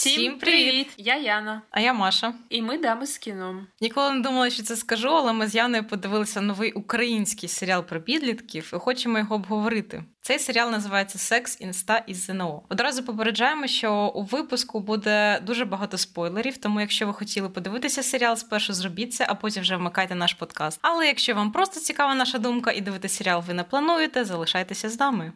Всім 0.00 0.38
привіт! 0.38 0.88
Я 0.96 1.16
Яна. 1.16 1.62
А 1.70 1.80
я 1.80 1.92
Маша. 1.92 2.34
І 2.48 2.62
ми 2.62 2.78
дами 2.78 3.06
з 3.06 3.18
кіном. 3.18 3.66
Ніколи 3.80 4.10
не 4.12 4.20
думала, 4.20 4.50
що 4.50 4.62
це 4.62 4.76
скажу, 4.76 5.08
але 5.08 5.32
ми 5.32 5.46
з 5.46 5.54
Яною 5.54 5.84
подивилися 5.84 6.40
новий 6.40 6.72
український 6.72 7.48
серіал 7.48 7.84
про 7.84 8.00
підлітків 8.00 8.70
і 8.74 8.76
хочемо 8.76 9.18
його 9.18 9.34
обговорити. 9.34 10.04
Цей 10.22 10.38
серіал 10.38 10.70
називається 10.70 11.18
Секс, 11.18 11.60
інста 11.60 12.04
і 12.06 12.14
ЗНО. 12.14 12.62
Одразу 12.68 13.04
попереджаємо, 13.04 13.66
що 13.66 14.12
у 14.14 14.22
випуску 14.22 14.80
буде 14.80 15.40
дуже 15.46 15.64
багато 15.64 15.98
спойлерів. 15.98 16.56
Тому, 16.56 16.80
якщо 16.80 17.06
ви 17.06 17.12
хотіли 17.12 17.48
подивитися 17.48 18.02
серіал, 18.02 18.36
спершу 18.36 18.72
зробіть 18.72 19.14
це, 19.14 19.26
а 19.28 19.34
потім 19.34 19.62
вже 19.62 19.76
вмикайте 19.76 20.14
наш 20.14 20.34
подкаст. 20.34 20.78
Але 20.82 21.06
якщо 21.06 21.34
вам 21.34 21.52
просто 21.52 21.80
цікава 21.80 22.14
наша 22.14 22.38
думка 22.38 22.72
і 22.72 22.80
дивитися 22.80 23.16
серіал 23.16 23.44
ви 23.46 23.54
не 23.54 23.64
плануєте, 23.64 24.24
залишайтеся 24.24 24.88
з 24.88 25.00
нами. 25.00 25.32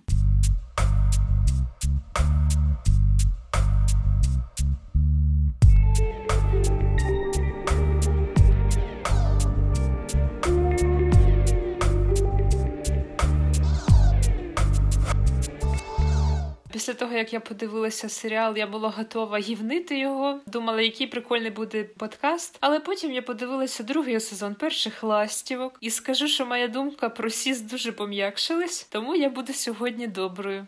Після 16.85 16.95
того, 16.95 17.15
як 17.15 17.33
я 17.33 17.41
подивилася 17.41 18.09
серіал, 18.09 18.57
я 18.57 18.67
була 18.67 18.89
готова 18.89 19.39
гівнити 19.39 19.99
його. 19.99 20.41
Думала, 20.47 20.81
який 20.81 21.07
прикольний 21.07 21.51
буде 21.51 21.85
подкаст. 21.85 22.57
Але 22.61 22.81
потім 22.81 23.13
я 23.13 23.23
подивилася 23.23 23.83
другий 23.83 24.21
сезон 24.21 24.55
перших 24.55 25.03
ластівок 25.03 25.79
і 25.81 25.91
скажу, 25.91 26.29
що 26.29 26.47
моя 26.47 26.69
думка 26.69 27.09
про 27.09 27.31
сіс 27.31 27.61
дуже 27.61 27.93
пом'якшилась, 27.93 28.87
тому 28.91 29.17
я 29.17 29.29
буду 29.29 29.53
сьогодні 29.53 30.07
доброю. 30.07 30.67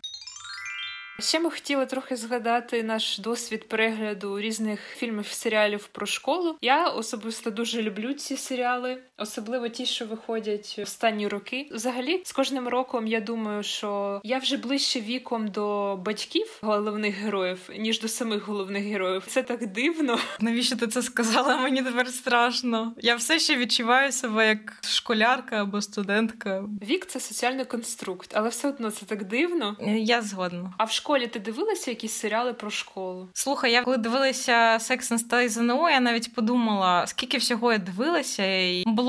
Ще 1.19 1.39
ми 1.39 1.51
хотіли 1.51 1.85
трохи 1.85 2.15
згадати 2.15 2.83
наш 2.83 3.17
досвід 3.19 3.69
перегляду 3.69 4.39
різних 4.39 4.79
фільмів 4.95 5.27
серіалів 5.27 5.87
про 5.87 6.05
школу. 6.05 6.55
Я 6.61 6.87
особисто 6.87 7.51
дуже 7.51 7.81
люблю 7.81 8.13
ці 8.13 8.37
серіали, 8.37 8.97
особливо 9.17 9.67
ті, 9.67 9.85
що 9.85 10.05
виходять 10.05 10.79
останні 10.83 11.27
роки. 11.27 11.67
Взагалі, 11.71 12.21
з 12.25 12.31
кожним 12.31 12.67
роком 12.67 13.07
я 13.07 13.21
думаю, 13.21 13.63
що 13.63 14.21
я 14.23 14.37
вже 14.37 14.57
ближче 14.57 15.01
віком 15.01 15.47
до 15.47 15.95
батьків 16.05 16.59
головних 16.61 17.15
героїв, 17.15 17.69
ніж 17.77 18.01
до 18.01 18.07
самих 18.07 18.47
головних 18.47 18.83
героїв. 18.83 19.23
Це 19.27 19.43
так 19.43 19.67
дивно. 19.67 20.19
Навіщо 20.39 20.75
ти 20.75 20.87
це 20.87 21.01
сказала? 21.01 21.57
Мені 21.57 21.83
тепер 21.83 22.07
страшно. 22.07 22.93
Я 22.97 23.15
все 23.15 23.39
ще 23.39 23.55
відчуваю 23.57 24.11
себе 24.11 24.47
як 24.47 24.79
школярка 24.81 25.61
або 25.61 25.81
студентка. 25.81 26.63
Вік 26.81 27.05
це 27.05 27.19
соціальний 27.19 27.65
конструкт, 27.65 28.31
але 28.33 28.49
все 28.49 28.67
одно 28.67 28.91
це 28.91 29.05
так 29.05 29.23
дивно. 29.23 29.75
Я 29.97 30.21
згодна. 30.21 30.73
А 30.77 30.83
в 30.83 30.91
школі 30.91 31.27
ти 31.27 31.39
дивилася 31.39 31.91
якісь 31.91 32.13
серіали 32.13 32.53
про 32.53 32.69
школу? 32.69 33.29
Слухай, 33.33 33.71
я 33.71 33.83
коли 33.83 33.97
дивилася 33.97 34.77
Секс 34.79 35.11
і 35.43 35.47
ЗНО, 35.49 35.89
я 35.89 35.99
навіть 35.99 36.33
подумала, 36.33 37.07
скільки 37.07 37.37
всього 37.37 37.71
я 37.71 37.77
дивилася, 37.77 38.45
і 38.45 38.83
було 38.87 39.06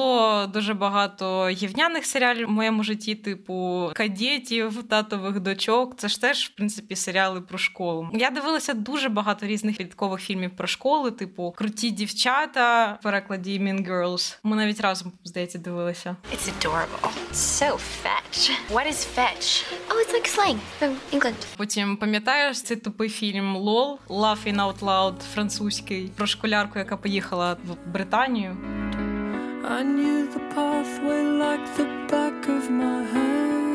дуже 0.53 0.75
багато 0.75 1.49
гівняних 1.49 2.07
серіалів 2.07 2.47
в 2.47 2.51
моєму 2.51 2.83
житті, 2.83 3.15
типу 3.15 3.91
кадетів, 3.95 4.83
татових 4.83 5.41
дочок. 5.41 5.97
Це 5.97 6.09
ж 6.09 6.21
теж, 6.21 6.45
в 6.45 6.57
принципі, 6.57 6.97
серіали 6.97 7.41
про 7.41 7.59
школу. 7.59 8.09
Я 8.13 8.31
дивилася 8.31 8.75
дуже 8.75 9.09
багато 9.09 9.47
різних 9.47 9.77
підкових 9.77 10.21
фільмів 10.21 10.51
про 10.51 10.67
школу, 10.67 11.11
типу 11.11 11.55
Круті 11.57 11.91
дівчата, 11.91 12.97
в 13.01 13.03
перекладі 13.03 13.61
Mean 13.61 13.89
Girls. 13.91 14.39
Ми 14.43 14.57
навіть 14.57 14.81
разом, 14.81 15.13
здається, 15.25 15.59
дивилися. 15.59 16.17
It's 16.35 16.51
adorable. 16.59 17.11
So 17.33 17.79
fetch. 18.05 18.51
What 18.73 18.87
is 18.87 19.07
fetch? 19.17 19.65
Oh, 19.91 19.97
it's 20.03 20.13
like 20.13 20.29
slang 20.37 20.59
from 20.81 20.95
England. 21.13 21.47
Потім 21.57 21.97
пам'ятаєш 21.97 22.63
цей 22.63 22.77
тупий 22.77 23.09
фільм 23.09 23.57
LOL 23.57 23.99
Laughing 24.09 24.57
Out 24.57 24.79
Loud 24.79 25.15
французький 25.35 26.11
про 26.17 26.27
школярку, 26.27 26.79
яка 26.79 26.97
поїхала 26.97 27.57
в 27.65 27.93
Британію. 27.93 28.57
I 29.71 29.83
knew 29.83 30.27
the 30.27 30.41
pathway 30.55 31.25
like 31.25 31.77
the 31.77 31.85
back 32.09 32.49
of 32.49 32.71
my 32.71 33.03
hand. 33.03 33.68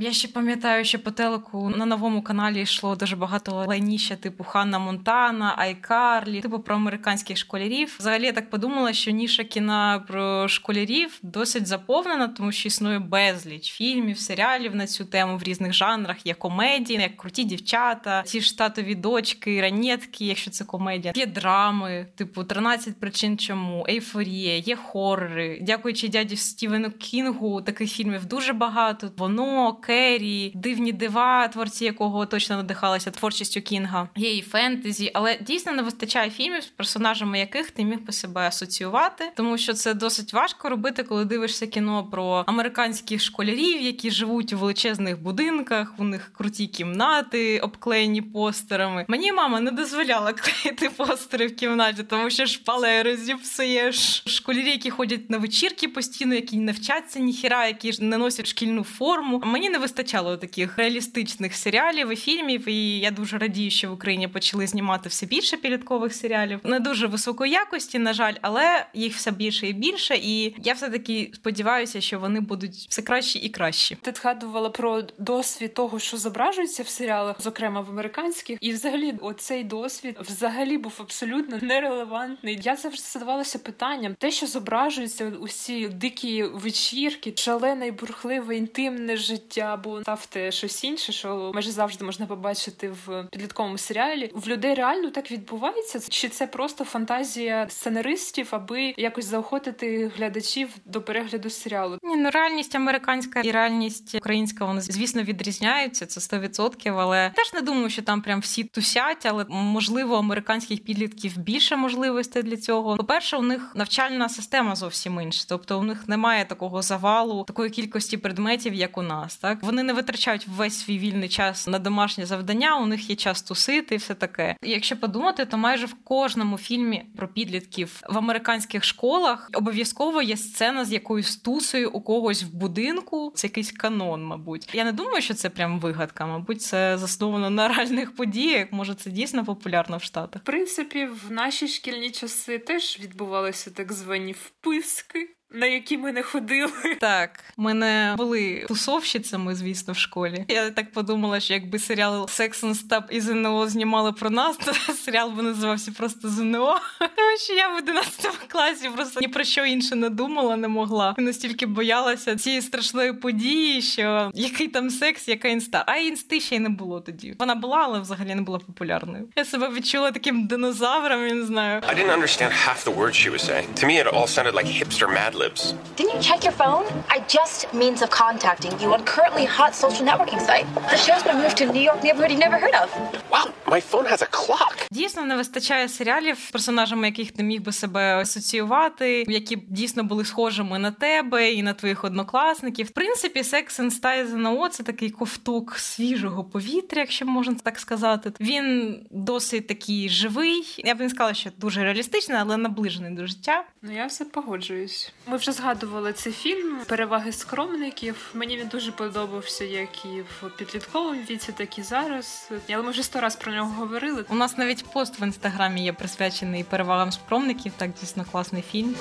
Я 0.00 0.12
ще 0.12 0.28
пам'ятаю, 0.28 0.84
що 0.84 0.98
по 0.98 1.10
телеку 1.10 1.72
на 1.76 1.86
новому 1.86 2.22
каналі 2.22 2.62
йшло 2.62 2.96
дуже 2.96 3.16
багато 3.16 3.64
лайніща, 3.68 4.16
типу 4.16 4.44
Hannah 4.44 4.78
Montana, 4.78 5.54
iCarly, 5.56 6.40
типу 6.40 6.58
про 6.58 6.74
американських 6.74 7.36
школярів. 7.36 7.96
Взагалі 7.98 8.24
я 8.24 8.32
так 8.32 8.50
подумала, 8.50 8.92
що 8.92 9.10
ніша 9.10 9.44
кіна 9.44 10.04
про 10.08 10.48
школярів 10.48 11.18
досить 11.22 11.66
заповнена, 11.66 12.28
тому 12.28 12.52
що 12.52 12.68
існує 12.68 12.98
безліч 12.98 13.72
фільмів, 13.72 14.18
серіалів 14.18 14.74
на 14.74 14.86
цю 14.86 15.04
тему 15.04 15.36
в 15.36 15.42
різних 15.42 15.72
жанрах. 15.72 16.26
Є 16.26 16.34
комедії, 16.34 17.00
як 17.00 17.16
круті 17.16 17.44
дівчата, 17.44 18.22
ті 18.22 18.40
ж 18.40 18.58
татові 18.58 18.94
дочки, 18.94 19.60
ранетки, 19.60 20.24
якщо 20.24 20.50
це 20.50 20.64
комедія. 20.64 21.12
Є 21.16 21.26
драми, 21.26 22.06
типу 22.14 22.40
«13 22.40 22.92
причин, 22.92 23.38
чому 23.38 23.86
ейфорія, 23.88 24.56
є 24.56 24.76
хорори. 24.76 25.58
Дякуючи 25.62 26.08
дяді 26.08 26.36
Стівену 26.36 26.90
Кінгу, 26.90 27.62
таких 27.62 27.92
фільмів 27.92 28.26
дуже 28.26 28.52
багато. 28.52 29.10
Воно. 29.16 29.78
Керрі, 29.88 30.52
дивні 30.54 30.92
дива, 30.92 31.48
творці 31.48 31.84
якого 31.84 32.26
точно 32.26 32.56
надихалися 32.56 33.10
творчістю 33.10 33.60
Кінга. 33.60 34.08
Є 34.16 34.36
і 34.36 34.42
фентезі, 34.42 35.10
але 35.14 35.38
дійсно 35.40 35.72
не 35.72 35.82
вистачає 35.82 36.30
фільмів, 36.30 36.62
з 36.62 36.66
персонажами 36.66 37.38
яких 37.38 37.70
ти 37.70 37.84
міг 37.84 38.00
би 38.00 38.12
себе 38.12 38.40
асоціювати, 38.40 39.32
тому 39.36 39.58
що 39.58 39.74
це 39.74 39.94
досить 39.94 40.32
важко 40.32 40.68
робити, 40.68 41.02
коли 41.02 41.24
дивишся 41.24 41.66
кіно 41.66 42.04
про 42.04 42.44
американських 42.46 43.22
школярів, 43.22 43.82
які 43.82 44.10
живуть 44.10 44.52
у 44.52 44.58
величезних 44.58 45.22
будинках. 45.22 45.94
У 45.98 46.04
них 46.04 46.32
круті 46.34 46.66
кімнати, 46.66 47.58
обклеєні 47.58 48.22
постерами. 48.22 49.04
Мені 49.08 49.32
мама 49.32 49.60
не 49.60 49.70
дозволяла 49.70 50.32
клеїти 50.32 50.90
постери 50.90 51.46
в 51.46 51.56
кімнаті, 51.56 52.02
тому 52.02 52.30
що 52.30 52.46
шпалери 52.46 53.16
зіпсуєш. 53.16 54.22
Школярі, 54.26 54.70
які 54.70 54.90
ходять 54.90 55.30
на 55.30 55.38
вечірки 55.38 55.88
постійно, 55.88 56.34
які 56.34 56.56
не 56.56 56.72
вчаться 56.72 57.18
ніхіра, 57.18 57.66
які 57.66 57.92
ж 57.92 58.04
не 58.04 58.18
носять 58.18 58.46
шкільну 58.46 58.84
форму. 58.84 59.42
Мені 59.44 59.70
не 59.70 59.77
не 59.78 59.82
вистачало 59.82 60.36
таких 60.36 60.78
реалістичних 60.78 61.54
серіалів 61.54 62.12
і 62.12 62.16
фільмів. 62.16 62.68
І 62.68 62.98
я 62.98 63.10
дуже 63.10 63.38
радію, 63.38 63.70
що 63.70 63.90
в 63.90 63.92
Україні 63.92 64.28
почали 64.28 64.66
знімати 64.66 65.08
все 65.08 65.26
більше 65.26 65.56
підліткових 65.56 66.14
серіалів. 66.14 66.60
Не 66.64 66.80
дуже 66.80 67.06
високої 67.06 67.52
якості, 67.52 67.98
на 67.98 68.12
жаль, 68.12 68.34
але 68.40 68.86
їх 68.94 69.14
все 69.14 69.30
більше 69.30 69.66
і 69.66 69.72
більше. 69.72 70.16
І 70.16 70.54
я 70.64 70.72
все 70.72 70.90
таки 70.90 71.30
сподіваюся, 71.34 72.00
що 72.00 72.18
вони 72.18 72.40
будуть 72.40 72.72
все 72.72 73.02
кращі 73.02 73.38
і 73.38 73.48
кращі. 73.48 73.96
Ти 74.02 74.12
згадувала 74.16 74.70
про 74.70 75.02
досвід 75.18 75.74
того, 75.74 75.98
що 75.98 76.16
зображується 76.16 76.82
в 76.82 76.88
серіалах, 76.88 77.36
зокрема 77.42 77.80
в 77.80 77.90
американських, 77.90 78.58
і 78.60 78.72
взагалі, 78.72 79.14
оцей 79.20 79.64
досвід 79.64 80.16
взагалі 80.20 80.78
був 80.78 80.94
абсолютно 80.98 81.58
нерелевантний. 81.62 82.60
Я 82.62 82.76
завжди 82.76 83.02
задавалася 83.02 83.58
питанням: 83.58 84.14
те, 84.18 84.30
що 84.30 84.46
зображується 84.46 85.32
усі 85.40 85.88
дикі 85.88 86.42
вечірки, 86.42 87.32
шалене 87.36 87.86
і 87.86 87.90
бурхливе 87.90 88.56
інтимне 88.56 89.16
життя 89.16 89.67
або 89.72 90.02
ставте 90.02 90.52
щось 90.52 90.84
інше, 90.84 91.12
що 91.12 91.50
майже 91.54 91.70
завжди 91.70 92.04
можна 92.04 92.26
побачити 92.26 92.90
в 93.06 93.24
підлітковому 93.32 93.78
серіалі. 93.78 94.30
В 94.34 94.48
людей 94.48 94.74
реально 94.74 95.10
так 95.10 95.30
відбувається? 95.30 96.00
Чи 96.08 96.28
це 96.28 96.46
просто 96.46 96.84
фантазія 96.84 97.66
сценаристів, 97.68 98.48
аби 98.50 98.94
якось 98.96 99.24
заохотити 99.24 100.10
глядачів 100.16 100.68
до 100.84 101.02
перегляду 101.02 101.50
серіалу? 101.50 101.98
Ні, 102.02 102.16
ну 102.16 102.30
реальність 102.30 102.74
американська 102.74 103.40
і 103.40 103.50
реальність 103.50 104.14
українська 104.14 104.64
вони 104.64 104.80
звісно 104.80 105.22
відрізняються. 105.22 106.06
Це 106.06 106.20
100%, 106.20 107.00
але 107.00 107.30
теж 107.34 107.54
не 107.54 107.60
думаю, 107.60 107.90
що 107.90 108.02
там 108.02 108.22
прям 108.22 108.40
всі 108.40 108.64
тусять, 108.64 109.26
але 109.26 109.44
можливо 109.48 110.16
американських 110.16 110.84
підлітків 110.84 111.38
більше 111.38 111.76
можливостей 111.76 112.42
для 112.42 112.56
цього. 112.56 112.96
По 112.96 113.04
перше, 113.04 113.36
у 113.36 113.42
них 113.42 113.72
навчальна 113.74 114.28
система 114.28 114.74
зовсім 114.76 115.20
інша, 115.20 115.44
тобто 115.48 115.80
у 115.80 115.82
них 115.82 116.08
немає 116.08 116.44
такого 116.44 116.82
завалу, 116.82 117.44
такої 117.44 117.70
кількості 117.70 118.16
предметів, 118.16 118.74
як 118.74 118.98
у 118.98 119.02
нас. 119.02 119.36
Так 119.36 119.57
так 119.58 119.66
вони 119.66 119.82
не 119.82 119.92
витрачають 119.92 120.46
весь 120.48 120.78
свій 120.78 120.98
вільний 120.98 121.28
час 121.28 121.66
на 121.66 121.78
домашнє 121.78 122.26
завдання. 122.26 122.76
У 122.76 122.86
них 122.86 123.10
є 123.10 123.16
час 123.16 123.42
тусити 123.42 123.94
і 123.94 123.98
все 123.98 124.14
таке. 124.14 124.56
Якщо 124.62 124.96
подумати, 124.96 125.46
то 125.46 125.58
майже 125.58 125.86
в 125.86 125.94
кожному 126.04 126.58
фільмі 126.58 127.04
про 127.16 127.28
підлітків 127.28 128.00
в 128.08 128.18
американських 128.18 128.84
школах 128.84 129.50
обов'язково 129.54 130.22
є 130.22 130.36
сцена 130.36 130.84
з 130.84 130.92
якоюсь 130.92 131.36
тусою 131.36 131.90
у 131.90 132.00
когось 132.00 132.42
в 132.42 132.54
будинку. 132.54 133.32
Це 133.34 133.46
якийсь 133.46 133.72
канон, 133.72 134.24
мабуть. 134.24 134.70
Я 134.74 134.84
не 134.84 134.92
думаю, 134.92 135.22
що 135.22 135.34
це 135.34 135.50
прям 135.50 135.80
вигадка. 135.80 136.26
Мабуть, 136.26 136.62
це 136.62 136.98
засновано 136.98 137.50
на 137.50 137.68
реальних 137.68 138.16
подіях. 138.16 138.68
Може, 138.70 138.94
це 138.94 139.10
дійсно 139.10 139.44
популярно 139.44 139.96
в 139.96 140.02
Штатах. 140.02 140.42
В 140.42 140.44
принципі, 140.44 141.06
в 141.06 141.32
наші 141.32 141.68
шкільні 141.68 142.10
часи 142.10 142.58
теж 142.58 143.00
відбувалися 143.00 143.70
так 143.70 143.92
звані 143.92 144.32
вписки. 144.32 145.37
На 145.50 145.66
які 145.66 145.98
ми 145.98 146.12
не 146.12 146.22
ходили. 146.22 146.72
Так, 147.00 147.44
ми 147.56 147.74
не 147.74 148.14
були 148.16 148.64
тусовщицями, 148.68 149.54
звісно, 149.54 149.92
в 149.92 149.96
школі. 149.96 150.44
Я 150.48 150.70
так 150.70 150.92
подумала, 150.92 151.40
що 151.40 151.54
якби 151.54 151.78
серіал 151.78 152.22
Sex 152.22 152.64
and 152.64 152.88
Stop 152.88 153.02
і 153.10 153.20
ЗНО 153.20 153.68
знімали 153.68 154.12
про 154.12 154.30
нас, 154.30 154.56
то 154.56 154.72
серіал 154.94 155.30
би 155.30 155.42
називався 155.42 155.92
просто 155.98 156.28
ЗНО. 156.28 156.78
Тому 156.98 157.38
що 157.44 157.52
я 157.52 157.68
в 157.68 157.76
11 157.76 158.36
класі 158.48 158.88
просто 158.88 159.20
ні 159.20 159.28
про 159.28 159.44
що 159.44 159.64
інше 159.64 159.94
не 159.96 160.10
думала, 160.10 160.56
не 160.56 160.68
могла. 160.68 161.14
І 161.18 161.22
настільки 161.22 161.66
боялася 161.66 162.36
цієї 162.36 162.62
страшної 162.62 163.12
події, 163.12 163.82
що 163.82 164.30
який 164.34 164.68
там 164.68 164.90
секс, 164.90 165.28
яка 165.28 165.48
інста. 165.48 165.84
А 165.86 165.96
інсти 165.96 166.40
ще 166.40 166.56
й 166.56 166.58
не 166.58 166.68
було 166.68 167.00
тоді. 167.00 167.36
Вона 167.38 167.54
була, 167.54 167.78
але 167.78 168.00
взагалі 168.00 168.34
не 168.34 168.42
була 168.42 168.58
популярною. 168.58 169.28
Я 169.36 169.44
себе 169.44 169.68
відчула 169.68 170.10
таким 170.10 170.46
динозавром, 170.46 171.26
я 171.26 171.34
не 171.34 171.46
знаю. 171.46 171.80
I 171.80 171.94
didn't 171.94 172.20
understand 172.20 172.52
half 172.52 172.84
the 172.84 172.96
words 172.96 173.16
she 173.16 173.30
was 173.30 173.42
saying. 173.42 173.66
To 173.74 173.86
me, 173.86 173.94
it 174.02 174.06
all 174.06 174.26
sounded 174.26 174.54
like 174.54 174.66
hipster 174.66 175.08
Mad 175.08 175.37
Libs. 175.38 175.62
Didn't 175.96 176.14
you 176.16 176.22
check 176.28 176.40
your 176.48 176.56
phone? 176.62 176.84
I 177.16 177.18
just 177.36 177.72
means 177.82 177.98
of 178.04 178.10
contacting 178.22 178.72
you 178.80 178.88
on 178.94 179.00
currently 179.14 179.44
hot 179.58 179.72
social 179.84 180.04
networking 180.10 180.40
site. 180.48 180.66
The 180.92 180.98
show's 181.06 181.22
been 181.28 181.38
moved 181.42 181.56
to 181.60 181.64
a 181.68 181.72
New 181.76 181.84
York 181.90 182.00
neighborhood 182.06 182.30
you've 182.32 182.46
never 182.48 182.58
heard 182.64 182.76
of. 182.82 182.88
Wow, 183.34 183.46
my 183.74 183.80
phone 183.90 184.06
has 184.12 184.20
a 184.22 184.30
clock. 184.40 184.74
Дійсно 184.90 185.24
не 185.24 185.36
вистачає 185.36 185.88
серіалів, 185.88 186.50
персонажами 186.50 187.06
яких 187.06 187.32
ти 187.32 187.42
міг 187.42 187.62
би 187.62 187.72
себе 187.72 188.16
асоціювати, 188.20 189.24
які 189.28 189.56
б 189.56 189.60
дійсно 189.68 190.04
були 190.04 190.24
схожими 190.24 190.78
на 190.78 190.90
тебе 190.90 191.52
і 191.52 191.62
на 191.62 191.74
твоїх 191.74 192.04
однокласників. 192.04 192.86
В 192.86 192.90
принципі, 192.90 193.40
Sex 193.40 193.80
and 193.80 194.00
Style 194.00 194.26
ЗНО– 194.26 194.68
це 194.70 194.82
такий 194.82 195.10
ковток 195.10 195.78
свіжого 195.78 196.44
повітря, 196.44 197.00
якщо 197.00 197.26
можна 197.26 197.54
так 197.62 197.78
сказати. 197.78 198.32
Він 198.40 198.98
досить 199.10 199.66
такий 199.66 200.08
живий. 200.08 200.74
Я 200.84 200.94
б 200.94 201.00
не 201.00 201.08
сказала, 201.08 201.34
що 201.34 201.50
дуже 201.58 201.82
реалістичний, 201.84 202.38
але 202.40 202.56
наближений 202.56 203.14
до 203.14 203.26
життя. 203.26 203.64
Ну 203.82 203.92
я 203.92 204.06
все 204.06 204.24
погоджуюсь. 204.24 205.12
Ми 205.30 205.36
вже 205.36 205.52
згадували 205.52 206.12
цей 206.12 206.32
фільм 206.32 206.80
Переваги 206.86 207.32
скромників. 207.32 208.30
Мені 208.34 208.56
він 208.56 208.68
дуже 208.68 208.92
подобався, 208.92 209.64
як 209.64 210.04
і 210.04 210.08
в 210.20 210.50
підлітковому 210.56 211.20
віці, 211.30 211.52
так 211.52 211.78
і 211.78 211.82
зараз. 211.82 212.50
Але 212.68 212.82
ми 212.82 212.90
вже 212.90 213.02
сто 213.02 213.20
раз 213.20 213.36
про 213.36 213.52
нього 213.52 213.70
говорили. 213.78 214.24
У 214.28 214.34
нас 214.34 214.58
навіть 214.58 214.84
пост 214.84 215.20
в 215.20 215.22
інстаграмі 215.22 215.84
є 215.84 215.92
присвячений 215.92 216.64
перевагам 216.64 217.12
скромників. 217.12 217.72
Так 217.76 217.90
дійсно 217.92 218.24
класний 218.24 218.62
фільм. 218.62 218.96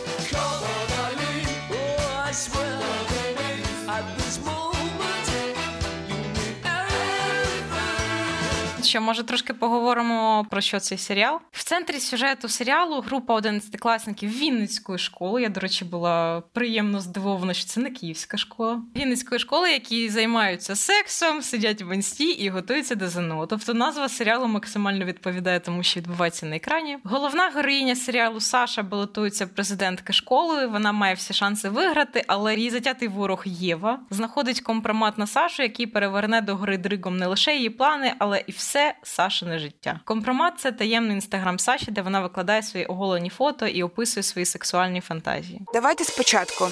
Що 8.87 9.01
може 9.01 9.23
трошки 9.23 9.53
поговоримо 9.53 10.45
про 10.49 10.61
що 10.61 10.79
цей 10.79 10.97
серіал? 10.97 11.39
В 11.51 11.63
центрі 11.63 11.99
сюжету 11.99 12.49
серіалу 12.49 13.01
група 13.01 13.33
одинадцятикласників 13.33 14.29
Вінницької 14.37 14.99
школи. 14.99 15.41
Я, 15.41 15.49
до 15.49 15.59
речі, 15.59 15.85
була 15.85 16.43
приємно 16.53 17.01
здивована, 17.01 17.53
що 17.53 17.65
це 17.65 17.79
не 17.79 17.89
київська 17.89 18.37
школа. 18.37 18.81
Вінницької 18.95 19.39
школи, 19.39 19.71
які 19.71 20.09
займаються 20.09 20.75
сексом, 20.75 21.41
сидять 21.41 21.81
в 21.81 21.95
інсті 21.95 22.29
і 22.29 22.49
готуються 22.49 22.95
до 22.95 23.07
ЗНО. 23.09 23.45
Тобто 23.45 23.73
назва 23.73 24.09
серіалу 24.09 24.47
максимально 24.47 25.05
відповідає 25.05 25.59
тому, 25.59 25.83
що 25.83 25.99
відбувається 25.99 26.45
на 26.45 26.55
екрані. 26.55 26.97
Головна 27.03 27.49
героїня 27.55 27.95
серіалу 27.95 28.39
Саша 28.39 28.83
балотується 28.83 29.47
президентка 29.47 30.13
школи. 30.13 30.67
Вона 30.67 30.91
має 30.91 31.13
всі 31.13 31.33
шанси 31.33 31.69
виграти, 31.69 32.23
але 32.27 32.55
її 32.55 32.69
затятий 32.69 33.07
ворог 33.07 33.43
Єва 33.45 33.99
знаходить 34.09 34.61
компромат 34.61 35.17
на 35.17 35.27
Сашу, 35.27 35.63
який 35.63 35.87
переверне 35.87 36.41
до 36.41 36.55
гори 36.55 36.77
дригом 36.77 37.17
не 37.17 37.27
лише 37.27 37.55
її 37.55 37.69
плани, 37.69 38.13
але 38.19 38.43
і 38.47 38.51
все 38.51 38.76
Сашине 39.03 39.59
життя. 39.59 39.99
Компромат 40.05 40.53
це 40.59 40.71
таємний 40.71 41.15
інстаграм 41.15 41.59
Саші, 41.59 41.91
де 41.91 42.01
вона 42.01 42.19
викладає 42.19 42.63
свої 42.63 42.85
оголені 42.85 43.29
фото 43.29 43.67
і 43.67 43.83
описує 43.83 44.23
свої 44.23 44.45
сексуальні 44.45 45.01
фантазії. 45.01 45.61
Давайте 45.73 46.03
спочатку. 46.03 46.67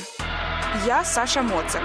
Я 0.87 1.03
Саша 1.03 1.41
Моцик, 1.41 1.81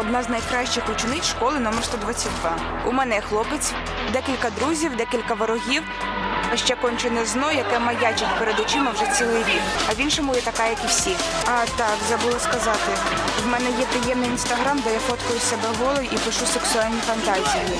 одна 0.00 0.22
з 0.22 0.28
найкращих 0.28 0.90
учениць 0.90 1.26
школи 1.26 1.60
номер 1.60 1.84
122. 1.84 2.58
У 2.86 2.92
мене 2.92 3.20
хлопець, 3.20 3.72
декілька 4.12 4.50
друзів, 4.50 4.96
декілька 4.96 5.34
ворогів, 5.34 5.82
а 6.52 6.56
ще 6.56 6.76
кончене 6.76 7.24
зно, 7.24 7.52
яке 7.52 7.78
маячить 7.78 8.38
перед 8.38 8.60
очима 8.60 8.90
вже 8.90 9.06
цілий 9.06 9.38
рік. 9.38 9.62
А 9.90 9.94
в 9.94 10.00
іншому 10.00 10.34
я 10.34 10.40
така, 10.40 10.66
як 10.66 10.78
і 10.84 10.86
всі. 10.86 11.16
А 11.46 11.66
так, 11.76 11.96
забула 12.08 12.38
сказати. 12.38 12.92
В 13.44 13.48
мене 13.48 13.70
є 13.80 13.86
приємний 13.86 14.30
інстаграм, 14.30 14.78
де 14.84 14.92
я 14.92 14.98
фоткаю 14.98 15.40
себе 15.40 15.68
голою 15.78 16.08
і 16.12 16.16
пишу 16.16 16.46
сексуальні 16.46 17.00
фантазії. 17.00 17.78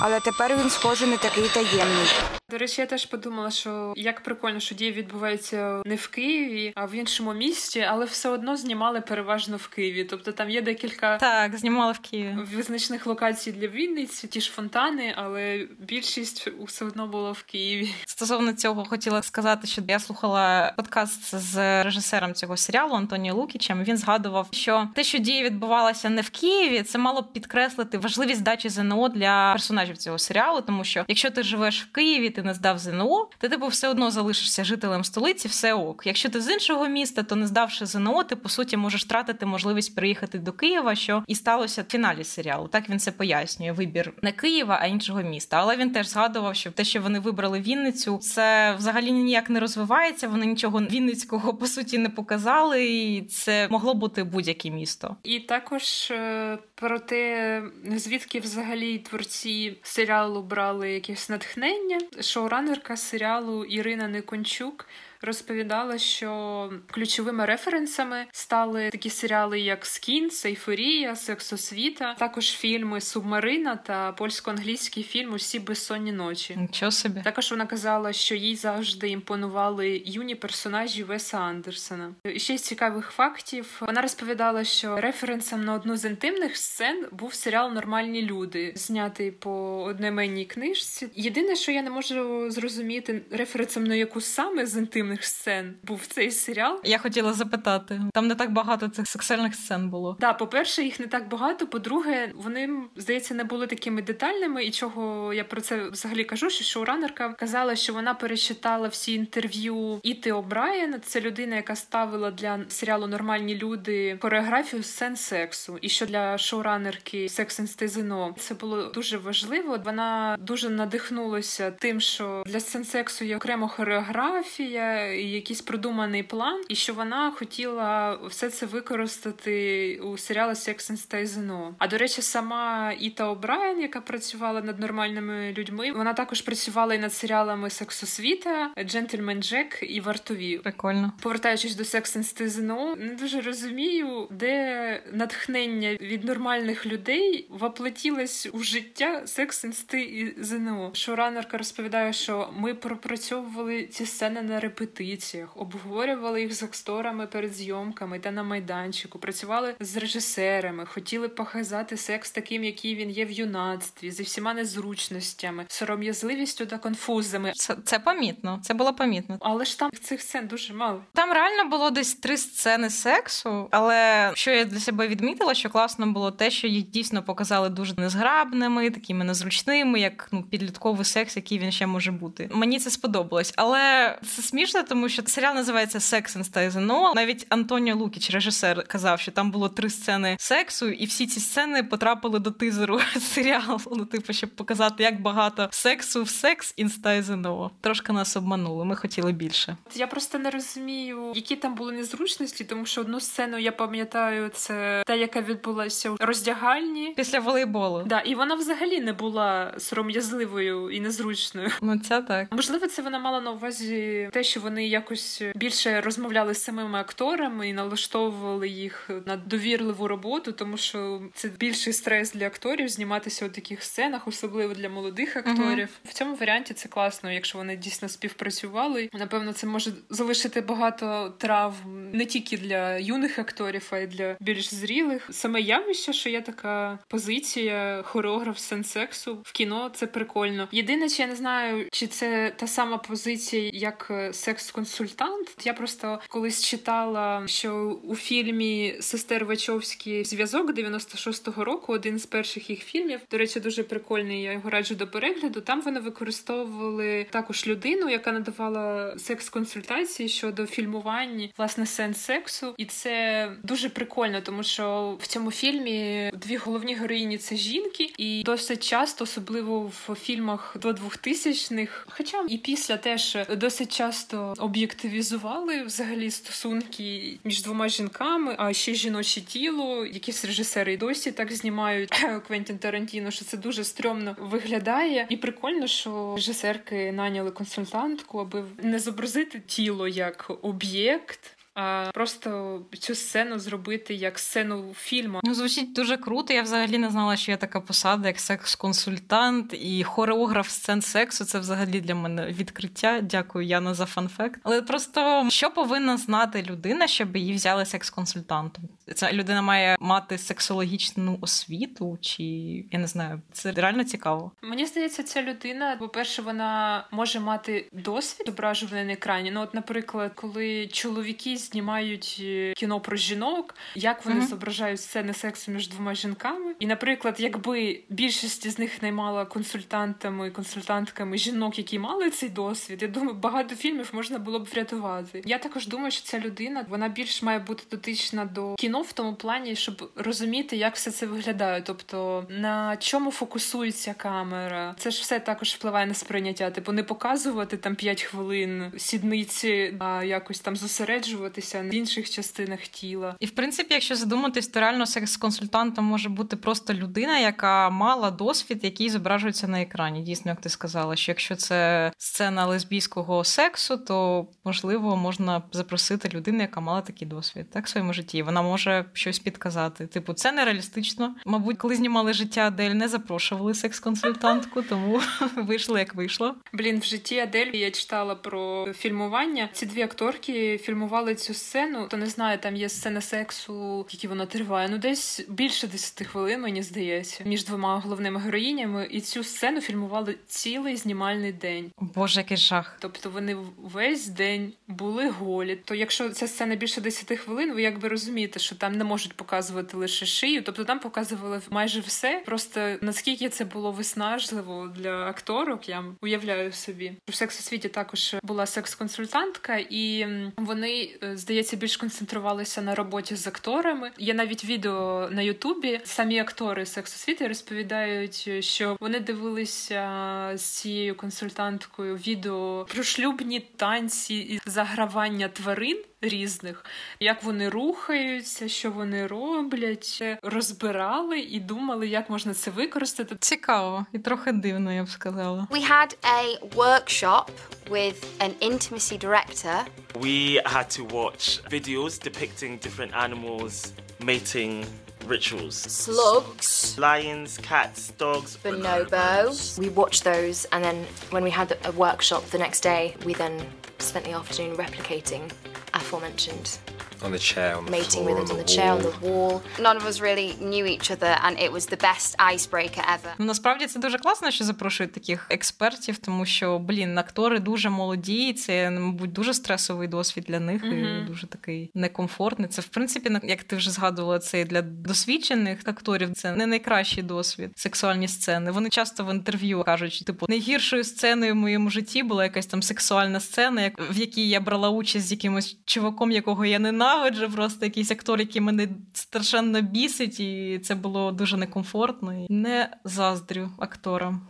Але 0.00 0.20
тепер 0.20 0.56
він 0.56 0.70
схоже 0.70 1.06
не 1.06 1.16
такий 1.16 1.48
таємний. 1.48 2.06
До 2.50 2.58
речі, 2.58 2.80
я 2.80 2.86
теж 2.86 3.06
подумала, 3.06 3.50
що 3.50 3.94
як 3.96 4.20
прикольно, 4.22 4.60
що 4.60 4.74
дії 4.74 4.92
відбуваються 4.92 5.82
не 5.86 5.94
в 5.94 6.08
Києві, 6.08 6.72
а 6.74 6.86
в 6.86 6.94
іншому 6.94 7.32
місті, 7.32 7.80
але 7.80 8.04
все 8.04 8.28
одно 8.28 8.56
знімали 8.56 9.00
переважно 9.00 9.56
в 9.56 9.68
Києві. 9.68 10.04
Тобто 10.04 10.32
там 10.32 10.50
є 10.50 10.62
декілька 10.62 11.16
так, 11.16 11.56
знімали 11.56 11.92
в 11.92 11.98
Києві 11.98 12.36
визначних 12.54 13.06
локацій 13.06 13.52
для 13.52 13.66
Вінниці, 13.68 14.28
ті 14.28 14.40
ж 14.40 14.50
фонтани, 14.50 15.14
але 15.16 15.66
більшість 15.78 16.48
все 16.66 16.84
одно 16.84 17.06
було 17.06 17.32
в 17.32 17.42
Києві. 17.42 17.90
Стосовно 18.06 18.52
цього 18.52 18.84
хотіла 18.84 19.22
сказати, 19.22 19.66
що 19.66 19.82
я 19.88 19.98
слухала 19.98 20.72
подкаст 20.76 21.34
з 21.34 21.84
режисером 21.84 22.34
цього 22.34 22.56
серіалу 22.56 22.94
Антоніо 22.94 23.34
Лукічем. 23.34 23.84
Він 23.84 23.96
згадував, 23.96 24.48
що 24.52 24.88
те, 24.94 25.04
що 25.04 25.18
дії 25.18 25.44
відбувалися 25.44 26.08
не 26.08 26.22
в 26.22 26.30
Києві, 26.30 26.82
це 26.82 26.98
мало 26.98 27.22
б 27.22 27.32
підкреслити 27.32 27.98
важливість 27.98 28.40
здачі 28.40 28.68
ЗНО 28.68 29.08
для 29.08 29.52
персонажів 29.52 29.85
цього 29.94 30.18
серіалу, 30.18 30.60
тому 30.60 30.84
що 30.84 31.04
якщо 31.08 31.30
ти 31.30 31.42
живеш 31.42 31.82
в 31.82 31.92
Києві 31.92 32.30
ти 32.30 32.42
не 32.42 32.54
здав 32.54 32.78
ЗНО, 32.78 33.28
ти 33.38 33.48
типу 33.48 33.66
все 33.66 33.88
одно 33.88 34.10
залишишся 34.10 34.64
жителем 34.64 35.04
столиці, 35.04 35.48
все 35.48 35.74
ок. 35.74 36.02
Якщо 36.06 36.28
ти 36.28 36.40
з 36.40 36.50
іншого 36.50 36.88
міста, 36.88 37.22
то 37.22 37.36
не 37.36 37.46
здавши 37.46 37.86
ЗНО, 37.86 38.24
ти 38.24 38.36
по 38.36 38.48
суті 38.48 38.76
можеш 38.76 39.04
втратити 39.04 39.46
можливість 39.46 39.94
приїхати 39.94 40.38
до 40.38 40.52
Києва, 40.52 40.94
що 40.94 41.24
і 41.26 41.34
сталося 41.34 41.82
в 41.82 41.90
фіналі 41.90 42.24
серіалу. 42.24 42.68
Так 42.68 42.90
він 42.90 42.98
це 42.98 43.12
пояснює. 43.12 43.72
Вибір 43.72 44.12
не 44.22 44.32
Києва, 44.32 44.78
а 44.82 44.86
іншого 44.86 45.22
міста. 45.22 45.56
Але 45.60 45.76
він 45.76 45.90
теж 45.90 46.08
згадував, 46.08 46.56
що 46.56 46.70
те, 46.70 46.84
що 46.84 47.00
вони 47.00 47.18
вибрали 47.18 47.60
Вінницю, 47.60 48.18
це 48.18 48.74
взагалі 48.78 49.12
ніяк 49.12 49.50
не 49.50 49.60
розвивається. 49.60 50.28
Вони 50.28 50.46
нічого 50.46 50.80
Вінницького 50.80 51.54
по 51.54 51.66
суті 51.66 51.98
не 51.98 52.08
показали, 52.08 52.86
і 52.86 53.22
це 53.22 53.68
могло 53.70 53.94
бути 53.94 54.24
будь-яке 54.24 54.70
місто. 54.70 55.16
І 55.22 55.40
також 55.40 56.10
е, 56.10 56.58
про 56.74 56.98
те, 56.98 57.62
звідки 57.96 58.40
взагалі 58.40 58.98
творці 58.98 59.75
серіалу 59.82 60.42
брали 60.42 60.92
якесь 60.92 61.28
натхнення. 61.28 62.00
Шоуранерка 62.20 62.96
серіалу 62.96 63.64
Ірина 63.64 64.08
Никончук 64.08 64.86
розповідала, 65.22 65.98
що 65.98 66.70
ключовими 66.90 67.44
референсами 67.44 68.26
стали 68.32 68.90
такі 68.90 69.10
серіали, 69.10 69.60
як 69.60 69.86
Скін, 69.86 70.30
Сейфорія, 70.30 71.16
Сексосвіта, 71.16 72.14
також 72.14 72.50
фільми 72.50 73.00
Субмарина 73.00 73.76
та 73.76 74.12
польсько-англійський 74.12 75.02
фільм 75.02 75.34
Усі 75.34 75.58
безсонні 75.58 76.12
ночі. 76.12 76.56
Нічого 76.56 76.92
собі. 76.92 77.20
Також 77.24 77.50
вона 77.50 77.66
казала, 77.66 78.12
що 78.12 78.34
їй 78.34 78.56
завжди 78.56 79.08
імпонували 79.08 80.02
юні 80.06 80.34
персонажі 80.34 81.02
Веса 81.02 81.38
Андерсона. 81.38 82.14
І 82.24 82.38
ще 82.38 82.58
з 82.58 82.62
цікавих 82.62 83.10
фактів 83.10 83.76
вона 83.80 84.00
розповідала, 84.00 84.64
що 84.64 84.96
референсом 84.96 85.64
на 85.64 85.74
одну 85.74 85.96
з 85.96 86.04
інтимних 86.04 86.56
сцен 86.56 87.06
був 87.12 87.34
серіал 87.34 87.72
Нормальні 87.72 88.22
люди, 88.22 88.72
знятий 88.76 89.30
по 89.30 89.82
одноіменній 89.82 90.44
книжці. 90.44 91.08
Єдине, 91.14 91.56
що 91.56 91.72
я 91.72 91.82
не 91.82 91.90
можу 91.90 92.50
зрозуміти, 92.50 93.22
референсом 93.30 93.84
на 93.84 93.94
яку 93.94 94.20
саме 94.20 94.66
з 94.66 94.76
інтимних 94.76 95.15
інтимних 95.16 95.24
сцен 95.24 95.74
був 95.82 96.06
цей 96.06 96.30
серіал. 96.30 96.80
Я 96.84 96.98
хотіла 96.98 97.32
запитати, 97.32 98.00
там 98.12 98.26
не 98.26 98.34
так 98.34 98.52
багато 98.52 98.88
цих 98.88 99.08
сексуальних 99.08 99.54
сцен 99.54 99.90
було. 99.90 100.16
Да, 100.20 100.32
по-перше, 100.32 100.82
їх 100.82 101.00
не 101.00 101.06
так 101.06 101.28
багато. 101.28 101.66
По-друге, 101.66 102.32
вони 102.34 102.68
здається 102.96 103.34
не 103.34 103.44
були 103.44 103.66
такими 103.66 104.02
детальними. 104.02 104.64
І 104.64 104.70
чого 104.70 105.34
я 105.34 105.44
про 105.44 105.60
це 105.60 105.88
взагалі 105.88 106.24
кажу? 106.24 106.50
Що 106.50 106.64
шоуранерка 106.64 107.32
казала, 107.32 107.76
що 107.76 107.92
вона 107.92 108.14
перечитала 108.14 108.88
всі 108.88 109.14
інтерв'ю 109.14 110.00
Іти 110.02 110.32
О'Брайен. 110.32 111.00
Це 111.00 111.20
людина, 111.20 111.56
яка 111.56 111.76
ставила 111.76 112.30
для 112.30 112.58
серіалу 112.68 113.06
Нормальні 113.06 113.54
люди 113.54 114.18
хореографію 114.22 114.82
сцен 114.82 115.16
сексу. 115.16 115.78
І 115.80 115.88
що 115.88 116.06
для 116.06 116.38
шоуранерки 116.38 117.28
Секс, 117.28 117.58
інста 117.58 118.00
і 118.00 118.09
ЗНО 118.09 118.34
це 118.38 118.54
було 118.54 118.86
дуже 118.86 119.18
важливо. 119.18 119.78
Вона 119.84 120.36
дуже 120.40 120.70
надихнулася 120.70 121.70
тим, 121.70 122.00
що 122.00 122.42
для 122.46 122.60
сцен 122.60 122.84
сексу 122.84 123.24
є 123.24 123.36
окремо 123.36 123.68
хореографія 123.68 124.95
якийсь 125.04 125.60
продуманий 125.60 126.22
план, 126.22 126.62
і 126.68 126.74
що 126.74 126.94
вона 126.94 127.30
хотіла 127.30 128.18
все 128.28 128.50
це 128.50 128.66
використати 128.66 129.96
у 130.02 130.18
серіалі 130.18 130.50
Секс, 130.50 130.92
інста 130.92 131.08
і 131.08 131.26
ЗНО. 131.26 131.74
А 131.78 131.88
до 131.88 131.98
речі, 131.98 132.22
сама 132.22 132.92
Іта 133.00 133.30
О'Брайен, 133.30 133.80
яка 133.80 134.00
працювала 134.00 134.60
над 134.60 134.78
нормальними 134.78 135.54
людьми, 135.58 135.92
вона 135.92 136.12
також 136.12 136.40
працювала 136.40 136.94
і 136.94 136.98
над 136.98 137.12
серіалами 137.12 137.70
Сексосвіта, 137.70 138.70
Джентльмен 138.84 139.42
Джек 139.42 139.78
і 139.82 140.00
Вартові. 140.00 140.58
Прикольно. 140.58 141.12
Повертаючись 141.22 141.76
до 141.76 141.82
Sex 141.82 142.18
and 142.18 142.24
Stay 142.24 142.48
Zeno, 142.48 142.96
не 142.96 143.14
дуже 143.14 143.40
розумію, 143.40 144.28
де 144.30 145.02
натхнення 145.12 145.96
від 146.00 146.24
нормальних 146.24 146.86
людей 146.86 147.46
воплотілось 147.50 148.48
у 148.52 148.58
життя 148.58 149.22
Sex 149.26 149.46
and 149.46 149.86
Stay 149.86 150.38
Zeno. 150.40 150.94
Шоуранерка 150.94 151.58
розповідає, 151.58 152.12
що 152.12 152.50
ми 152.56 152.74
пропрацьовували 152.74 153.86
ці 153.86 154.06
сцени 154.06 154.42
на 154.42 154.60
репетиції 154.60 154.85
репетиціях, 154.86 155.56
обговорювали 155.56 156.42
їх 156.42 156.54
з 156.54 156.62
акторами 156.62 157.26
перед 157.26 157.54
зйомками 157.54 158.18
та 158.18 158.30
на 158.30 158.42
майданчику, 158.42 159.18
працювали 159.18 159.74
з 159.80 159.96
режисерами, 159.96 160.86
хотіли 160.86 161.28
показати 161.28 161.96
секс 161.96 162.30
таким, 162.30 162.64
який 162.64 162.94
він 162.94 163.10
є 163.10 163.24
в 163.24 163.30
юнацтві, 163.30 164.10
зі 164.10 164.22
всіма 164.22 164.54
незручностями, 164.54 165.64
сором'язливістю 165.68 166.66
та 166.66 166.78
конфузами. 166.78 167.52
Це 167.54 167.76
це 167.84 167.98
помітно, 167.98 168.60
це 168.62 168.74
було 168.74 168.92
помітно. 168.92 169.36
Але 169.40 169.64
ж 169.64 169.78
там 169.78 169.90
цих 170.02 170.22
сцен 170.22 170.46
дуже 170.46 170.74
мало. 170.74 171.02
Там 171.12 171.32
реально 171.32 171.70
було 171.70 171.90
десь 171.90 172.14
три 172.14 172.36
сцени 172.36 172.90
сексу, 172.90 173.68
але 173.70 174.30
що 174.34 174.50
я 174.50 174.64
для 174.64 174.80
себе 174.80 175.08
відмітила, 175.08 175.54
що 175.54 175.70
класно 175.70 176.06
було 176.06 176.30
те, 176.30 176.50
що 176.50 176.66
їх 176.66 176.90
дійсно 176.90 177.22
показали 177.22 177.68
дуже 177.68 177.94
незграбними, 177.96 178.90
такими 178.90 179.24
незручними, 179.24 180.00
як 180.00 180.28
ну 180.32 180.42
підлітковий 180.42 181.04
секс, 181.04 181.36
який 181.36 181.58
він 181.58 181.72
ще 181.72 181.86
може 181.86 182.12
бути. 182.12 182.48
Мені 182.52 182.78
це 182.78 182.90
сподобалось, 182.90 183.52
але 183.56 184.18
це 184.36 184.42
смішно, 184.42 184.75
тому 184.82 185.08
що 185.08 185.22
серіал 185.26 185.54
називається 185.54 185.98
Stay 185.98 186.72
No. 186.72 187.14
Навіть 187.14 187.46
Антоніо 187.48 187.96
Лукіч, 187.96 188.30
режисер, 188.30 188.84
казав, 188.88 189.20
що 189.20 189.32
там 189.32 189.50
було 189.50 189.68
три 189.68 189.90
сцени 189.90 190.36
сексу, 190.38 190.88
і 190.88 191.06
всі 191.06 191.26
ці 191.26 191.40
сцени 191.40 191.82
потрапили 191.82 192.38
до 192.38 192.50
тизеру 192.50 193.00
серіалу. 193.20 193.80
Ну, 193.92 194.04
типу, 194.04 194.32
щоб 194.32 194.50
показати, 194.50 195.02
як 195.02 195.20
багато 195.20 195.68
сексу 195.70 196.22
в 196.22 196.28
секс 196.28 196.74
інстайзено. 196.76 197.70
Трошки 197.80 198.12
нас 198.12 198.36
обманули. 198.36 198.84
Ми 198.84 198.96
хотіли 198.96 199.32
більше. 199.32 199.76
Я 199.94 200.06
просто 200.06 200.38
не 200.38 200.50
розумію, 200.50 201.32
які 201.34 201.56
там 201.56 201.74
були 201.74 201.92
незручності, 201.92 202.64
тому 202.64 202.86
що 202.86 203.00
одну 203.00 203.20
сцену 203.20 203.58
я 203.58 203.72
пам'ятаю, 203.72 204.48
це 204.48 205.02
та, 205.06 205.14
яка 205.14 205.40
відбулася 205.40 206.10
у 206.10 206.16
роздягальні 206.20 207.14
після 207.16 207.40
волейболу. 207.40 208.02
Да, 208.06 208.20
і 208.20 208.34
вона 208.34 208.54
взагалі 208.54 209.00
не 209.00 209.12
була 209.12 209.74
сором'язливою 209.78 210.90
і 210.90 211.00
незручною. 211.00 211.70
Ну 211.82 211.98
це 211.98 212.22
так. 212.22 212.52
Можливо, 212.52 212.86
це 212.86 213.02
вона 213.02 213.18
мала 213.18 213.40
на 213.40 213.50
увазі 213.50 214.28
те, 214.32 214.44
що 214.44 214.60
вони 214.66 214.86
якось 214.86 215.42
більше 215.54 216.00
розмовляли 216.00 216.54
з 216.54 216.62
самими 216.62 216.98
акторами 216.98 217.68
і 217.68 217.72
налаштовували 217.72 218.68
їх 218.68 219.10
на 219.26 219.36
довірливу 219.36 220.08
роботу, 220.08 220.52
тому 220.52 220.76
що 220.76 221.22
це 221.34 221.48
більший 221.48 221.92
стрес 221.92 222.32
для 222.32 222.46
акторів 222.46 222.88
зніматися 222.88 223.46
у 223.46 223.48
таких 223.48 223.82
сценах, 223.82 224.28
особливо 224.28 224.74
для 224.74 224.88
молодих 224.88 225.36
акторів. 225.36 225.88
uh 226.04 226.10
В 226.10 226.12
цьому 226.12 226.34
варіанті 226.34 226.74
це 226.74 226.88
класно, 226.88 227.32
якщо 227.32 227.58
вони 227.58 227.76
дійсно 227.76 228.08
співпрацювали. 228.08 229.10
Напевно, 229.12 229.52
це 229.52 229.66
може 229.66 229.92
залишити 230.10 230.60
багато 230.60 231.34
травм 231.38 232.10
не 232.12 232.24
тільки 232.26 232.58
для 232.58 232.98
юних 232.98 233.38
акторів, 233.38 233.88
а 233.90 233.98
й 233.98 234.06
для 234.06 234.36
більш 234.40 234.74
зрілих. 234.74 235.28
Саме 235.30 235.60
явище, 235.60 236.12
що 236.12 236.30
є 236.30 236.40
така 236.40 236.98
позиція, 237.08 238.02
хореограф 238.04 238.58
сенсексу 238.58 239.42
в 239.44 239.52
кіно, 239.52 239.90
це 239.94 240.06
прикольно. 240.06 240.68
Єдине, 240.72 241.08
чи 241.08 241.22
я 241.22 241.28
не 241.28 241.36
знаю, 241.36 241.88
чи 241.92 242.06
це 242.06 242.52
та 242.56 242.66
сама 242.66 242.98
позиція, 242.98 243.70
як 243.74 244.10
секс-консультант. 244.56 245.48
Я 245.64 245.74
просто 245.74 246.20
колись 246.28 246.64
читала, 246.64 247.42
що 247.46 247.98
у 248.02 248.16
фільмі 248.16 248.96
Сестер 249.00 249.44
Вачовський 249.44 250.24
зв'язок 250.24 250.70
96-го 250.70 251.64
року, 251.64 251.92
один 251.92 252.18
з 252.18 252.26
перших 252.26 252.70
їх 252.70 252.80
фільмів. 252.80 253.20
До 253.30 253.38
речі, 253.38 253.60
дуже 253.60 253.82
прикольний. 253.82 254.42
Я 254.42 254.52
його 254.52 254.70
раджу 254.70 254.94
до 254.94 255.06
перегляду. 255.06 255.60
Там 255.60 255.80
вони 255.80 256.00
використовували 256.00 257.26
також 257.30 257.66
людину, 257.66 258.10
яка 258.10 258.32
надавала 258.32 259.18
секс-консультації 259.18 260.28
щодо 260.28 260.66
фільмування 260.66 261.48
власне 261.58 261.86
сенс 261.86 262.18
сексу, 262.18 262.74
і 262.76 262.84
це 262.84 263.48
дуже 263.62 263.88
прикольно, 263.88 264.40
тому 264.40 264.62
що 264.62 265.16
в 265.20 265.26
цьому 265.26 265.50
фільмі 265.50 266.30
дві 266.34 266.56
головні 266.56 266.94
героїні 266.94 267.38
це 267.38 267.56
жінки, 267.56 268.12
і 268.18 268.42
досить 268.42 268.88
часто, 268.88 269.24
особливо 269.24 269.80
в 269.80 270.14
фільмах 270.14 270.76
до 270.80 270.88
2000-х, 270.88 272.04
хоча 272.08 272.44
і 272.48 272.58
після 272.58 272.96
теж 272.96 273.38
досить 273.56 273.96
часто 273.96 274.45
об'єктивізували 274.58 275.82
взагалі 275.82 276.30
стосунки 276.30 277.38
між 277.44 277.62
двома 277.62 277.88
жінками, 277.88 278.54
а 278.58 278.72
ще 278.72 278.94
жіноче 278.94 279.40
тіло, 279.40 280.06
якісь 280.06 280.44
режисери 280.44 280.92
й 280.92 280.96
досі 280.96 281.32
так 281.32 281.52
знімають. 281.52 282.10
Квентін 282.46 282.78
Тарантіно, 282.78 283.30
що 283.30 283.44
це 283.44 283.56
дуже 283.56 283.84
стрьомно 283.84 284.36
виглядає, 284.38 285.26
і 285.28 285.36
прикольно, 285.36 285.86
що 285.86 286.34
режисерки 286.36 287.12
наняли 287.12 287.50
консультантку, 287.50 288.38
аби 288.38 288.64
не 288.82 288.98
зобразити 288.98 289.62
тіло 289.66 290.08
як 290.08 290.50
об'єкт 290.62 291.55
а 291.76 292.10
просто 292.14 292.80
цю 292.98 293.14
сцену 293.14 293.58
зробити 293.58 294.14
як 294.14 294.38
сцену 294.38 294.94
фільму. 294.98 295.40
Ну, 295.44 295.54
звучить 295.54 295.92
дуже 295.92 296.16
круто. 296.16 296.52
Я 296.54 296.62
взагалі 296.62 296.98
не 296.98 297.10
знала, 297.10 297.36
що 297.36 297.52
є 297.52 297.56
така 297.56 297.80
посада, 297.80 298.28
як 298.28 298.40
секс-консультант 298.40 299.74
і 299.74 300.04
хореограф 300.04 300.68
сцен 300.68 301.02
сексу. 301.02 301.44
Це 301.44 301.58
взагалі 301.58 302.00
для 302.00 302.14
мене 302.14 302.46
відкриття. 302.46 303.20
Дякую, 303.20 303.66
Яна, 303.66 303.94
за 303.94 304.06
fun 304.06 304.26
fact. 304.26 304.60
Але 304.64 304.82
просто 304.82 305.46
що 305.50 305.70
повинна 305.70 306.16
знати 306.16 306.62
людина, 306.62 307.06
щоб 307.06 307.36
її 307.36 307.54
взяли 307.54 307.84
секс-консультантом? 307.84 308.84
Ця 309.14 309.32
людина 309.32 309.62
має 309.62 309.96
мати 310.00 310.38
сексологічну 310.38 311.38
освіту, 311.40 312.18
чи 312.20 312.44
я 312.92 312.98
не 312.98 313.06
знаю, 313.06 313.40
це 313.52 313.72
реально 313.72 314.04
цікаво. 314.04 314.52
Мені 314.62 314.86
здається, 314.86 315.22
ця 315.22 315.42
людина, 315.42 315.96
по-перше, 315.96 316.42
вона 316.42 317.04
може 317.10 317.40
мати 317.40 317.88
досвід 317.92 318.46
зображуваний 318.46 319.04
на 319.04 319.12
екрані. 319.12 319.50
Ну, 319.50 319.60
от, 319.60 319.74
наприклад, 319.74 320.32
коли 320.34 320.86
чоловіки 320.86 321.56
знімають 321.70 322.36
е, 322.40 322.72
кіно 322.76 323.00
про 323.00 323.16
жінок, 323.16 323.74
як 323.94 324.24
вони 324.24 324.40
mm-hmm. 324.40 324.48
зображають 324.48 325.00
сцени 325.00 325.34
сексу 325.34 325.70
між 325.70 325.88
двома 325.88 326.14
жінками. 326.14 326.74
І, 326.78 326.86
наприклад, 326.86 327.36
якби 327.38 328.00
більшість 328.08 328.70
з 328.70 328.78
них 328.78 329.02
наймала 329.02 329.44
консультантами, 329.44 330.50
консультантками 330.50 331.38
жінок, 331.38 331.78
які 331.78 331.98
мали 331.98 332.30
цей 332.30 332.48
досвід, 332.48 333.02
я 333.02 333.08
думаю, 333.08 333.34
багато 333.34 333.74
фільмів 333.74 334.10
можна 334.12 334.38
було 334.38 334.58
б 334.58 334.64
врятувати. 334.64 335.42
Я 335.46 335.58
також 335.58 335.86
думаю, 335.86 336.10
що 336.10 336.22
ця 336.22 336.40
людина 336.40 336.86
вона 336.88 337.08
більш 337.08 337.42
має 337.42 337.58
бути 337.58 337.82
дотична 337.90 338.44
до 338.44 338.74
кіно 338.74 339.02
в 339.02 339.12
тому 339.12 339.34
плані, 339.34 339.76
щоб 339.76 340.12
розуміти, 340.16 340.76
як 340.76 340.94
все 340.94 341.10
це 341.10 341.26
виглядає. 341.26 341.82
Тобто 341.82 342.46
на 342.48 342.96
чому 342.96 343.30
фокусується 343.30 344.14
камера. 344.14 344.94
Це 344.98 345.10
ж 345.10 345.22
все 345.22 345.40
також 345.40 345.74
впливає 345.74 346.06
на 346.06 346.14
сприйняття. 346.14 346.70
Типу 346.70 346.92
не 346.92 347.02
показувати 347.02 347.76
там 347.76 347.94
5 347.94 348.22
хвилин 348.22 348.92
сідниці, 348.96 349.94
а 349.98 350.24
якось 350.24 350.60
там 350.60 350.76
зосереджувати 350.76 351.55
використовуватися 351.56 351.82
в 351.82 351.94
інших 351.94 352.30
частинах 352.30 352.80
тіла. 352.80 353.36
І 353.40 353.46
в 353.46 353.50
принципі, 353.50 353.94
якщо 353.94 354.16
задуматись, 354.16 354.68
то 354.68 354.80
реально 354.80 355.06
секс-консультантом 355.06 356.04
може 356.04 356.28
бути 356.28 356.56
просто 356.56 356.94
людина, 356.94 357.38
яка 357.38 357.90
мала 357.90 358.30
досвід, 358.30 358.80
який 358.82 359.10
зображується 359.10 359.68
на 359.68 359.82
екрані. 359.82 360.22
Дійсно, 360.22 360.50
як 360.50 360.60
ти 360.60 360.68
сказала, 360.68 361.16
що 361.16 361.32
якщо 361.32 361.56
це 361.56 362.12
сцена 362.18 362.66
лесбійського 362.66 363.44
сексу, 363.44 363.96
то 363.96 364.46
можливо 364.64 365.16
можна 365.16 365.62
запросити 365.72 366.28
людину, 366.28 366.60
яка 366.60 366.80
мала 366.80 367.00
такий 367.00 367.28
досвід 367.28 367.70
так 367.70 367.86
в 367.86 367.88
своєму 367.88 368.12
житті. 368.12 368.42
Вона 368.42 368.62
може 368.62 369.04
щось 369.12 369.38
підказати. 369.38 370.06
Типу, 370.06 370.32
це 370.32 370.52
нереалістично. 370.52 371.34
Мабуть, 371.46 371.78
коли 371.78 371.96
знімали 371.96 372.32
життя 372.32 372.60
Адель, 372.60 372.90
не 372.90 373.08
запрошували 373.08 373.74
секс-консультантку, 373.74 374.82
тому 374.82 375.20
вийшло 375.56 375.98
як 375.98 376.14
вийшло. 376.14 376.54
Блін, 376.72 376.98
в 376.98 377.04
житті 377.04 377.38
Адель 377.38 377.70
я 377.72 377.90
читала 377.90 378.34
про 378.34 378.92
фільмування. 378.92 379.68
Ці 379.72 379.86
дві 379.86 380.02
акторки 380.02 380.78
фільмували 380.78 381.34
цю 381.46 381.54
сцену, 381.54 382.08
то 382.08 382.16
не 382.16 382.26
знаю, 382.26 382.58
там 382.58 382.76
є 382.76 382.88
сцена 382.88 383.20
сексу, 383.20 384.06
які 384.10 384.28
вона 384.28 384.46
триває. 384.46 384.88
Ну, 384.88 384.98
десь 384.98 385.46
більше 385.48 385.86
10 385.86 386.26
хвилин, 386.26 386.60
мені 386.60 386.82
здається, 386.82 387.44
між 387.44 387.64
двома 387.64 387.98
головними 387.98 388.40
героїнями. 388.40 389.08
І 389.10 389.20
цю 389.20 389.44
сцену 389.44 389.80
фільмували 389.80 390.34
цілий 390.46 390.96
знімальний 390.96 391.52
день. 391.52 391.90
Боже, 391.98 392.40
який 392.40 392.56
жах. 392.56 392.96
Тобто 393.00 393.30
вони 393.30 393.56
весь 393.78 394.28
день 394.28 394.72
були 394.88 395.28
голі. 395.30 395.76
То 395.84 395.94
якщо 395.94 396.28
ця 396.28 396.48
сцена 396.48 396.76
більше 396.76 397.00
10 397.00 397.38
хвилин, 397.38 397.74
ви 397.74 397.82
якби 397.82 398.08
розумієте, 398.08 398.58
що 398.58 398.76
там 398.76 398.92
не 398.98 399.04
можуть 399.04 399.32
показувати 399.32 399.96
лише 399.96 400.26
шию, 400.26 400.62
тобто 400.62 400.84
там 400.84 400.98
показували 400.98 401.60
майже 401.70 402.00
все. 402.00 402.42
Просто 402.46 402.96
наскільки 403.00 403.48
це 403.48 403.64
було 403.64 403.92
виснажливо 403.92 404.92
для 404.96 405.26
акторок, 405.26 405.88
я 405.88 406.04
уявляю 406.20 406.72
собі. 406.72 407.12
В 407.28 407.34
секс-освіті 407.34 407.88
також 407.88 408.36
була 408.42 408.66
секс-консультантка, 408.66 409.76
і 409.90 410.26
вони 410.56 411.10
е, 411.22 411.25
здається, 411.34 411.76
більш 411.76 411.96
концентрувалися 411.96 412.82
на 412.82 412.94
роботі 412.94 413.36
з 413.36 413.46
акторами. 413.46 414.10
Є 414.18 414.34
навіть 414.34 414.64
відео 414.64 415.28
на 415.30 415.42
Ютубі. 415.42 416.00
Самі 416.04 416.38
актори 416.38 416.86
сексосвіти 416.86 417.48
розповідають, 417.48 418.50
що 418.60 418.96
вони 419.00 419.20
дивилися 419.20 420.52
з 420.54 420.62
цією 420.62 421.14
консультанткою 421.14 422.16
відео 422.16 422.86
про 422.94 423.02
шлюбні 423.02 423.60
танці 423.60 424.34
і 424.34 424.60
загравання 424.66 425.48
тварин 425.48 425.98
різних, 426.20 426.84
як 427.20 427.42
вони 427.42 427.68
рухаються, 427.68 428.68
що 428.68 428.90
вони 428.90 429.26
роблять, 429.26 430.24
розбирали 430.42 431.38
і 431.38 431.60
думали, 431.60 432.08
як 432.08 432.30
можна 432.30 432.54
це 432.54 432.70
використати. 432.70 433.36
Цікаво 433.40 434.06
і 434.12 434.18
трохи 434.18 434.52
дивно, 434.52 434.92
я 434.92 435.04
б 435.04 435.08
сказала. 435.08 435.68
We 435.70 435.90
had 435.90 436.16
a 436.22 436.74
workshop 436.76 437.46
with 437.90 438.16
an 438.40 438.52
intimacy 438.60 439.18
director. 439.18 439.76
We 440.14 440.60
had 440.74 440.88
to 440.96 441.02
watch 441.16 441.62
videos 441.64 442.20
depicting 442.20 442.76
different 442.76 443.14
animals 443.14 443.94
mating 444.22 444.84
rituals. 445.24 445.74
Slugs. 445.74 446.96
Lions, 446.98 447.58
cats, 447.58 448.10
dogs. 448.12 448.58
Bonobo. 448.62 449.78
We 449.78 449.88
watched 449.88 450.24
those 450.24 450.66
and 450.72 450.84
then 450.84 451.06
when 451.30 451.42
we 451.42 451.50
had 451.50 451.76
a 451.84 451.92
workshop 451.92 452.44
the 452.50 452.58
next 452.58 452.80
day, 452.80 453.16
we 453.24 453.32
then 453.32 453.66
spent 453.98 454.26
the 454.26 454.32
afternoon 454.32 454.76
replicating 454.76 455.50
aforementioned 455.94 456.78
On 457.24 457.32
the 457.32 457.38
chair, 457.54 457.76
on 457.78 457.84
the 457.86 457.90
mating 457.90 458.24
floor, 458.24 458.36
with 458.36 458.46
it 458.46 458.52
on 458.52 458.58
the 458.58 458.62
the 458.64 458.74
chair, 458.76 458.90
on 458.92 459.02
the 459.02 459.14
wall. 459.26 459.60
None 459.88 459.96
of 459.96 460.04
us 460.10 460.16
really 460.20 460.48
knew 460.72 460.84
each 460.94 461.08
other, 461.14 461.32
and 461.44 461.52
it 461.58 461.70
was 461.76 461.84
the 461.94 462.00
best 462.08 462.28
icebreaker 462.54 463.02
ever. 463.14 463.30
Ну 463.38 463.44
насправді 463.46 463.86
це 463.86 463.98
дуже 464.00 464.18
класно, 464.18 464.50
що 464.50 464.64
запрошують 464.64 465.12
таких 465.12 465.46
експертів, 465.50 466.18
тому 466.18 466.46
що 466.46 466.78
блін, 466.78 467.18
актори 467.18 467.58
дуже 467.60 467.90
молоді, 467.90 468.48
і 468.48 468.52
це 468.52 468.90
мабуть 468.90 469.32
дуже 469.32 469.54
стресовий 469.54 470.08
досвід 470.08 470.44
для 470.48 470.60
них 470.60 470.82
і 470.84 471.26
дуже 471.28 471.46
такий 471.46 471.90
некомфортний. 471.94 472.68
Це 472.68 472.82
в 472.82 472.86
принципі, 472.88 473.30
на- 473.30 473.40
як 473.44 473.62
ти 473.64 473.76
вже 473.76 473.90
згадувала, 473.90 474.38
це 474.38 474.64
для 474.64 474.82
досвідчених 474.82 475.78
акторів. 475.84 476.32
Це 476.32 476.52
не 476.52 476.66
найкращий 476.66 477.22
досвід. 477.22 477.70
Сексуальні 477.76 478.28
сцени. 478.28 478.70
Вони 478.70 478.88
часто 478.88 479.24
в 479.24 479.30
інтерв'ю 479.34 479.82
кажуть, 479.86 480.22
типу, 480.26 480.46
найгіршою 480.48 481.04
сценою 481.04 481.52
в 481.52 481.56
моєму 481.56 481.90
житті 481.90 482.22
була 482.22 482.44
якась 482.44 482.66
там 482.66 482.82
сексуальна 482.82 483.40
сцена, 483.40 483.90
в 484.10 484.16
якій 484.18 484.48
я 484.48 484.60
брала 484.60 484.88
участь 484.90 485.26
з 485.26 485.32
якимось 485.32 485.76
чуваком, 485.84 486.30
якого 486.30 486.64
я 486.64 486.78
ненавиджу, 486.78 487.06
просто 487.54 487.84
якийсь 487.84 488.10
актор, 488.10 488.40
який 488.40 488.62
мене 488.62 488.88
страшенно 489.12 489.82
бісить, 489.82 490.40
і 490.40 490.80
це 490.84 490.94
було 490.94 491.32
дуже 491.32 491.56
некомфортно. 491.56 492.46
Не 492.48 492.96
заздрю 493.04 493.70
акторам. 493.78 494.48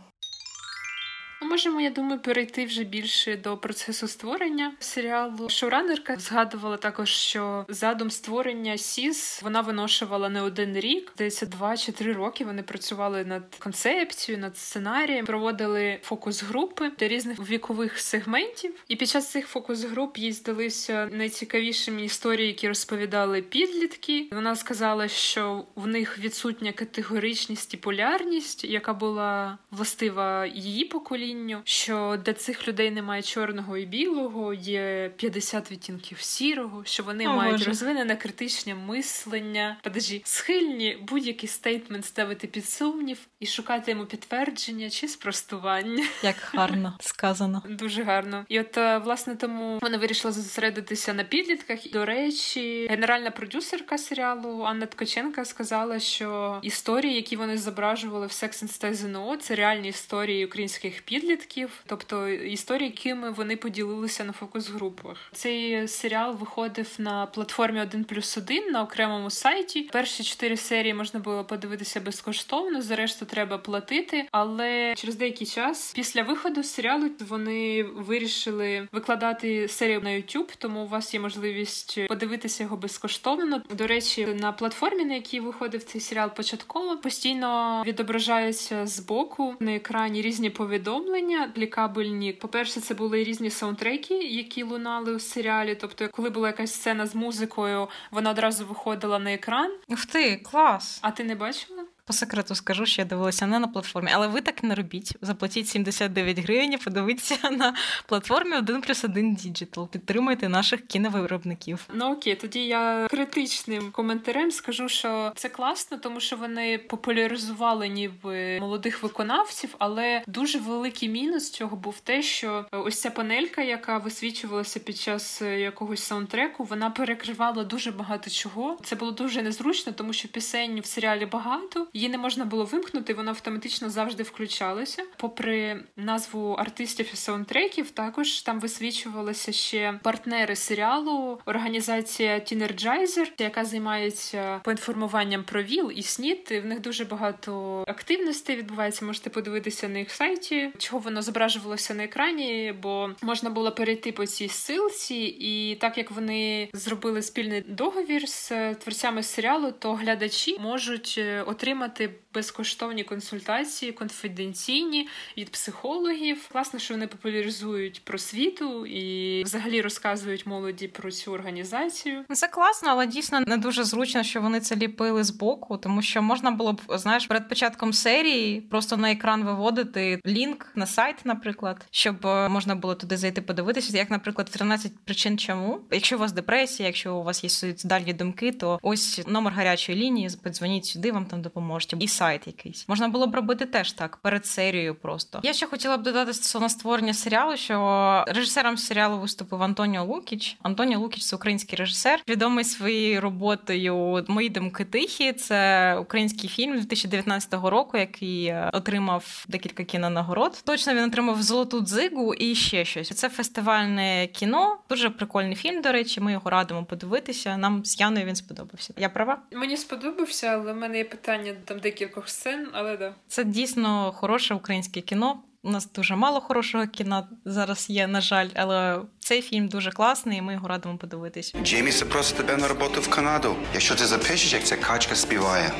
Ну, 1.41 1.47
Можемо, 1.47 1.81
я 1.81 1.89
думаю, 1.89 2.19
перейти 2.19 2.65
вже 2.65 2.83
більше 2.83 3.37
до 3.37 3.57
процесу 3.57 4.07
створення 4.07 4.73
серіалу. 4.79 5.49
Шоуранерка 5.49 6.15
згадувала 6.19 6.77
також, 6.77 7.09
що 7.09 7.65
задум 7.69 8.11
створення 8.11 8.77
СІЗ 8.77 9.39
вона 9.43 9.61
виношувала 9.61 10.29
не 10.29 10.41
один 10.41 10.75
рік, 10.75 11.11
здається, 11.15 11.45
два 11.45 11.77
чи 11.77 11.91
три 11.91 12.13
роки. 12.13 12.45
Вони 12.45 12.63
працювали 12.63 13.25
над 13.25 13.43
концепцією, 13.59 14.41
над 14.41 14.57
сценарієм, 14.57 15.25
проводили 15.25 15.99
фокус-групи 16.03 16.91
для 16.99 17.07
різних 17.07 17.49
вікових 17.49 17.99
сегментів. 17.99 18.73
І 18.87 18.95
під 18.95 19.09
час 19.09 19.31
цих 19.31 19.47
фокус-груп 19.47 20.17
їй 20.17 20.31
здалися 20.31 21.09
найцікавішими 21.11 22.03
історії, 22.03 22.47
які 22.47 22.67
розповідали 22.67 23.41
підлітки. 23.41 24.27
Вона 24.31 24.55
сказала, 24.55 25.07
що 25.07 25.65
в 25.75 25.87
них 25.87 26.19
відсутня 26.19 26.71
категоричність 26.71 27.73
і 27.73 27.77
полярність, 27.77 28.63
яка 28.63 28.93
була 28.93 29.57
властива 29.71 30.45
її 30.45 30.85
поколінню. 31.27 31.61
Що 31.63 32.19
для 32.25 32.33
цих 32.33 32.67
людей 32.67 32.91
немає 32.91 33.21
чорного 33.21 33.77
і 33.77 33.85
білого, 33.85 34.53
є 34.53 35.11
50 35.15 35.71
відтінків 35.71 36.19
сірого, 36.21 36.81
що 36.85 37.03
вони 37.03 37.27
О, 37.27 37.33
мають 37.35 37.57
Боже. 37.57 37.65
розвинене 37.65 38.15
критичне 38.15 38.75
мислення. 38.75 39.77
Подожди, 39.83 40.21
схильні 40.25 40.97
будь-який 41.01 41.49
стейтмент 41.49 42.05
ставити 42.05 42.47
під 42.47 42.65
сумнів 42.65 43.17
і 43.39 43.45
шукати 43.45 43.91
йому 43.91 44.05
підтвердження 44.05 44.89
чи 44.89 45.07
спростування. 45.07 46.05
Як 46.23 46.35
гарно 46.53 46.97
сказано. 46.99 47.63
Дуже 47.69 48.03
гарно. 48.03 48.45
І 48.49 48.59
от 48.59 48.77
е, 48.77 48.97
власне 48.97 49.35
тому 49.35 49.79
вона 49.81 49.97
вирішила 49.97 50.31
зосередитися 50.31 51.13
на 51.13 51.23
підлітках. 51.23 51.79
До 51.93 52.05
речі, 52.05 52.87
генеральна 52.89 53.31
продюсерка 53.31 53.97
серіалу 53.97 54.63
Анна 54.63 54.85
Ткаченка 54.85 55.45
сказала, 55.45 55.99
що 55.99 56.59
історії, 56.61 57.15
які 57.15 57.35
вони 57.35 57.57
зображували 57.57 58.27
в 58.27 58.29
Sex 58.29 58.63
and 58.63 58.79
Stay 58.79 59.37
це 59.37 59.55
реальні 59.55 59.89
історії 59.89 60.45
українських 60.45 61.01
підлітків, 61.19 61.83
тобто 61.85 62.27
історії, 62.27 62.89
якими 62.89 63.31
вони 63.31 63.55
поділилися 63.55 64.23
на 64.23 64.33
фокус-групах. 64.33 65.17
Цей 65.31 65.87
серіал 65.87 66.35
виходив 66.35 66.95
на 66.97 67.25
платформі 67.25 67.81
1 67.81 68.03
плюс 68.03 68.37
1 68.37 68.71
на 68.71 68.83
окремому 68.83 69.29
сайті. 69.29 69.81
Перші 69.81 70.23
чотири 70.23 70.57
серії 70.57 70.93
можна 70.93 71.19
було 71.19 71.43
подивитися 71.43 71.99
безкоштовно. 71.99 72.81
За 72.81 72.95
решту 72.95 73.25
треба 73.25 73.57
платити. 73.57 74.27
Але 74.31 74.93
через 74.97 75.15
деякий 75.15 75.47
час 75.47 75.93
після 75.95 76.23
виходу 76.23 76.63
серіалу 76.63 77.09
вони 77.19 77.83
вирішили 77.83 78.87
викладати 78.91 79.67
серію 79.67 80.01
на 80.01 80.09
YouTube, 80.09 80.55
тому 80.57 80.83
у 80.83 80.87
вас 80.87 81.13
є 81.13 81.19
можливість 81.19 82.07
подивитися 82.07 82.63
його 82.63 82.77
безкоштовно. 82.77 83.61
До 83.69 83.87
речі, 83.87 84.25
на 84.25 84.51
платформі, 84.51 85.05
на 85.05 85.13
якій 85.13 85.39
виходив 85.39 85.83
цей 85.83 86.01
серіал, 86.01 86.29
початково 86.35 86.97
постійно 86.97 87.83
відображаються 87.85 88.85
збоку 88.85 89.55
на 89.59 89.75
екрані 89.75 90.21
різні 90.21 90.49
повідомлення 90.49 91.06
клікабельні. 91.55 92.33
По-перше, 92.33 92.79
це 92.79 92.93
були 92.93 93.23
різні 93.23 93.49
саундтреки, 93.49 94.13
які 94.13 94.63
лунали 94.63 95.15
у 95.15 95.19
серіалі. 95.19 95.75
Тобто, 95.75 96.09
коли 96.09 96.29
була 96.29 96.47
якась 96.47 96.73
сцена 96.73 97.05
з 97.05 97.15
музикою, 97.15 97.87
вона 98.11 98.31
одразу 98.31 98.65
виходила 98.65 99.19
на 99.19 99.33
екран. 99.33 99.71
Ух 99.87 100.05
ти, 100.05 100.35
клас! 100.37 100.99
А 101.01 101.11
ти 101.11 101.23
не 101.23 101.35
бачила? 101.35 101.76
По 102.07 102.13
секрету 102.13 102.55
скажу, 102.55 102.85
що 102.85 103.01
я 103.01 103.05
дивилася 103.05 103.47
не 103.47 103.59
на 103.59 103.67
платформі, 103.67 104.11
але 104.13 104.27
ви 104.27 104.41
так 104.41 104.63
не 104.63 104.75
робіть. 104.75 105.15
Заплатіть 105.21 105.67
79 105.67 106.39
гривень, 106.39 106.73
і 106.73 106.77
подивіться 106.77 107.37
на 107.51 107.73
платформі 108.05 108.55
1 108.55 108.81
плюс 108.81 109.03
1 109.03 109.35
Digital. 109.35 109.87
Підтримуйте 109.87 110.49
наших 110.49 110.87
кіновиробників. 110.87 111.87
Ну 111.93 112.11
окей, 112.11 112.35
тоді 112.35 112.65
я 112.65 113.07
критичним 113.09 113.91
коментарем 113.91 114.51
скажу, 114.51 114.89
що 114.89 115.31
це 115.35 115.49
класно, 115.49 115.97
тому 115.97 116.19
що 116.19 116.35
вони 116.35 116.77
популяризували 116.77 117.87
ніби 117.87 118.59
молодих 118.59 119.03
виконавців, 119.03 119.75
але 119.79 120.23
дуже 120.27 120.59
великий 120.59 121.09
мінус 121.09 121.51
цього 121.51 121.77
був 121.77 121.99
те, 121.99 122.21
що 122.21 122.65
ось 122.71 123.01
ця 123.01 123.11
панелька, 123.11 123.61
яка 123.61 123.97
висвічувалася 123.97 124.79
під 124.79 124.97
час 124.97 125.41
якогось 125.41 126.03
саундтреку, 126.03 126.63
вона 126.63 126.89
перекривала 126.89 127.63
дуже 127.63 127.91
багато 127.91 128.29
чого. 128.29 128.77
Це 128.83 128.95
було 128.95 129.11
дуже 129.11 129.41
незручно, 129.41 129.93
тому 129.93 130.13
що 130.13 130.27
пісень 130.27 130.79
в 130.79 130.85
серіалі 130.85 131.25
багато. 131.25 131.87
Її 131.97 132.09
не 132.09 132.17
можна 132.17 132.45
було 132.45 132.65
вимкнути, 132.65 133.13
вона 133.13 133.31
автоматично 133.31 133.89
завжди 133.89 134.23
включалася. 134.23 135.03
Попри 135.17 135.83
назву 135.95 136.53
артистів 136.53 137.09
і 137.13 137.15
саундтреків, 137.15 137.91
також 137.91 138.41
там 138.41 138.59
висвічувалися 138.59 139.51
ще 139.51 139.99
партнери 140.03 140.55
серіалу, 140.55 141.39
організація 141.45 142.35
Teenergizer, 142.35 143.27
яка 143.37 143.65
займається 143.65 144.61
поінформуванням 144.63 145.43
про 145.43 145.63
ВІЛ 145.63 145.91
і 145.95 146.03
СНІД. 146.03 146.61
В 146.63 146.65
них 146.65 146.81
дуже 146.81 147.05
багато 147.05 147.83
активностей 147.87 148.55
відбувається. 148.55 149.05
Можете 149.05 149.29
подивитися 149.29 149.89
на 149.89 149.99
їх 149.99 150.11
сайті, 150.11 150.69
чого 150.77 150.99
воно 150.99 151.21
зображувалося 151.21 151.93
на 151.93 152.03
екрані, 152.03 152.73
бо 152.81 153.09
можна 153.21 153.49
було 153.49 153.71
перейти 153.71 154.11
по 154.11 154.25
цій 154.25 154.47
ссылці, 154.47 155.35
і 155.39 155.75
так 155.75 155.97
як 155.97 156.11
вони 156.11 156.69
зробили 156.73 157.21
спільний 157.21 157.61
договір 157.61 158.29
з 158.29 158.73
творцями 158.73 159.23
серіалу, 159.23 159.71
то 159.79 159.93
глядачі 159.93 160.59
можуть 160.59 161.15
е, 161.17 161.43
отримати 161.87 162.19
безкоштовні 162.37 163.03
консультації, 163.03 163.91
конфіденційні 163.91 165.07
від 165.37 165.51
психологів. 165.51 166.47
Класно, 166.51 166.79
що 166.79 166.93
вони 166.93 167.07
популяризують 167.07 168.01
просвіту 168.03 168.85
і 168.85 169.43
взагалі 169.43 169.81
розказують 169.81 170.45
молоді 170.45 170.87
про 170.87 171.11
цю 171.11 171.31
організацію. 171.31 172.25
Ну, 172.29 172.35
Це 172.35 172.47
класно, 172.47 172.89
але 172.89 173.07
дійсно 173.07 173.39
не 173.39 173.57
дуже 173.57 173.83
зручно, 173.83 174.23
що 174.23 174.41
вони 174.41 174.59
це 174.59 174.75
ліпили 174.75 175.23
з 175.23 175.29
боку, 175.29 175.77
тому 175.77 176.01
що 176.01 176.21
можна 176.21 176.51
було 176.51 176.73
б, 176.73 176.81
знаєш, 176.89 177.27
перед 177.27 177.49
початком 177.49 177.93
серії 177.93 178.61
просто 178.61 178.97
на 178.97 179.11
екран 179.11 179.43
виводити 179.43 180.21
лінк 180.27 180.71
на 180.75 180.85
сайт, 180.85 181.15
наприклад, 181.23 181.85
щоб 181.91 182.25
е, 182.25 182.49
можна 182.49 182.75
було 182.75 182.95
туди 182.95 183.17
зайти 183.17 183.41
подивитися, 183.41 183.97
як, 183.97 184.09
наприклад, 184.09 184.49
13 184.49 184.91
причин 185.05 185.37
чому. 185.37 185.79
Якщо 185.91 186.15
у 186.15 186.19
вас 186.19 186.31
депресія, 186.31 186.87
якщо 186.87 187.15
у 187.15 187.23
вас 187.23 187.43
є 187.43 187.49
суїцидальні 187.49 188.13
думки, 188.13 188.51
то 188.51 188.79
ось 188.81 189.21
номер 189.27 189.53
гарячої 189.53 189.97
лінії, 189.97 190.29
подзвоніть 190.43 190.85
сюди, 190.85 191.11
вам 191.11 191.25
там 191.25 191.41
допоможуть. 191.41 191.95
І 191.99 192.07
сайт 192.07 192.26
якийсь. 192.33 192.89
Можна 192.89 193.07
було 193.07 193.27
б 193.27 193.35
робити 193.35 193.65
теж 193.65 193.91
так, 193.91 194.17
перед 194.17 194.45
серією 194.45 194.95
просто. 194.95 195.39
Я 195.43 195.53
ще 195.53 195.65
хотіла 195.65 195.97
б 195.97 196.03
додати 196.03 196.33
стосовно 196.33 196.69
створення 196.69 197.13
серіалу, 197.13 197.57
що 197.57 198.25
режисером 198.27 198.77
серіалу 198.77 199.19
виступив 199.19 199.63
Антоніо 199.63 200.03
Лукіч. 200.03 200.57
Антоніо 200.61 200.99
Лукіч 200.99 201.25
це 201.25 201.35
український 201.35 201.79
режисер, 201.79 202.23
відомий 202.27 202.63
своєю 202.63 203.21
роботою 203.21 204.25
Мої 204.27 204.49
думки 204.49 204.85
тихі. 204.85 205.33
Це 205.33 205.95
український 205.95 206.49
фільм 206.49 206.71
2019 206.71 207.53
року, 207.53 207.97
який 207.97 208.45
е, 208.45 208.69
отримав 208.73 209.45
декілька 209.47 209.83
кінонагород. 209.83 210.63
Точно 210.65 210.93
він 210.93 211.03
отримав 211.03 211.41
золоту 211.41 211.81
дзигу 211.81 212.33
і 212.33 212.55
ще 212.55 212.85
щось. 212.85 213.09
Це 213.09 213.29
фестивальне 213.29 214.27
кіно. 214.27 214.77
Дуже 214.89 215.09
прикольний 215.09 215.55
фільм. 215.55 215.81
До 215.81 215.91
речі, 215.91 216.21
ми 216.21 216.31
його 216.31 216.49
радимо 216.49 216.85
подивитися. 216.85 217.57
Нам 217.57 217.85
з 217.85 217.99
Яною 217.99 218.25
він 218.25 218.35
сподобався. 218.35 218.93
Я 218.97 219.09
права? 219.09 219.37
Мені 219.51 219.77
сподобався, 219.77 220.47
але 220.47 220.73
в 220.73 220.75
мене 220.75 220.97
є 220.97 221.03
питання 221.03 221.53
там 221.65 221.79
декількох 222.17 222.29
сцен, 222.29 222.67
але 222.73 222.97
да. 222.97 223.13
Це 223.27 223.43
дійсно 223.43 224.11
хороше 224.11 224.53
українське 224.53 225.01
кіно. 225.01 225.43
У 225.63 225.69
нас 225.69 225.91
дуже 225.91 226.15
мало 226.15 226.41
хорошого 226.41 226.87
кіно 226.87 227.27
зараз 227.45 227.89
є, 227.89 228.07
на 228.07 228.21
жаль, 228.21 228.49
але 228.55 229.01
цей 229.19 229.41
фільм 229.41 229.67
дуже 229.67 229.91
класний, 229.91 230.37
і 230.37 230.41
ми 230.41 230.53
його 230.53 230.67
радимо 230.67 230.97
подивитись. 230.97 231.55
Джеймі 231.63 231.91
запросить 231.91 232.37
тебе 232.37 232.57
на 232.57 232.67
роботу 232.67 233.01
в 233.01 233.09
Канаду. 233.09 233.55
Якщо 233.73 233.95
ти 233.95 234.05
запишеш, 234.05 234.53
як 234.53 234.63
ця 234.63 234.75
качка 234.75 235.15
співає. 235.15 235.71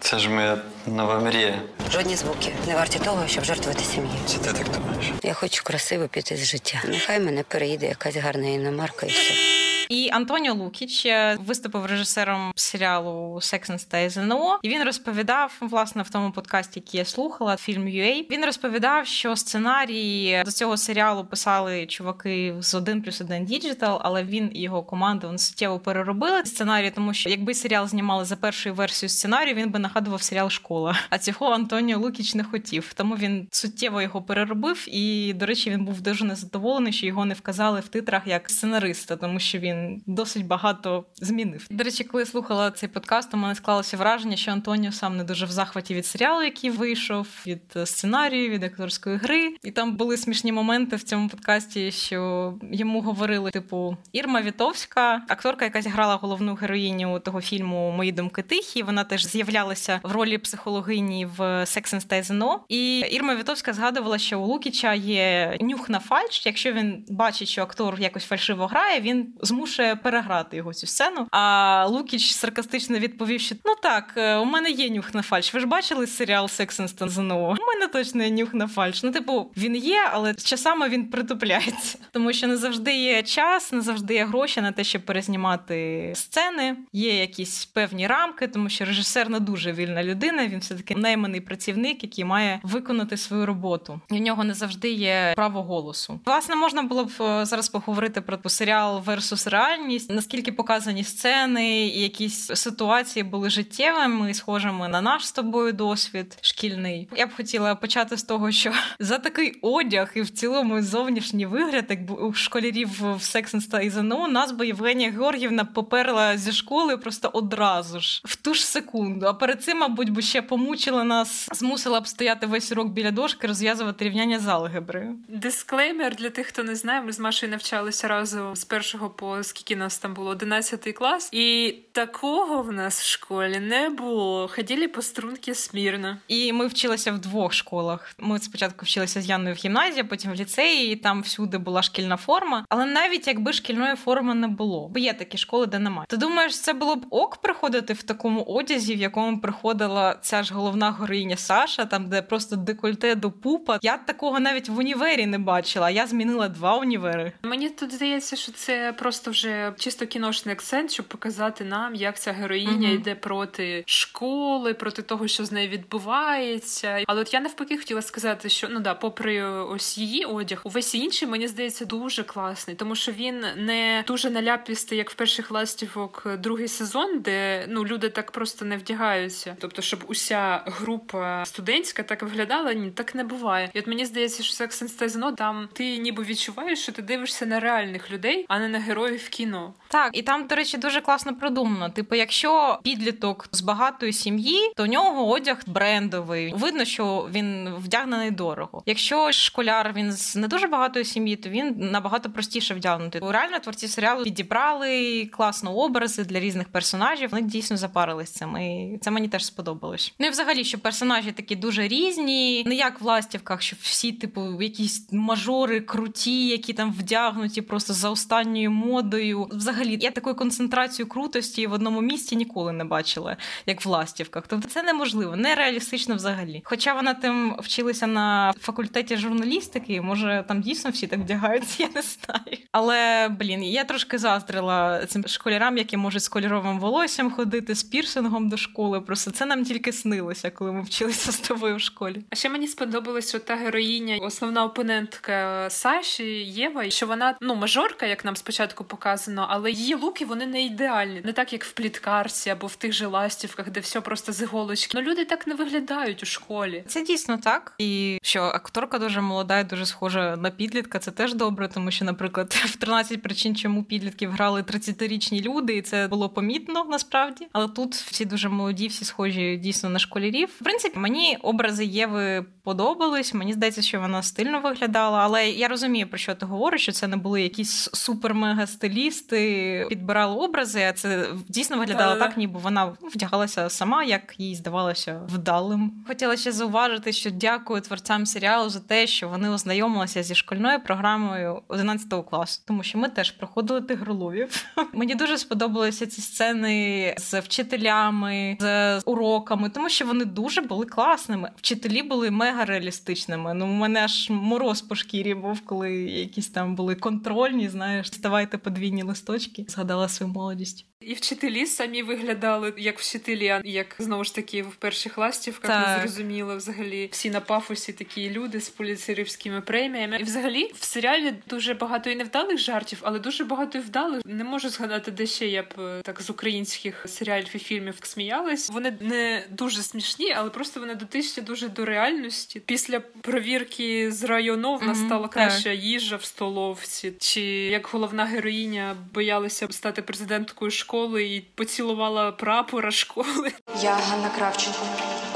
Це 0.00 0.18
ж 0.18 0.30
моя 0.30 0.58
нова 0.86 1.20
мрія. 1.20 1.62
Жодні 1.92 2.16
звуки 2.16 2.52
не 2.66 2.74
варті 2.74 2.98
того, 2.98 3.26
щоб 3.26 3.44
жертвувати 3.44 3.84
сім'ї. 3.84 4.18
Це 4.26 4.38
ти 4.38 4.52
так 4.52 4.70
думаєш? 4.70 5.12
Я 5.22 5.34
хочу 5.34 5.64
красиво 5.64 6.08
піти 6.08 6.36
з 6.36 6.46
життя. 6.46 6.82
Нехай 6.88 7.20
мене 7.20 7.42
переїде 7.42 7.86
якась 7.88 8.16
гарна 8.16 8.48
іномарка 8.48 9.06
і 9.06 9.08
все. 9.08 9.55
І 9.88 10.10
Антоніо 10.12 10.54
Лукіч 10.54 11.06
е, 11.06 11.38
виступив 11.40 11.86
режисером 11.86 12.52
серіалу 12.56 13.34
Sex 13.34 13.70
and 13.70 14.10
ЗНО. 14.10 14.58
І 14.62 14.68
він 14.68 14.82
розповідав 14.82 15.56
власне 15.60 16.02
в 16.02 16.10
тому 16.10 16.32
подкасті, 16.32 16.80
який 16.80 16.98
я 16.98 17.04
слухала, 17.04 17.56
фільм 17.56 17.84
UA, 17.84 18.30
Він 18.30 18.44
розповідав, 18.44 19.06
що 19.06 19.36
сценарії 19.36 20.42
до 20.44 20.50
цього 20.50 20.76
серіалу 20.76 21.24
писали 21.24 21.86
чуваки 21.86 22.54
з 22.60 22.74
1 22.74 23.02
плюс 23.02 23.20
1 23.20 23.46
Digital, 23.46 24.00
але 24.02 24.24
він 24.24 24.50
і 24.54 24.62
його 24.62 24.82
команда 24.82 25.26
вони 25.26 25.38
суттєво 25.38 25.78
переробили 25.78 26.44
сценарій, 26.44 26.90
тому 26.90 27.14
що 27.14 27.30
якби 27.30 27.54
серіал 27.54 27.88
знімали 27.88 28.24
за 28.24 28.36
першою 28.36 28.74
версією 28.74 29.08
сценарію, 29.10 29.54
він 29.54 29.70
би 29.70 29.78
нагадував 29.78 30.22
серіал 30.22 30.50
Школа. 30.50 30.96
А 31.10 31.18
цього 31.18 31.46
Антоніо 31.46 31.98
Лукіч 31.98 32.34
не 32.34 32.44
хотів. 32.44 32.92
Тому 32.94 33.16
він 33.16 33.48
суттєво 33.50 34.02
його 34.02 34.22
переробив. 34.22 34.84
І, 34.88 35.32
до 35.32 35.46
речі, 35.46 35.70
він 35.70 35.84
був 35.84 36.00
дуже 36.00 36.24
незадоволений, 36.24 36.92
що 36.92 37.06
його 37.06 37.24
не 37.24 37.34
вказали 37.34 37.80
в 37.80 37.88
титрах 37.88 38.22
як 38.26 38.50
сценариста, 38.50 39.16
тому 39.16 39.40
що 39.40 39.58
він 39.58 39.75
досить 40.06 40.46
багато 40.46 41.04
змінив. 41.16 41.66
До 41.70 41.84
речі, 41.84 42.04
коли 42.04 42.22
я 42.22 42.26
слухала 42.26 42.70
цей 42.70 42.88
подкаст, 42.88 43.34
у 43.34 43.36
мене 43.36 43.54
склалося 43.54 43.96
враження, 43.96 44.36
що 44.36 44.50
Антоніо 44.50 44.92
сам 44.92 45.16
не 45.16 45.24
дуже 45.24 45.46
в 45.46 45.50
захваті 45.50 45.94
від 45.94 46.06
серіалу, 46.06 46.42
який 46.42 46.70
вийшов, 46.70 47.28
від 47.46 47.60
сценарію, 47.84 48.50
від 48.50 48.64
акторської 48.64 49.16
гри. 49.16 49.54
І 49.62 49.70
там 49.70 49.96
були 49.96 50.16
смішні 50.16 50.52
моменти 50.52 50.96
в 50.96 51.02
цьому 51.02 51.28
подкасті, 51.28 51.92
що 51.92 52.54
йому 52.72 53.00
говорили: 53.00 53.50
типу, 53.50 53.96
Ірма 54.12 54.42
Вітовська, 54.42 55.22
акторка, 55.28 55.64
якась 55.64 55.86
грала 55.86 56.14
головну 56.14 56.54
героїню 56.54 57.20
того 57.20 57.40
фільму 57.40 57.90
Мої 57.90 58.12
думки 58.12 58.42
тихі. 58.42 58.82
Вона 58.82 59.04
теж 59.04 59.26
з'являлася 59.26 60.00
в 60.02 60.12
ролі 60.12 60.38
психологині 60.38 61.26
в 61.26 61.40
Sex 61.40 61.94
and 61.94 62.08
Stay 62.08 62.22
ЗНО. 62.22 62.64
І 62.68 62.98
Ірма 62.98 63.36
Вітовська 63.36 63.72
згадувала, 63.72 64.18
що 64.18 64.40
у 64.40 64.46
Лукіча 64.46 64.94
є 64.94 65.58
нюх 65.60 65.88
на 65.88 65.98
фальш. 65.98 66.46
Якщо 66.46 66.72
він 66.72 67.04
бачить, 67.08 67.48
що 67.48 67.62
актор 67.62 68.00
якось 68.00 68.24
фальшиво 68.24 68.66
грає, 68.66 69.00
він 69.00 69.34
змушує 69.66 69.96
переграти 69.96 70.56
його 70.56 70.74
цю 70.74 70.86
сцену. 70.86 71.26
А 71.30 71.86
Лукіч 71.86 72.30
саркастично 72.30 72.98
відповів, 72.98 73.40
що 73.40 73.54
ну 73.64 73.74
так, 73.82 74.14
е, 74.16 74.36
у 74.36 74.44
мене 74.44 74.70
є 74.70 74.90
нюх 74.90 75.14
на 75.14 75.22
фальш. 75.22 75.54
Ви 75.54 75.60
ж 75.60 75.66
бачили 75.66 76.06
серіал 76.06 76.44
and 76.44 77.08
ЗНО? 77.08 77.48
У 77.48 77.66
мене 77.66 77.88
точно 77.92 78.22
є 78.22 78.30
нюх 78.30 78.54
на 78.54 78.68
фальш. 78.68 79.02
Ну, 79.02 79.10
типу, 79.10 79.50
він 79.56 79.76
є, 79.76 80.10
але 80.12 80.34
часами 80.34 80.88
він 80.88 81.04
притупляється, 81.04 81.98
тому 82.12 82.32
що 82.32 82.46
не 82.46 82.56
завжди 82.56 82.96
є 82.96 83.22
час, 83.22 83.72
не 83.72 83.80
завжди 83.80 84.14
є 84.14 84.24
гроші 84.24 84.60
на 84.60 84.72
те, 84.72 84.84
щоб 84.84 85.04
перезнімати 85.04 86.12
сцени. 86.14 86.76
Є 86.92 87.20
якісь 87.20 87.64
певні 87.64 88.06
рамки, 88.06 88.46
тому 88.46 88.68
що 88.68 88.84
режисер 88.84 89.30
не 89.30 89.40
дуже 89.40 89.72
вільна 89.72 90.04
людина. 90.04 90.46
Він 90.46 90.58
все 90.58 90.74
таки 90.74 90.94
найманий 90.94 91.40
працівник, 91.40 92.02
який 92.02 92.24
має 92.24 92.60
виконати 92.62 93.16
свою 93.16 93.46
роботу. 93.46 94.00
І 94.10 94.14
в 94.14 94.20
нього 94.20 94.44
не 94.44 94.54
завжди 94.54 94.90
є 94.90 95.32
право 95.36 95.62
голосу. 95.62 96.20
Власне, 96.26 96.54
можна 96.54 96.82
було 96.82 97.04
б 97.04 97.10
е, 97.20 97.44
зараз 97.44 97.68
поговорити 97.68 98.20
про 98.20 98.38
серіал 98.50 99.00
версус 99.00 99.46
реальність, 99.56 100.10
наскільки 100.10 100.52
показані 100.52 101.04
сцени 101.04 101.86
якісь 101.86 102.50
ситуації 102.54 103.22
були 103.22 103.50
життєвими, 103.50 104.34
схожими 104.34 104.88
на 104.88 105.00
наш 105.00 105.26
з 105.26 105.32
тобою 105.32 105.72
досвід 105.72 106.38
шкільний. 106.40 107.08
Я 107.16 107.26
б 107.26 107.30
хотіла 107.36 107.74
почати 107.74 108.16
з 108.16 108.22
того, 108.22 108.50
що 108.50 108.72
за 108.98 109.18
такий 109.18 109.58
одяг 109.62 110.12
і 110.14 110.20
в 110.20 110.30
цілому 110.30 110.82
зовнішній 110.82 111.46
вигляд, 111.46 111.84
як 111.88 111.98
у 112.20 112.32
школярів 112.32 112.88
в 113.16 113.22
Секс 113.22 113.54
і 113.82 113.90
ЗНО, 113.90 114.28
нас 114.28 114.52
би 114.52 114.66
Євгенія 114.66 115.10
Георгівна 115.10 115.64
поперла 115.64 116.36
зі 116.36 116.52
школи 116.52 116.96
просто 116.96 117.30
одразу 117.32 118.00
ж 118.00 118.22
в 118.24 118.36
ту 118.36 118.54
ж 118.54 118.66
секунду. 118.66 119.26
А 119.26 119.34
перед 119.34 119.62
цим, 119.62 119.78
мабуть, 119.78 120.10
би 120.10 120.22
ще 120.22 120.42
помучила 120.42 121.04
нас, 121.04 121.48
змусила 121.52 122.00
б 122.00 122.08
стояти 122.08 122.46
весь 122.46 122.72
урок 122.72 122.88
біля 122.88 123.10
дошки, 123.10 123.46
розв'язувати 123.46 124.04
рівняння 124.04 124.38
з 124.38 124.48
алгебри. 124.48 125.08
Дисклеймер 125.28 126.16
для 126.16 126.30
тих, 126.30 126.46
хто 126.46 126.62
не 126.62 126.76
знає, 126.76 127.00
ми 127.00 127.12
з 127.12 127.20
Машою 127.20 127.52
навчалися 127.52 128.08
разом 128.08 128.56
з 128.56 128.64
першого 128.64 129.10
по 129.10 129.42
скільки 129.46 129.76
нас 129.76 129.98
там 129.98 130.14
було 130.14 130.30
11 130.30 130.94
клас, 130.94 131.28
і 131.32 131.74
такого 131.92 132.62
в 132.62 132.72
нас 132.72 133.00
в 133.00 133.04
школі 133.04 133.58
не 133.58 133.88
було. 133.88 134.48
Ходили 134.48 134.88
по 134.88 135.02
струнки 135.02 135.54
смірно. 135.54 136.16
І 136.28 136.52
ми 136.52 136.66
вчилися 136.66 137.12
в 137.12 137.18
двох 137.18 137.52
школах. 137.52 138.14
Ми 138.18 138.38
спочатку 138.38 138.84
вчилися 138.84 139.20
з 139.20 139.28
Яною 139.28 139.54
в 139.54 139.58
гімназії, 139.58 140.04
потім 140.04 140.32
в 140.32 140.34
ліцеї, 140.34 140.92
і 140.92 140.96
там 140.96 141.22
всюди 141.22 141.58
була 141.58 141.82
шкільна 141.82 142.16
форма. 142.16 142.64
Але 142.68 142.84
навіть 142.84 143.26
якби 143.26 143.52
шкільної 143.52 143.96
форми 143.96 144.34
не 144.34 144.48
було, 144.48 144.88
бо 144.88 144.98
є 144.98 145.12
такі 145.12 145.38
школи, 145.38 145.66
де 145.66 145.78
немає. 145.78 146.06
Ти 146.08 146.16
думаєш, 146.16 146.60
це 146.60 146.72
було 146.72 146.96
б 146.96 147.06
ок 147.10 147.36
приходити 147.36 147.92
в 147.92 148.02
такому 148.02 148.42
одязі, 148.42 148.94
в 148.94 148.98
якому 148.98 149.40
приходила 149.40 150.18
ця 150.22 150.42
ж 150.42 150.54
головна 150.54 150.92
героїня 150.92 151.36
Саша, 151.36 151.84
там 151.84 152.08
де 152.08 152.22
просто 152.22 152.56
декольте 152.56 153.14
до 153.14 153.30
пупа. 153.30 153.78
Я 153.82 153.96
такого 153.96 154.40
навіть 154.40 154.68
в 154.68 154.78
універі 154.78 155.26
не 155.26 155.38
бачила. 155.38 155.90
Я 155.90 156.06
змінила 156.06 156.48
два 156.48 156.76
універи. 156.76 157.32
Мені 157.42 157.68
тут 157.68 157.94
здається, 157.94 158.36
що 158.36 158.52
це 158.52 158.94
просто 158.98 159.30
вже 159.36 159.72
чисто 159.78 160.06
кіношний 160.06 160.52
акцент, 160.52 160.92
щоб 160.92 161.06
показати 161.06 161.64
нам, 161.64 161.94
як 161.94 162.18
ця 162.18 162.32
героїня 162.32 162.90
йде 162.90 163.14
проти 163.14 163.84
школи, 163.86 164.74
проти 164.74 165.02
того, 165.02 165.28
що 165.28 165.44
з 165.44 165.52
нею 165.52 165.68
відбувається. 165.68 167.04
Але 167.06 167.20
от 167.20 167.34
я 167.34 167.40
навпаки 167.40 167.78
хотіла 167.78 168.02
сказати, 168.02 168.48
що 168.48 168.68
ну 168.70 168.80
да, 168.80 168.94
попри 168.94 169.44
ось 169.44 169.98
її 169.98 170.24
одяг, 170.24 170.60
увесь 170.64 170.94
інший 170.94 171.28
мені 171.28 171.48
здається 171.48 171.84
дуже 171.84 172.22
класний, 172.22 172.76
тому 172.76 172.94
що 172.94 173.12
він 173.12 173.44
не 173.56 174.04
дуже 174.06 174.30
наляпістий, 174.30 174.98
як 174.98 175.10
в 175.10 175.14
перших 175.14 175.50
ластівок 175.50 176.26
другий 176.38 176.68
сезон, 176.68 177.20
де 177.20 177.66
ну 177.68 177.84
люди 177.84 178.08
так 178.08 178.30
просто 178.30 178.64
не 178.64 178.76
вдягаються. 178.76 179.56
Тобто, 179.60 179.82
щоб 179.82 180.04
уся 180.08 180.62
група 180.66 181.44
студентська 181.44 182.02
так 182.02 182.22
виглядала, 182.22 182.72
ні, 182.72 182.90
так 182.90 183.14
не 183.14 183.24
буває. 183.24 183.70
І 183.74 183.78
от 183.78 183.86
мені 183.86 184.04
здається, 184.04 184.42
що 184.42 184.64
and 184.64 185.34
там 185.34 185.68
ти 185.72 185.98
ніби 185.98 186.22
відчуваєш, 186.22 186.78
що 186.78 186.92
ти 186.92 187.02
дивишся 187.02 187.46
на 187.46 187.60
реальних 187.60 188.10
людей, 188.10 188.44
а 188.48 188.58
не 188.58 188.68
на 188.68 188.78
героїв 188.78 189.25
кіно. 189.28 189.74
Так, 189.88 190.10
і 190.12 190.22
там, 190.22 190.46
до 190.46 190.54
речі, 190.54 190.78
дуже 190.78 191.00
класно 191.00 191.36
продумано. 191.36 191.90
Типу, 191.90 192.14
якщо 192.14 192.78
підліток 192.82 193.48
з 193.52 193.60
багатої 193.60 194.12
сім'ї, 194.12 194.72
то 194.76 194.82
у 194.82 194.86
нього 194.86 195.28
одяг 195.28 195.62
брендовий. 195.66 196.52
Видно, 196.56 196.84
що 196.84 197.28
він 197.32 197.74
вдягнений 197.78 198.30
дорого. 198.30 198.82
Якщо 198.86 199.32
школяр 199.32 199.92
він 199.92 200.12
з 200.12 200.36
не 200.36 200.48
дуже 200.48 200.66
багатої 200.66 201.04
сім'ї, 201.04 201.36
то 201.36 201.48
він 201.48 201.74
набагато 201.78 202.30
простіше 202.30 202.74
вдягнути. 202.74 203.20
Реально 203.22 203.58
творці 203.58 203.88
серіалу 203.88 204.24
підібрали 204.24 205.26
класно 205.32 205.74
образи 205.74 206.24
для 206.24 206.40
різних 206.40 206.68
персонажів. 206.68 207.30
Вони 207.30 207.42
дійсно 207.42 207.76
запарились 207.76 208.30
цим. 208.30 208.56
І 208.56 208.98
Це 209.00 209.10
мені 209.10 209.28
теж 209.28 209.44
сподобалось. 209.46 210.14
Ну 210.18 210.26
і 210.26 210.30
взагалі, 210.30 210.64
що 210.64 210.78
персонажі 210.78 211.32
такі 211.32 211.56
дуже 211.56 211.88
різні, 211.88 212.64
не 212.66 212.74
як 212.74 213.00
в 213.00 213.04
ластівках, 213.04 213.62
що 213.62 213.76
всі, 213.80 214.12
типу, 214.12 214.62
якісь 214.62 215.12
мажори 215.12 215.80
круті, 215.80 216.48
які 216.48 216.72
там 216.72 216.92
вдягнуті 216.92 217.62
просто 217.62 217.92
за 217.92 218.10
останньою 218.10 218.70
модою. 218.70 219.15
Взагалі, 219.50 219.98
я 220.00 220.10
такої 220.10 220.36
концентрацію 220.36 221.08
крутості 221.08 221.66
в 221.66 221.72
одному 221.72 222.00
місці 222.00 222.36
ніколи 222.36 222.72
не 222.72 222.84
бачила, 222.84 223.36
як 223.66 223.84
в 223.84 223.88
ластівках. 223.88 224.44
Тобто 224.48 224.68
це 224.68 224.82
неможливо, 224.82 225.36
нереалістично 225.36 226.14
взагалі. 226.14 226.62
Хоча 226.64 226.94
вона 226.94 227.14
тим 227.14 227.56
вчилася 227.58 228.06
на 228.06 228.54
факультеті 228.60 229.16
журналістики, 229.16 230.00
може 230.00 230.44
там 230.48 230.60
дійсно 230.60 230.90
всі 230.90 231.06
так 231.06 231.20
вдягаються, 231.20 231.82
я 231.82 231.88
не 231.94 232.02
знаю. 232.02 232.58
Але 232.72 233.28
блін, 233.28 233.62
я 233.62 233.84
трошки 233.84 234.18
заздрила 234.18 235.06
цим 235.06 235.24
школярам, 235.26 235.78
які 235.78 235.96
можуть 235.96 236.22
з 236.22 236.28
кольоровим 236.28 236.80
волоссям 236.80 237.30
ходити 237.30 237.74
з 237.74 237.82
пірсингом 237.82 238.48
до 238.48 238.56
школи. 238.56 239.00
Просто 239.00 239.30
це 239.30 239.46
нам 239.46 239.64
тільки 239.64 239.92
снилося, 239.92 240.50
коли 240.50 240.72
ми 240.72 240.82
вчилися 240.82 241.32
з 241.32 241.40
тобою 241.40 241.76
в 241.76 241.80
школі. 241.80 242.24
А 242.30 242.34
ще 242.34 242.48
мені 242.48 242.68
сподобалось, 242.68 243.28
що 243.28 243.38
та 243.38 243.56
героїня, 243.56 244.16
основна 244.16 244.64
опонентка 244.64 245.66
Саші 245.70 246.24
Єва, 246.44 246.90
що 246.90 247.06
вона 247.06 247.34
ну 247.40 247.54
мажорка, 247.54 248.06
як 248.06 248.24
нам 248.24 248.36
спочатку 248.36 248.84
показано, 249.06 249.46
але 249.50 249.70
її 249.70 249.94
луки 249.94 250.24
вони 250.24 250.46
не 250.46 250.62
ідеальні, 250.62 251.20
не 251.24 251.32
так 251.32 251.52
як 251.52 251.64
в 251.64 251.72
пліткарці 251.72 252.50
або 252.50 252.66
в 252.66 252.76
тих 252.76 252.92
же 252.92 253.06
ластівках, 253.06 253.70
де 253.70 253.80
все 253.80 254.00
просто 254.00 254.32
з 254.32 254.42
іголочки. 254.42 254.98
Ну 254.98 255.10
люди 255.10 255.24
так 255.24 255.46
не 255.46 255.54
виглядають 255.54 256.22
у 256.22 256.26
школі. 256.26 256.84
Це 256.86 257.02
дійсно 257.02 257.38
так, 257.38 257.72
і 257.78 258.18
що 258.22 258.42
акторка 258.42 258.98
дуже 258.98 259.20
молода 259.20 259.58
і 259.58 259.64
дуже 259.64 259.86
схожа 259.86 260.36
на 260.36 260.50
підлітка. 260.50 260.98
Це 260.98 261.10
теж 261.10 261.34
добре, 261.34 261.68
тому 261.68 261.90
що, 261.90 262.04
наприклад, 262.04 262.52
в 262.64 262.76
13 262.76 263.22
причин, 263.22 263.56
чому 263.56 263.84
підлітків 263.84 264.30
грали 264.30 264.62
30-річні 264.62 265.42
люди, 265.42 265.76
і 265.76 265.82
це 265.82 266.08
було 266.08 266.28
помітно 266.28 266.86
насправді. 266.90 267.46
Але 267.52 267.68
тут 267.68 267.94
всі 267.94 268.24
дуже 268.24 268.48
молоді, 268.48 268.88
всі 268.88 269.04
схожі 269.04 269.56
дійсно 269.56 269.88
на 269.88 269.98
школярів. 269.98 270.48
В 270.60 270.64
принципі, 270.64 270.98
мені 270.98 271.38
образи 271.42 271.84
Єви 271.84 272.44
подобались. 272.62 273.34
Мені 273.34 273.52
здається, 273.52 273.82
що 273.82 274.00
вона 274.00 274.22
стильно 274.22 274.60
виглядала, 274.60 275.18
але 275.18 275.50
я 275.50 275.68
розумію, 275.68 276.06
про 276.08 276.18
що 276.18 276.34
ти 276.34 276.46
говориш, 276.46 276.82
що 276.82 276.92
це 276.92 277.06
не 277.06 277.16
були 277.16 277.42
якісь 277.42 277.90
супер-мега 277.92 278.66
стилісти, 278.86 279.86
підбирали 279.88 280.36
образи. 280.36 280.82
А 280.88 280.92
це 280.92 281.26
дійсно 281.48 281.78
виглядало 281.78 282.16
так, 282.16 282.36
ніби 282.36 282.60
вона 282.60 282.92
вдягалася 283.02 283.68
сама, 283.68 284.04
як 284.04 284.34
їй 284.38 284.54
здавалося 284.54 285.20
вдалим. 285.28 285.92
Хотіла 286.06 286.36
ще 286.36 286.52
зауважити, 286.52 287.12
що 287.12 287.30
дякую 287.30 287.80
творцям 287.80 288.26
серіалу 288.26 288.68
за 288.68 288.80
те, 288.80 289.06
що 289.06 289.28
вони 289.28 289.50
ознайомилися 289.50 290.22
зі 290.22 290.34
шкільною 290.34 290.80
програмою 290.80 291.62
11 291.68 292.26
класу 292.30 292.62
тому 292.66 292.82
що 292.82 292.98
ми 292.98 293.08
теж 293.08 293.30
проходили 293.30 293.80
тигроловів. 293.80 294.64
Мені 294.92 295.14
дуже 295.14 295.38
сподобалися 295.38 296.06
ці 296.06 296.20
сцени 296.20 297.14
з 297.18 297.40
вчителями, 297.40 298.56
з 298.60 299.00
уроками, 299.04 299.70
тому 299.70 299.88
що 299.88 300.06
вони 300.06 300.24
дуже 300.24 300.60
були 300.60 300.86
класними. 300.86 301.50
Вчителі 301.56 302.02
були 302.02 302.30
мега 302.30 302.64
реалістичними. 302.64 303.54
Ну, 303.54 303.64
у 303.64 303.68
мене 303.68 304.00
аж 304.00 304.30
мороз 304.30 304.82
по 304.82 304.94
шкірі 304.94 305.34
був, 305.34 305.60
коли 305.60 305.92
якісь 306.02 306.48
там 306.48 306.74
були 306.74 306.94
контрольні. 306.94 307.68
Знаєш, 307.68 308.06
ставайте 308.06 308.58
подвійні 308.76 309.02
листочки. 309.02 309.64
Згадала 309.68 310.08
свою 310.08 310.32
молодість. 310.32 310.86
І 311.00 311.14
вчителі 311.14 311.66
самі 311.66 312.02
виглядали 312.02 312.74
як 312.78 312.98
вчителі, 312.98 313.48
а 313.48 313.60
як 313.64 313.96
знову 313.98 314.24
ж 314.24 314.34
таки 314.34 314.62
в 314.62 314.76
перших 314.76 315.18
ластівках 315.18 315.88
не 315.88 316.02
зрозуміло 316.02 316.56
взагалі 316.56 317.08
всі 317.12 317.30
на 317.30 317.40
пафосі 317.40 317.92
такі 317.92 318.30
люди 318.30 318.60
з 318.60 318.68
поліцерівськими 318.68 319.60
преміями. 319.60 320.16
І 320.20 320.22
взагалі 320.22 320.72
в 320.74 320.84
серіалі 320.84 321.34
дуже 321.48 321.74
багато 321.74 322.10
і 322.10 322.16
невдалих 322.16 322.58
жартів, 322.58 322.98
але 323.02 323.18
дуже 323.18 323.44
багато 323.44 323.78
і 323.78 323.80
вдалих. 323.80 324.22
Не 324.24 324.44
можу 324.44 324.68
згадати, 324.68 325.10
де 325.10 325.26
ще 325.26 325.46
я 325.48 325.62
б 325.62 325.66
е, 325.78 326.02
так 326.04 326.22
з 326.22 326.30
українських 326.30 327.04
серіалів 327.08 327.50
і 327.54 327.58
фільмів 327.58 327.94
сміялась. 328.02 328.70
Вони 328.70 328.96
не 329.00 329.44
дуже 329.50 329.82
смішні, 329.82 330.32
але 330.32 330.50
просто 330.50 330.80
вони 330.80 330.94
дотичні 330.94 331.42
дуже 331.42 331.68
до 331.68 331.84
реальності. 331.84 332.62
Після 332.66 333.00
провірки 333.00 334.12
з 334.12 334.24
району 334.24 334.76
в 334.76 334.82
нас 334.82 334.98
mm-hmm, 334.98 335.06
стала 335.06 335.28
краща 335.28 335.72
їжа 335.72 336.16
в 336.16 336.24
столовці, 336.24 337.12
чи 337.18 337.40
як 337.50 337.86
головна 337.86 338.24
героїня 338.66 338.96
боялася 339.14 339.68
стати 339.70 340.02
президенткою 340.02 340.70
школи 340.70 341.24
і 341.24 341.40
поцілувала 341.40 342.32
прапора 342.32 342.90
школи. 342.90 343.52
Я 343.82 343.94
Ганна 343.94 344.28
Кравченко. 344.38 344.78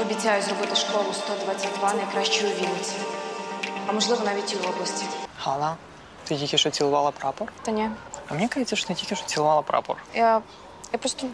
Обіцяю 0.01 0.41
зробити 0.41 0.75
школу 0.75 1.13
122 1.13 1.93
найкращою 1.93 2.51
у 2.51 2.55
Вінниці. 2.55 2.93
А 3.87 3.91
можливо, 3.91 4.25
навіть 4.25 4.53
і 4.53 4.55
в 4.55 4.69
області. 4.69 5.05
Ганна, 5.39 5.75
ти 6.23 6.37
тільки 6.37 6.57
що 6.57 6.69
цілувала 6.69 7.11
прапор? 7.11 7.53
Та 7.61 7.71
ні. 7.71 7.89
А 8.27 8.33
мені 8.33 8.47
кажеться, 8.47 8.75
що 8.75 8.87
ти 8.87 8.93
тільки 8.93 9.15
що 9.15 9.25
цілувала 9.25 9.61
прапор. 9.61 9.97
Я, 10.15 10.41
Я 10.93 10.99
просто 10.99 11.27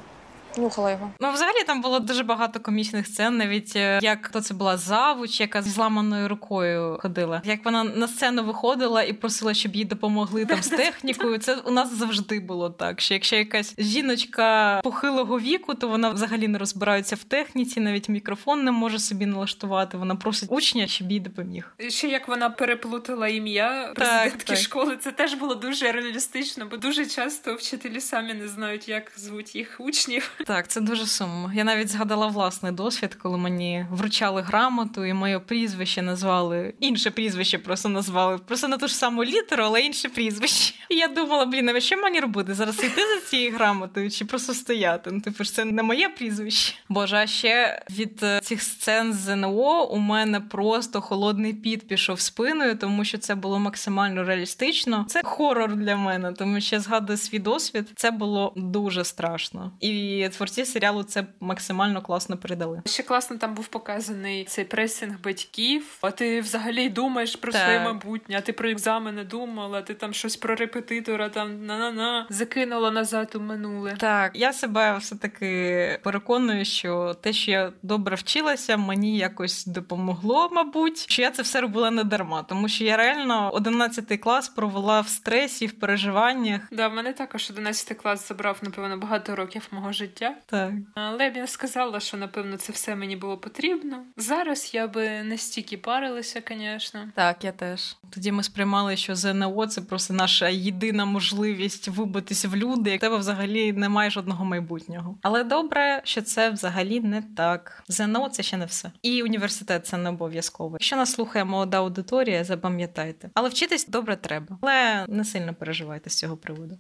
нюхала 0.58 0.92
його. 0.92 1.12
Ну, 1.20 1.32
взагалі 1.32 1.64
там 1.68 1.82
було 1.82 2.00
дуже 2.00 2.24
багато 2.24 2.60
комічних 2.60 3.08
сцен. 3.08 3.38
Навіть 3.38 3.76
е, 3.76 4.00
як 4.02 4.30
то 4.30 4.42
це 4.42 4.54
була 4.54 4.78
завуч, 4.78 5.40
яка 5.40 5.62
з 5.62 5.68
зламаною 5.68 6.28
рукою 6.28 6.98
ходила. 7.02 7.42
Як 7.46 7.66
вона 7.66 7.84
на 7.84 8.08
сцену 8.08 8.44
виходила 8.44 9.04
і 9.04 9.14
просила, 9.14 9.54
щоб 9.54 9.76
їй 9.76 9.86
допомогли 9.86 10.46
там 10.46 10.64
з 10.64 10.68
технікою. 10.84 11.38
Це 11.38 11.56
у 11.56 11.72
нас 11.72 11.94
завжди 11.94 12.40
було 12.40 12.70
так. 12.70 13.02
Що 13.02 13.14
якщо 13.14 13.36
якась 13.36 13.76
жіночка 13.78 14.80
похилого 14.84 15.40
віку, 15.40 15.74
то 15.74 15.88
вона 15.88 16.10
взагалі 16.10 16.48
не 16.48 16.58
розбирається 16.58 17.16
в 17.16 17.24
техніці, 17.24 17.80
навіть 17.80 18.10
мікрофон 18.10 18.64
не 18.64 18.72
може 18.72 19.00
собі 19.00 19.26
налаштувати. 19.26 19.98
Вона 19.98 20.16
просить 20.16 20.52
учня, 20.52 20.88
щоб 20.88 21.12
їй 21.12 21.20
допоміг. 21.20 21.76
Ще 21.90 22.08
як 22.08 22.28
вона 22.28 22.50
переплутала 22.50 23.28
ім'я 23.28 23.92
президентки 23.96 24.44
так, 24.44 24.58
школи, 24.58 24.98
це 24.98 25.12
теж 25.12 25.34
було 25.34 25.56
дуже 25.56 25.92
реалістично, 25.92 26.66
бо 26.72 26.78
дуже 26.78 27.06
часто 27.06 27.56
вчителі 27.56 28.02
самі 28.02 28.34
не 28.34 28.48
знають, 28.48 28.90
як 28.90 29.12
звуть 29.16 29.56
їх 29.56 29.76
учнів. 29.80 30.32
Так, 30.48 30.68
це 30.68 30.82
дуже 30.82 31.06
сумно. 31.06 31.52
Я 31.54 31.64
навіть 31.64 31.90
згадала 31.90 32.28
власний 32.28 32.72
досвід, 32.72 33.16
коли 33.16 33.38
мені 33.38 33.86
вручали 33.92 34.42
грамоту, 34.42 35.06
і 35.06 35.14
моє 35.14 35.40
прізвище 35.40 36.02
назвали 36.02 36.74
інше 36.80 37.12
прізвище, 37.12 37.58
просто 37.58 37.90
назвали 37.90 38.38
просто 38.38 38.68
на 38.68 38.78
ту 38.78 38.88
ж 38.88 38.96
саму 38.96 39.24
літеру, 39.24 39.64
але 39.64 39.82
інше 39.82 40.10
прізвище. 40.10 40.74
І 40.90 40.96
я 40.96 41.08
думала, 41.08 41.46
блін, 41.46 41.70
а 41.70 41.80
що 41.80 41.98
мені 41.98 42.20
робити? 42.20 42.54
Зараз 42.54 42.84
йти 42.84 43.02
за 43.16 43.30
цією 43.30 43.54
грамотою 43.54 44.12
чи 44.12 44.26
просто 44.26 44.54
стояти? 44.54 45.10
Ну, 45.14 45.22
типу 45.22 45.44
ж 45.44 45.54
це 45.54 45.66
не 45.66 45.84
моє 45.84 46.10
прізвище. 46.10 46.76
Боже, 46.90 47.16
а 47.16 47.28
ще 47.28 47.82
від 47.90 48.24
е, 48.24 48.40
цих 48.44 48.62
сцен 48.62 49.14
з 49.14 49.16
ЗНО 49.16 49.86
у 49.86 49.98
мене 49.98 50.40
просто 50.40 51.02
холодний 51.02 51.54
піт 51.54 51.88
пішов 51.88 52.20
спиною, 52.20 52.78
тому 52.78 53.06
що 53.06 53.18
це 53.18 53.36
було 53.36 53.60
максимально 53.60 54.24
реалістично. 54.24 55.06
Це 55.10 55.22
хорор 55.24 55.76
для 55.76 55.96
мене, 55.96 56.32
тому 56.32 56.62
що 56.62 56.76
я 56.76 56.80
згадую 56.80 57.18
свій 57.18 57.40
досвід. 57.40 57.92
Це 57.96 58.12
було 58.12 58.54
дуже 58.56 59.04
страшно. 59.04 59.72
І 59.80 60.30
творці 60.38 60.66
серіалу 60.66 61.04
це 61.04 61.26
максимально 61.40 62.02
класно 62.02 62.38
передали. 62.38 62.82
Ще 62.86 63.04
класно 63.04 63.38
там 63.38 63.54
був 63.54 63.68
показаний 63.68 64.44
цей 64.46 64.66
пресинг 64.66 65.22
батьків. 65.24 65.98
А 66.02 66.12
ти 66.12 66.42
взагалі 66.42 66.90
думаєш 66.90 67.36
про 67.36 67.52
так. 67.52 67.62
своє 67.62 67.80
майбутнє, 67.80 68.36
а 68.38 68.42
ти 68.42 68.54
про 68.54 68.70
екзамени 68.70 69.24
думала, 69.24 69.82
ти 69.82 69.94
там 69.94 70.14
щось 70.14 70.38
про 70.38 70.56
репетитора, 70.56 71.30
там 71.30 71.66
на-на-на 71.66 72.28
закинула 72.30 72.92
назад 72.92 73.34
у 73.36 73.40
минуле. 73.40 73.96
Так, 74.00 74.32
я 74.36 74.54
себе 74.54 74.98
все 74.98 75.16
таки 75.16 76.00
переконую, 76.04 76.66
що 76.66 77.14
те, 77.22 77.34
що 77.34 77.52
я 77.52 77.72
добре 77.84 78.16
вчилася, 78.16 78.78
мені 78.78 79.18
якось 79.18 79.66
допомогло, 79.66 80.50
мабуть, 80.52 81.12
що 81.12 81.22
я 81.22 81.32
це 81.32 81.42
все 81.42 81.62
робила 81.62 81.92
не 81.92 82.04
дарма, 82.04 82.44
тому 82.44 82.68
що 82.70 82.84
я 82.84 82.98
реально 82.98 83.52
11 83.54 84.20
клас 84.22 84.50
провела 84.50 85.02
в 85.02 85.08
стресі, 85.08 85.68
в 85.68 85.80
переживаннях. 85.80 86.62
Да, 86.72 86.88
в 86.88 86.94
мене 86.94 87.14
також 87.14 87.50
11 87.50 87.98
клас 87.98 88.28
забрав, 88.28 88.58
напевно, 88.62 88.98
багато 88.98 89.36
років 89.36 89.68
мого 89.72 89.92
життя. 89.92 90.17
Так. 90.46 90.74
Але 90.96 91.30
б 91.30 91.36
я 91.36 91.48
сказала, 91.48 92.00
що 92.00 92.18
напевно 92.18 92.58
це 92.58 92.74
все 92.74 92.96
мені 92.96 93.16
було 93.16 93.38
потрібно. 93.38 94.04
Зараз 94.18 94.74
я 94.74 94.88
би 94.88 95.24
не 95.24 95.38
стільки 95.38 95.78
парилася, 95.78 96.42
звісно. 96.50 97.10
Так, 97.16 97.44
я 97.44 97.52
теж. 97.52 97.96
Тоді 98.10 98.32
ми 98.32 98.44
сприймали, 98.44 98.98
що 98.98 99.16
ЗНО 99.16 99.68
це 99.68 99.82
просто 99.82 100.14
наша 100.14 100.50
єдина 100.50 101.06
можливість 101.06 101.88
вибитися 101.88 102.48
в 102.48 102.56
люди. 102.56 102.92
Як 102.92 103.02
тебе 103.02 103.18
взагалі 103.18 103.74
немає 103.74 104.10
жодного 104.10 104.46
майбутнього. 104.46 105.18
Але 105.22 105.44
добре, 105.44 106.02
що 106.04 106.22
це 106.22 106.50
взагалі 106.50 107.00
не 107.00 107.22
так. 107.22 107.84
ЗНО 107.88 108.30
це 108.30 108.44
ще 108.44 108.58
не 108.58 108.66
все. 108.66 108.92
І 109.02 109.24
університет 109.24 109.86
це 109.86 109.98
не 109.98 110.10
обов'язково. 110.10 110.72
Якщо 110.74 110.96
нас 110.96 111.14
слухає 111.14 111.46
молода 111.46 111.78
аудиторія, 111.78 112.44
запам'ятайте. 112.44 113.30
Але 113.34 113.50
вчитись 113.50 113.88
добре 113.88 114.16
треба. 114.16 114.58
Але 114.62 115.06
не 115.08 115.26
сильно 115.26 115.54
переживайте 115.54 116.10
з 116.10 116.18
цього 116.18 116.38
приводу. 116.38 116.78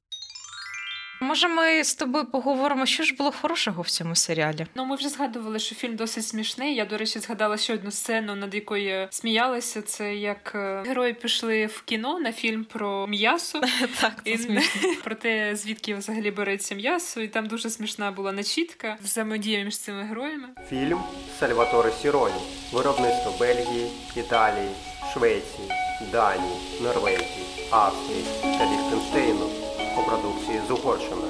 Може, 1.20 1.48
ми 1.48 1.84
з 1.84 1.96
тобою 1.96 2.26
поговоримо, 2.26 2.86
що 2.86 3.04
ж 3.04 3.16
було 3.16 3.32
хорошого 3.42 3.82
в 3.82 3.90
цьому 3.90 4.16
серіалі? 4.16 4.68
Ну, 4.76 4.86
ми 4.86 4.96
вже 4.96 5.10
згадували, 5.10 5.60
що 5.60 5.76
фільм 5.76 5.96
досить 5.96 6.26
смішний. 6.28 6.76
Я, 6.76 6.86
до 6.86 6.98
речі, 6.98 7.20
згадала 7.20 7.58
ще 7.58 7.74
одну 7.74 7.92
сцену, 7.92 8.36
над 8.36 8.56
якою 8.56 9.08
сміялася. 9.10 9.82
Це 9.82 10.16
як 10.16 10.52
е, 10.56 10.84
герої 10.88 11.14
пішли 11.14 11.66
в 11.66 11.82
кіно 11.82 12.20
на 12.20 12.32
фільм 12.32 12.64
про 12.64 13.08
м'ясо. 13.08 13.62
Так, 14.02 14.14
це 14.26 14.38
смішно. 14.38 14.82
Про 15.04 15.16
те, 15.16 15.56
звідки 15.56 15.96
взагалі 15.96 16.32
береться 16.32 16.76
м'ясо, 16.76 17.22
і 17.22 17.28
там 17.28 17.48
дуже 17.48 17.70
смішна 17.70 18.12
була 18.12 18.32
начітка 18.32 18.98
взаємодія 19.04 19.64
між 19.64 19.78
цими 19.78 20.04
героями. 20.04 20.48
Фільм 20.70 21.00
Сальваторе 21.40 21.92
Сіроні, 22.02 22.42
виробництво 22.74 23.34
Бельгії, 23.40 23.92
Італії, 24.16 24.70
Швеції, 25.14 25.72
Данії, 26.12 26.58
Норвегії, 26.82 27.46
Австрії 27.72 28.24
та 28.42 28.66
Ліхтенштейну 28.66 29.67
продукції 30.02 30.62
з 30.68 30.72
Угорщини. 30.72 31.28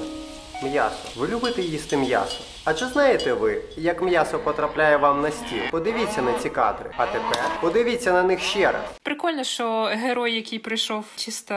М'ясо. 0.62 0.96
Ви 1.16 1.28
любите 1.28 1.62
їсти 1.62 1.96
м'ясо? 1.96 2.40
А 2.70 2.74
чи 2.74 2.86
знаєте 2.86 3.32
ви, 3.32 3.62
як 3.76 4.02
м'ясо 4.02 4.38
потрапляє 4.38 4.96
вам 4.96 5.22
на 5.22 5.30
стіл? 5.30 5.58
Подивіться 5.70 6.22
на 6.22 6.32
ці 6.38 6.50
кадри. 6.50 6.90
А 6.96 7.06
тепер 7.06 7.44
подивіться 7.60 8.12
на 8.12 8.22
них 8.22 8.42
ще 8.42 8.72
раз. 8.72 8.82
Прикольно, 9.02 9.44
що 9.44 9.82
герой, 9.82 10.34
який 10.34 10.58
прийшов 10.58 11.04
чисто, 11.16 11.54